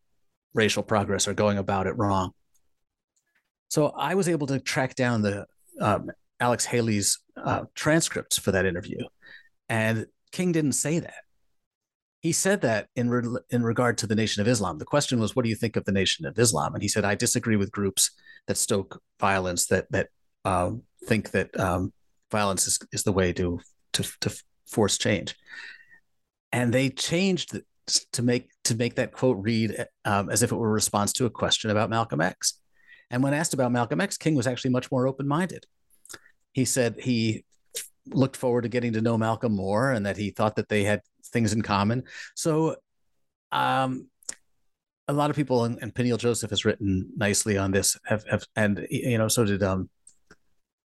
racial 0.54 0.83
progress 0.83 1.26
are 1.28 1.35
going 1.35 1.59
about 1.59 1.87
it 1.87 1.96
wrong. 1.98 2.33
So 3.68 3.88
I 3.88 4.14
was 4.14 4.28
able 4.28 4.46
to 4.46 4.61
track 4.61 4.94
down 4.94 5.22
the 5.22 5.46
um, 5.80 6.11
Alex 6.40 6.64
Haley's 6.64 7.18
uh, 7.37 7.64
transcripts 7.74 8.38
for 8.38 8.52
that 8.52 8.66
interview, 8.66 8.98
and 9.68 10.07
King 10.30 10.52
didn't 10.52 10.72
say 10.72 11.00
that. 11.00 11.24
He 12.20 12.33
said 12.33 12.61
that 12.62 12.88
in 12.94 13.11
re- 13.11 13.40
in 13.50 13.62
regard 13.62 13.98
to 13.98 14.07
the 14.07 14.14
Nation 14.14 14.40
of 14.40 14.48
Islam. 14.48 14.78
The 14.78 14.85
question 14.85 15.18
was, 15.18 15.35
"What 15.35 15.44
do 15.44 15.48
you 15.48 15.57
think 15.57 15.76
of 15.76 15.85
the 15.85 15.92
Nation 15.92 16.24
of 16.24 16.38
Islam?" 16.38 16.74
And 16.74 16.83
he 16.83 16.88
said, 16.88 17.04
"I 17.04 17.14
disagree 17.14 17.57
with 17.57 17.72
groups 17.72 18.11
that 18.46 18.57
stoke 18.57 19.02
violence, 19.20 19.66
that 19.66 19.90
that 19.90 20.09
um, 20.44 20.83
think 21.04 21.33
that 21.33 21.59
um, 21.59 21.92
violence 22.30 22.66
is, 22.66 22.78
is 22.92 23.02
the 23.02 23.12
way 23.12 23.33
to 23.33 23.61
to 23.94 24.02
to 24.20 24.42
force 24.66 24.96
change." 24.98 25.35
And 26.52 26.72
they 26.72 26.90
changed 26.90 27.61
to 28.12 28.23
make 28.23 28.49
to 28.64 28.75
make 28.75 28.94
that 28.97 29.12
quote 29.12 29.38
read 29.40 29.87
um, 30.05 30.31
as 30.31 30.42
if 30.42 30.53
it 30.53 30.57
were 30.57 30.68
a 30.68 30.73
response 30.73 31.12
to 31.14 31.27
a 31.27 31.31
question 31.31 31.70
about 31.70 31.90
Malcolm 31.90 32.20
X. 32.20 32.61
And 33.11 33.23
when 33.23 33.35
asked 33.35 33.55
about 33.55 33.73
Malcolm 33.73 34.01
X, 34.01 34.16
King 34.16 34.35
was 34.35 34.47
actually 34.47 34.70
much 34.70 34.90
more 34.90 35.07
open 35.07 35.29
minded. 35.29 35.66
He 36.53 36.64
said 36.64 36.97
he 37.01 37.44
looked 38.07 38.37
forward 38.37 38.62
to 38.62 38.68
getting 38.68 38.92
to 38.94 39.01
know 39.01 39.18
Malcolm 39.18 39.55
more 39.55 39.92
and 39.92 40.07
that 40.07 40.16
he 40.16 40.31
thought 40.31 40.57
that 40.57 40.68
they 40.68 40.85
had 40.85 41.01
things 41.27 41.53
in 41.53 41.62
common. 41.62 42.05
So, 42.35 42.77
um, 43.53 44.09
a 45.07 45.12
lot 45.12 45.31
of 45.31 45.37
people, 45.37 45.64
and, 45.64 45.79
and 45.83 45.94
Peniel 45.94 46.16
Joseph 46.16 46.51
has 46.51 46.64
written 46.64 47.11
nicely 47.16 47.59
on 47.59 47.73
this, 47.73 47.99
have, 48.07 48.25
have 48.31 48.44
and 48.57 48.87
you 48.90 49.18
know, 49.18 49.29
so 49.29 49.44
did 49.44 49.62
um, 49.62 49.90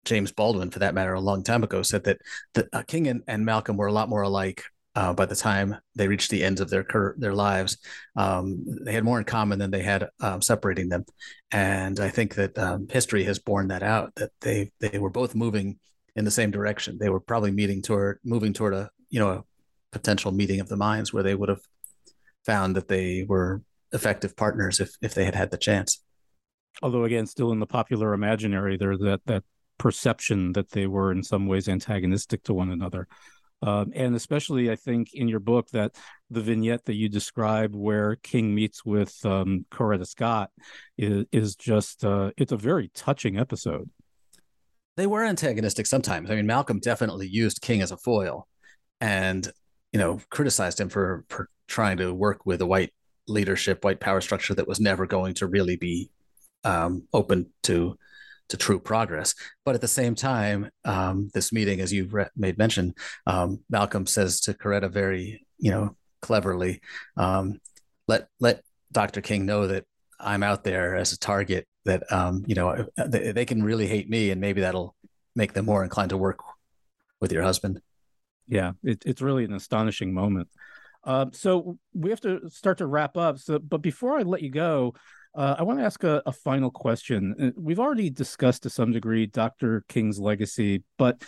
James 0.04 0.32
Baldwin, 0.32 0.70
for 0.70 0.78
that 0.78 0.94
matter, 0.94 1.12
a 1.12 1.20
long 1.20 1.42
time 1.42 1.62
ago, 1.62 1.82
said 1.82 2.04
that 2.04 2.18
the, 2.54 2.68
uh, 2.72 2.82
King 2.82 3.08
and, 3.08 3.22
and 3.26 3.44
Malcolm 3.44 3.76
were 3.76 3.88
a 3.88 3.92
lot 3.92 4.08
more 4.08 4.22
alike 4.22 4.64
uh, 4.96 5.12
by 5.12 5.26
the 5.26 5.36
time 5.36 5.76
they 5.94 6.08
reached 6.08 6.30
the 6.30 6.42
ends 6.42 6.60
of 6.60 6.70
their 6.70 7.14
their 7.18 7.34
lives. 7.34 7.76
Um, 8.16 8.64
they 8.84 8.92
had 8.92 9.04
more 9.04 9.18
in 9.18 9.24
common 9.24 9.58
than 9.58 9.70
they 9.70 9.82
had 9.82 10.08
um, 10.20 10.40
separating 10.40 10.88
them, 10.88 11.04
and 11.52 12.00
I 12.00 12.08
think 12.08 12.34
that 12.36 12.58
um, 12.58 12.88
history 12.88 13.22
has 13.24 13.38
borne 13.38 13.68
that 13.68 13.82
out. 13.82 14.14
That 14.16 14.30
they 14.40 14.72
they 14.80 14.98
were 14.98 15.10
both 15.10 15.34
moving 15.34 15.78
in 16.16 16.24
the 16.24 16.30
same 16.30 16.50
direction. 16.50 16.96
They 16.98 17.10
were 17.10 17.20
probably 17.20 17.50
meeting 17.50 17.82
toward 17.82 18.20
moving 18.24 18.54
toward 18.54 18.72
a 18.72 18.88
you 19.10 19.20
know 19.20 19.28
a 19.28 19.44
potential 19.92 20.32
meeting 20.32 20.60
of 20.60 20.68
the 20.68 20.76
minds 20.76 21.12
where 21.12 21.22
they 21.22 21.34
would 21.34 21.50
have 21.50 21.60
found 22.46 22.74
that 22.76 22.88
they 22.88 23.26
were 23.28 23.62
effective 23.92 24.34
partners 24.34 24.80
if 24.80 24.90
if 25.02 25.12
they 25.12 25.26
had 25.26 25.34
had 25.34 25.50
the 25.50 25.58
chance. 25.58 26.02
Although 26.82 27.04
again, 27.04 27.26
still 27.26 27.52
in 27.52 27.60
the 27.60 27.66
popular 27.66 28.14
imaginary, 28.14 28.78
there 28.78 28.96
that 28.96 29.20
that 29.26 29.44
perception 29.78 30.52
that 30.52 30.70
they 30.70 30.86
were 30.86 31.12
in 31.12 31.22
some 31.22 31.46
ways 31.46 31.68
antagonistic 31.68 32.42
to 32.44 32.54
one 32.54 32.70
another. 32.70 33.06
Um, 33.62 33.92
and 33.94 34.14
especially, 34.14 34.70
I 34.70 34.76
think 34.76 35.14
in 35.14 35.28
your 35.28 35.40
book 35.40 35.68
that 35.70 35.96
the 36.30 36.42
vignette 36.42 36.84
that 36.84 36.94
you 36.94 37.08
describe 37.08 37.74
where 37.74 38.16
King 38.16 38.54
meets 38.54 38.84
with 38.84 39.16
um, 39.24 39.64
Coretta 39.70 40.06
Scott 40.06 40.50
is, 40.98 41.24
is 41.32 41.56
just 41.56 42.04
uh, 42.04 42.32
it's 42.36 42.52
a 42.52 42.56
very 42.56 42.90
touching 42.94 43.38
episode. 43.38 43.90
They 44.96 45.06
were 45.06 45.24
antagonistic 45.24 45.86
sometimes. 45.86 46.30
I 46.30 46.36
mean, 46.36 46.46
Malcolm 46.46 46.80
definitely 46.80 47.28
used 47.28 47.62
King 47.62 47.82
as 47.82 47.90
a 47.90 47.96
foil, 47.96 48.46
and 49.00 49.50
you 49.92 49.98
know 49.98 50.20
criticized 50.30 50.80
him 50.80 50.88
for 50.88 51.24
for 51.28 51.48
trying 51.66 51.96
to 51.98 52.12
work 52.12 52.44
with 52.44 52.60
a 52.60 52.66
white 52.66 52.92
leadership, 53.26 53.84
white 53.84 54.00
power 54.00 54.20
structure 54.20 54.54
that 54.54 54.68
was 54.68 54.80
never 54.80 55.06
going 55.06 55.34
to 55.34 55.46
really 55.46 55.76
be 55.76 56.10
um, 56.64 57.06
open 57.12 57.46
to 57.64 57.98
to 58.48 58.56
true 58.56 58.78
progress. 58.78 59.34
But 59.64 59.74
at 59.74 59.80
the 59.80 59.88
same 59.88 60.14
time, 60.14 60.70
um, 60.84 61.30
this 61.34 61.52
meeting, 61.52 61.80
as 61.80 61.92
you've 61.92 62.14
re- 62.14 62.28
made 62.36 62.58
mention, 62.58 62.94
um, 63.26 63.60
Malcolm 63.68 64.06
says 64.06 64.40
to 64.42 64.54
Coretta 64.54 64.90
very, 64.90 65.46
you 65.58 65.70
know, 65.70 65.96
cleverly, 66.22 66.80
um, 67.16 67.60
let 68.08 68.28
let 68.40 68.62
Dr. 68.92 69.20
King 69.20 69.46
know 69.46 69.66
that 69.66 69.84
I'm 70.18 70.42
out 70.42 70.64
there 70.64 70.96
as 70.96 71.12
a 71.12 71.18
target. 71.18 71.66
That 71.84 72.10
um, 72.12 72.44
you 72.46 72.54
know 72.54 72.86
they, 72.96 73.32
they 73.32 73.44
can 73.44 73.62
really 73.62 73.86
hate 73.86 74.08
me, 74.08 74.30
and 74.30 74.40
maybe 74.40 74.60
that'll 74.60 74.94
make 75.34 75.52
them 75.52 75.66
more 75.66 75.84
inclined 75.84 76.10
to 76.10 76.16
work 76.16 76.40
with 77.20 77.32
your 77.32 77.42
husband. 77.42 77.80
Yeah, 78.48 78.72
it, 78.82 79.02
it's 79.04 79.22
really 79.22 79.44
an 79.44 79.52
astonishing 79.52 80.14
moment. 80.14 80.48
Uh, 81.04 81.26
so 81.32 81.78
we 81.94 82.10
have 82.10 82.20
to 82.20 82.48
start 82.50 82.78
to 82.78 82.86
wrap 82.86 83.16
up. 83.16 83.38
So, 83.38 83.58
but 83.58 83.82
before 83.82 84.18
I 84.18 84.22
let 84.22 84.42
you 84.42 84.50
go, 84.50 84.94
uh, 85.36 85.56
I 85.58 85.62
want 85.62 85.78
to 85.78 85.84
ask 85.84 86.02
a, 86.02 86.22
a, 86.24 86.32
final 86.32 86.70
question. 86.70 87.34
Uh, 87.38 87.60
we've 87.60 87.78
already 87.78 88.08
discussed 88.08 88.62
to 88.62 88.70
some 88.70 88.90
degree 88.90 89.26
Dr. 89.26 89.84
King's 89.86 90.18
legacy, 90.18 90.82
but 90.96 91.22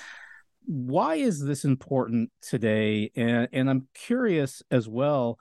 why 0.64 1.16
is 1.16 1.44
this 1.44 1.64
important 1.64 2.30
today? 2.40 3.10
And, 3.14 3.48
and 3.52 3.70
I'm 3.70 3.86
curious 3.94 4.62
as 4.70 4.88
well, 4.88 5.38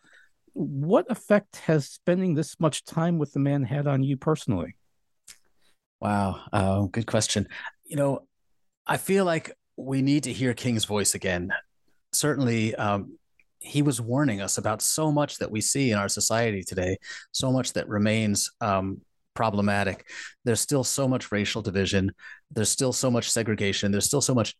what 0.52 1.10
effect 1.10 1.58
has 1.58 1.88
spending 1.88 2.34
this 2.34 2.60
much 2.60 2.84
time 2.84 3.18
with 3.20 3.32
the 3.32 3.40
man 3.40 3.64
had 3.64 3.88
on 3.88 4.04
you 4.04 4.18
personally? 4.18 4.76
Wow, 6.02 6.42
uh, 6.52 6.82
good 6.84 7.08
question. 7.08 7.48
You 7.86 7.96
know, 7.96 8.28
I 8.86 8.98
feel 8.98 9.24
like 9.24 9.52
we 9.78 10.02
need 10.02 10.24
to 10.24 10.34
hear 10.34 10.54
King's 10.54 10.86
voice 10.86 11.16
again. 11.16 11.52
Certainly, 12.12 12.76
um, 12.76 13.18
he 13.60 13.82
was 13.82 14.00
warning 14.00 14.42
us 14.42 14.58
about 14.58 14.82
so 14.82 15.12
much 15.12 15.38
that 15.38 15.52
we 15.52 15.62
see 15.62 15.92
in 15.92 15.98
our 15.98 16.10
society 16.10 16.64
today, 16.64 16.98
so 17.32 17.52
much 17.52 17.74
that 17.74 17.88
remains 17.90 18.52
um, 18.62 19.02
problematic. 19.34 20.08
There's 20.46 20.62
still 20.62 20.84
so 20.84 21.08
much 21.08 21.32
racial 21.32 21.62
division. 21.62 22.12
There's 22.52 22.70
still 22.70 22.94
so 22.94 23.12
much 23.12 23.30
segregation. 23.32 23.92
There's 23.92 24.06
still 24.06 24.22
so 24.22 24.36
much 24.36 24.56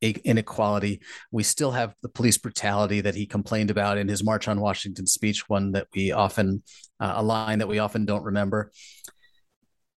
inequality. 0.00 1.00
We 1.30 1.42
still 1.42 1.72
have 1.72 1.94
the 2.02 2.08
police 2.08 2.38
brutality 2.38 3.00
that 3.02 3.14
he 3.14 3.26
complained 3.26 3.70
about 3.70 3.98
in 3.98 4.08
his 4.08 4.24
March 4.24 4.48
on 4.48 4.60
Washington 4.60 5.06
speech, 5.06 5.48
one 5.48 5.72
that 5.72 5.88
we 5.94 6.12
often, 6.12 6.62
uh, 6.98 7.14
a 7.16 7.22
line 7.22 7.58
that 7.58 7.68
we 7.68 7.78
often 7.78 8.06
don't 8.06 8.24
remember. 8.24 8.70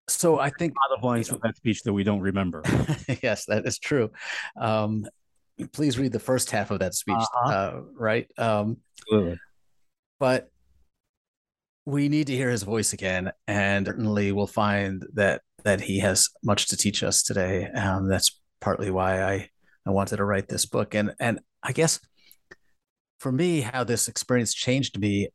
So 0.09 0.41
I 0.41 0.51
think 0.51 0.73
a 0.73 0.91
lot 0.91 0.99
of 0.99 1.05
lines 1.05 1.29
from 1.29 1.39
that 1.43 1.57
speech 1.57 1.83
that 1.83 1.93
we 1.93 2.03
don't 2.03 2.21
remember. 2.21 2.63
yes, 3.23 3.45
that 3.47 3.67
is 3.67 3.79
true. 3.79 4.11
Um, 4.61 5.05
please 5.67 5.99
read 5.99 6.13
the 6.13 6.19
first 6.19 6.51
half 6.51 6.71
of 6.71 6.81
that 6.81 6.95
speech, 6.95 7.17
uh-huh. 7.17 7.53
uh, 7.53 7.81
right? 7.95 8.27
Um, 8.39 8.79
Absolutely. 9.03 9.39
But 10.19 10.51
we 11.87 12.09
need 12.09 12.27
to 12.29 12.37
hear 12.37 12.51
his 12.51 12.63
voice 12.63 12.93
again, 12.93 13.33
and 13.47 13.87
certainly 13.87 14.33
we'll 14.33 14.47
find 14.47 15.05
that 15.15 15.43
that 15.65 15.81
he 15.81 15.99
has 15.99 16.29
much 16.43 16.69
to 16.69 16.77
teach 16.77 17.03
us 17.03 17.23
today. 17.23 17.67
Um, 17.67 18.09
that's 18.09 18.41
partly 18.61 18.91
why 18.91 19.23
I 19.23 19.49
I 19.87 19.91
wanted 19.91 20.19
to 20.19 20.25
write 20.25 20.49
this 20.49 20.67
book, 20.67 20.95
and 20.95 21.15
and 21.19 21.41
I 21.63 21.73
guess 21.73 22.01
for 23.19 23.31
me, 23.31 23.61
how 23.61 23.85
this 23.85 24.09
experience 24.09 24.55
changed 24.55 24.99
me. 24.99 25.29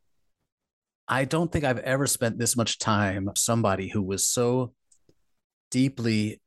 I 1.08 1.26
don't 1.26 1.52
think 1.52 1.64
I've 1.64 1.80
ever 1.80 2.08
spent 2.08 2.40
this 2.40 2.58
much 2.58 2.80
time 2.80 3.30
somebody 3.36 3.88
who 3.90 4.02
was 4.02 4.26
so 4.26 4.74
deeply 5.70 6.42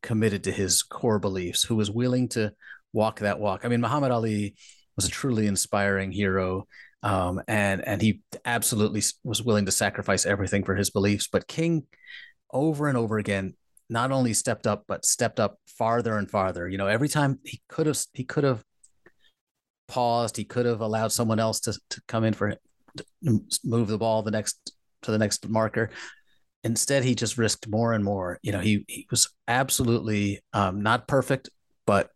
committed 0.00 0.44
to 0.44 0.52
his 0.52 0.82
core 0.82 1.18
beliefs, 1.18 1.64
who 1.64 1.74
was 1.74 1.90
willing 1.90 2.28
to 2.28 2.52
walk 2.92 3.20
that 3.20 3.38
walk. 3.38 3.64
I 3.64 3.68
mean, 3.68 3.80
Muhammad 3.80 4.10
Ali 4.10 4.54
was 4.96 5.06
a 5.06 5.10
truly 5.10 5.46
inspiring 5.46 6.12
hero. 6.12 6.66
Um, 7.02 7.40
and 7.48 7.86
and 7.86 8.02
he 8.02 8.20
absolutely 8.44 9.02
was 9.24 9.42
willing 9.42 9.64
to 9.66 9.72
sacrifice 9.72 10.26
everything 10.26 10.64
for 10.64 10.74
his 10.74 10.90
beliefs. 10.90 11.28
But 11.32 11.48
King, 11.48 11.86
over 12.52 12.88
and 12.88 12.98
over 12.98 13.18
again, 13.18 13.54
not 13.88 14.12
only 14.12 14.34
stepped 14.34 14.66
up 14.66 14.84
but 14.86 15.04
stepped 15.04 15.40
up 15.40 15.58
farther 15.66 16.18
and 16.18 16.30
farther. 16.30 16.68
You 16.68 16.78
know, 16.78 16.86
every 16.86 17.08
time 17.08 17.38
he 17.44 17.60
could 17.68 17.86
have 17.86 17.98
he 18.12 18.24
could 18.24 18.44
have 18.44 18.62
paused, 19.88 20.36
he 20.36 20.44
could 20.44 20.66
have 20.66 20.80
allowed 20.80 21.12
someone 21.12 21.40
else 21.40 21.60
to 21.60 21.78
to 21.90 22.02
come 22.06 22.24
in 22.24 22.34
for 22.34 22.54
move 23.64 23.88
the 23.88 23.98
ball 23.98 24.22
the 24.22 24.30
next 24.30 24.72
to 25.02 25.10
the 25.10 25.18
next 25.18 25.48
marker. 25.48 25.90
Instead, 26.62 27.04
he 27.04 27.14
just 27.14 27.38
risked 27.38 27.66
more 27.66 27.94
and 27.94 28.04
more. 28.04 28.38
You 28.42 28.52
know, 28.52 28.60
he 28.60 28.84
he 28.88 29.06
was 29.10 29.30
absolutely 29.48 30.40
um, 30.52 30.82
not 30.82 31.08
perfect, 31.08 31.48
but 31.86 32.10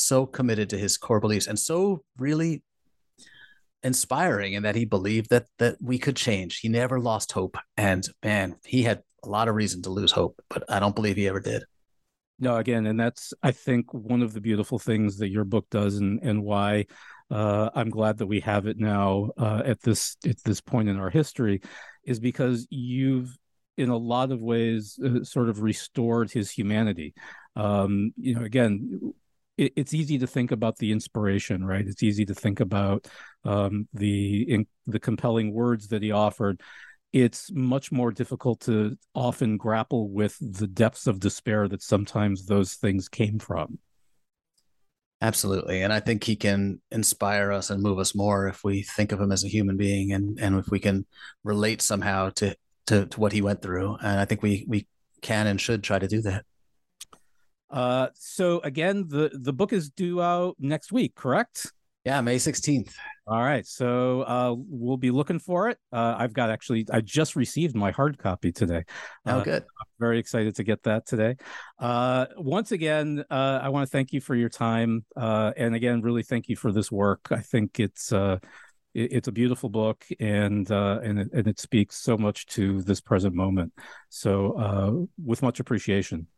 so 0.00 0.26
committed 0.26 0.70
to 0.70 0.78
his 0.78 0.96
core 0.96 1.20
beliefs 1.20 1.46
and 1.46 1.58
so 1.58 2.02
really 2.16 2.62
inspiring 3.82 4.54
in 4.54 4.64
that 4.64 4.74
he 4.74 4.84
believed 4.84 5.30
that 5.30 5.46
that 5.58 5.76
we 5.80 5.98
could 5.98 6.16
change. 6.16 6.60
He 6.60 6.68
never 6.68 7.00
lost 7.00 7.32
hope, 7.32 7.56
and 7.76 8.06
man, 8.22 8.56
he 8.64 8.82
had 8.82 9.02
a 9.24 9.28
lot 9.28 9.48
of 9.48 9.54
reason 9.54 9.82
to 9.82 9.90
lose 9.90 10.12
hope, 10.12 10.40
but 10.48 10.64
I 10.68 10.80
don't 10.80 10.94
believe 10.94 11.16
he 11.16 11.28
ever 11.28 11.40
did. 11.40 11.64
No, 12.38 12.56
again, 12.56 12.86
and 12.86 12.98
that's 12.98 13.32
I 13.42 13.50
think 13.50 13.92
one 13.92 14.22
of 14.22 14.32
the 14.32 14.40
beautiful 14.40 14.78
things 14.78 15.18
that 15.18 15.28
your 15.28 15.44
book 15.44 15.66
does, 15.70 15.96
and 15.96 16.20
and 16.22 16.42
why 16.42 16.86
uh, 17.30 17.70
I'm 17.74 17.90
glad 17.90 18.18
that 18.18 18.26
we 18.26 18.40
have 18.40 18.66
it 18.66 18.78
now 18.78 19.30
uh, 19.36 19.62
at 19.64 19.82
this 19.82 20.16
at 20.26 20.42
this 20.44 20.60
point 20.60 20.88
in 20.88 20.98
our 20.98 21.10
history, 21.10 21.60
is 22.04 22.20
because 22.20 22.66
you've 22.70 23.36
in 23.76 23.90
a 23.90 23.96
lot 23.96 24.32
of 24.32 24.42
ways 24.42 24.98
uh, 25.04 25.22
sort 25.22 25.48
of 25.48 25.62
restored 25.62 26.30
his 26.30 26.50
humanity. 26.50 27.14
Um, 27.54 28.12
you 28.16 28.34
know, 28.34 28.42
again, 28.42 29.14
it, 29.58 29.72
it's 29.76 29.92
easy 29.92 30.18
to 30.18 30.26
think 30.26 30.52
about 30.52 30.78
the 30.78 30.92
inspiration, 30.92 31.64
right? 31.64 31.86
It's 31.86 32.02
easy 32.02 32.24
to 32.26 32.34
think 32.34 32.60
about 32.60 33.06
um, 33.44 33.88
the 33.92 34.42
in, 34.42 34.66
the 34.86 35.00
compelling 35.00 35.52
words 35.52 35.88
that 35.88 36.02
he 36.02 36.12
offered. 36.12 36.62
It's 37.12 37.50
much 37.52 37.90
more 37.90 38.12
difficult 38.12 38.60
to 38.62 38.96
often 39.14 39.56
grapple 39.56 40.08
with 40.08 40.36
the 40.40 40.66
depths 40.66 41.06
of 41.06 41.20
despair 41.20 41.66
that 41.68 41.82
sometimes 41.82 42.46
those 42.46 42.74
things 42.74 43.08
came 43.08 43.38
from. 43.38 43.78
Absolutely. 45.20 45.82
And 45.82 45.92
I 45.92 45.98
think 46.00 46.22
he 46.22 46.36
can 46.36 46.80
inspire 46.92 47.50
us 47.50 47.70
and 47.70 47.82
move 47.82 47.98
us 47.98 48.14
more 48.14 48.46
if 48.46 48.62
we 48.62 48.82
think 48.82 49.10
of 49.10 49.20
him 49.20 49.32
as 49.32 49.42
a 49.42 49.48
human 49.48 49.76
being 49.76 50.12
and, 50.12 50.38
and 50.38 50.56
if 50.58 50.68
we 50.68 50.78
can 50.78 51.06
relate 51.42 51.82
somehow 51.82 52.30
to, 52.36 52.54
to, 52.86 53.06
to 53.06 53.20
what 53.20 53.32
he 53.32 53.42
went 53.42 53.60
through. 53.60 53.96
And 54.00 54.20
I 54.20 54.26
think 54.26 54.42
we, 54.42 54.64
we 54.68 54.86
can 55.20 55.48
and 55.48 55.60
should 55.60 55.82
try 55.82 55.98
to 55.98 56.06
do 56.06 56.20
that. 56.22 56.44
Uh, 57.70 58.08
so 58.14 58.60
again, 58.60 59.06
the 59.08 59.30
the 59.32 59.52
book 59.52 59.72
is 59.72 59.90
due 59.90 60.22
out 60.22 60.56
next 60.58 60.92
week, 60.92 61.14
correct? 61.14 61.72
Yeah, 62.08 62.22
May 62.22 62.36
16th. 62.36 62.94
All 63.26 63.42
right. 63.42 63.66
So 63.66 64.22
uh, 64.22 64.54
we'll 64.56 64.96
be 64.96 65.10
looking 65.10 65.38
for 65.38 65.68
it. 65.68 65.76
Uh, 65.92 66.14
I've 66.16 66.32
got 66.32 66.48
actually, 66.48 66.86
I 66.90 67.02
just 67.02 67.36
received 67.36 67.76
my 67.76 67.90
hard 67.90 68.16
copy 68.16 68.50
today. 68.50 68.84
Oh, 69.26 69.40
uh, 69.40 69.44
good. 69.44 69.62
I'm 69.62 69.86
very 70.00 70.18
excited 70.18 70.56
to 70.56 70.64
get 70.64 70.84
that 70.84 71.06
today. 71.06 71.36
Uh, 71.78 72.24
once 72.38 72.72
again, 72.72 73.24
uh, 73.30 73.60
I 73.62 73.68
want 73.68 73.86
to 73.86 73.90
thank 73.90 74.14
you 74.14 74.22
for 74.22 74.34
your 74.34 74.48
time. 74.48 75.04
Uh, 75.14 75.52
and 75.56 75.74
again, 75.74 76.00
really 76.00 76.22
thank 76.22 76.48
you 76.48 76.56
for 76.56 76.72
this 76.72 76.90
work. 76.90 77.28
I 77.30 77.40
think 77.40 77.78
it's, 77.78 78.10
it, 78.10 78.40
it's 78.94 79.28
a 79.28 79.32
beautiful 79.32 79.68
book 79.68 80.06
and, 80.18 80.70
uh, 80.70 81.00
and, 81.02 81.18
it, 81.18 81.28
and 81.34 81.46
it 81.46 81.60
speaks 81.60 81.96
so 81.96 82.16
much 82.16 82.46
to 82.46 82.80
this 82.80 83.02
present 83.02 83.34
moment. 83.34 83.74
So 84.08 84.52
uh, 84.52 85.06
with 85.22 85.42
much 85.42 85.60
appreciation. 85.60 86.28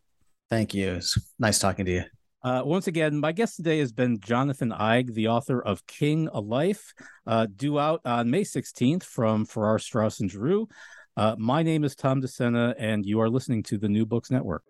Thank 0.51 0.73
you. 0.73 0.95
It's 0.95 1.17
nice 1.39 1.59
talking 1.59 1.85
to 1.85 1.91
you. 1.91 2.03
Uh, 2.43 2.61
once 2.65 2.87
again, 2.87 3.17
my 3.17 3.31
guest 3.31 3.55
today 3.55 3.79
has 3.79 3.93
been 3.93 4.19
Jonathan 4.19 4.71
Eig, 4.71 5.13
the 5.13 5.29
author 5.29 5.61
of 5.61 5.87
King 5.87 6.27
a 6.33 6.41
Life, 6.41 6.93
uh, 7.25 7.47
due 7.55 7.79
out 7.79 8.01
on 8.03 8.29
May 8.29 8.41
16th 8.41 9.03
from 9.03 9.45
Farrar, 9.45 9.79
Straus, 9.79 10.19
and 10.19 10.29
Giroux. 10.29 10.67
Uh, 11.15 11.37
my 11.37 11.63
name 11.63 11.85
is 11.85 11.95
Tom 11.95 12.21
DeSena, 12.21 12.75
and 12.77 13.05
you 13.05 13.21
are 13.21 13.29
listening 13.29 13.63
to 13.63 13.77
the 13.77 13.87
New 13.87 14.05
Books 14.05 14.29
Network. 14.29 14.63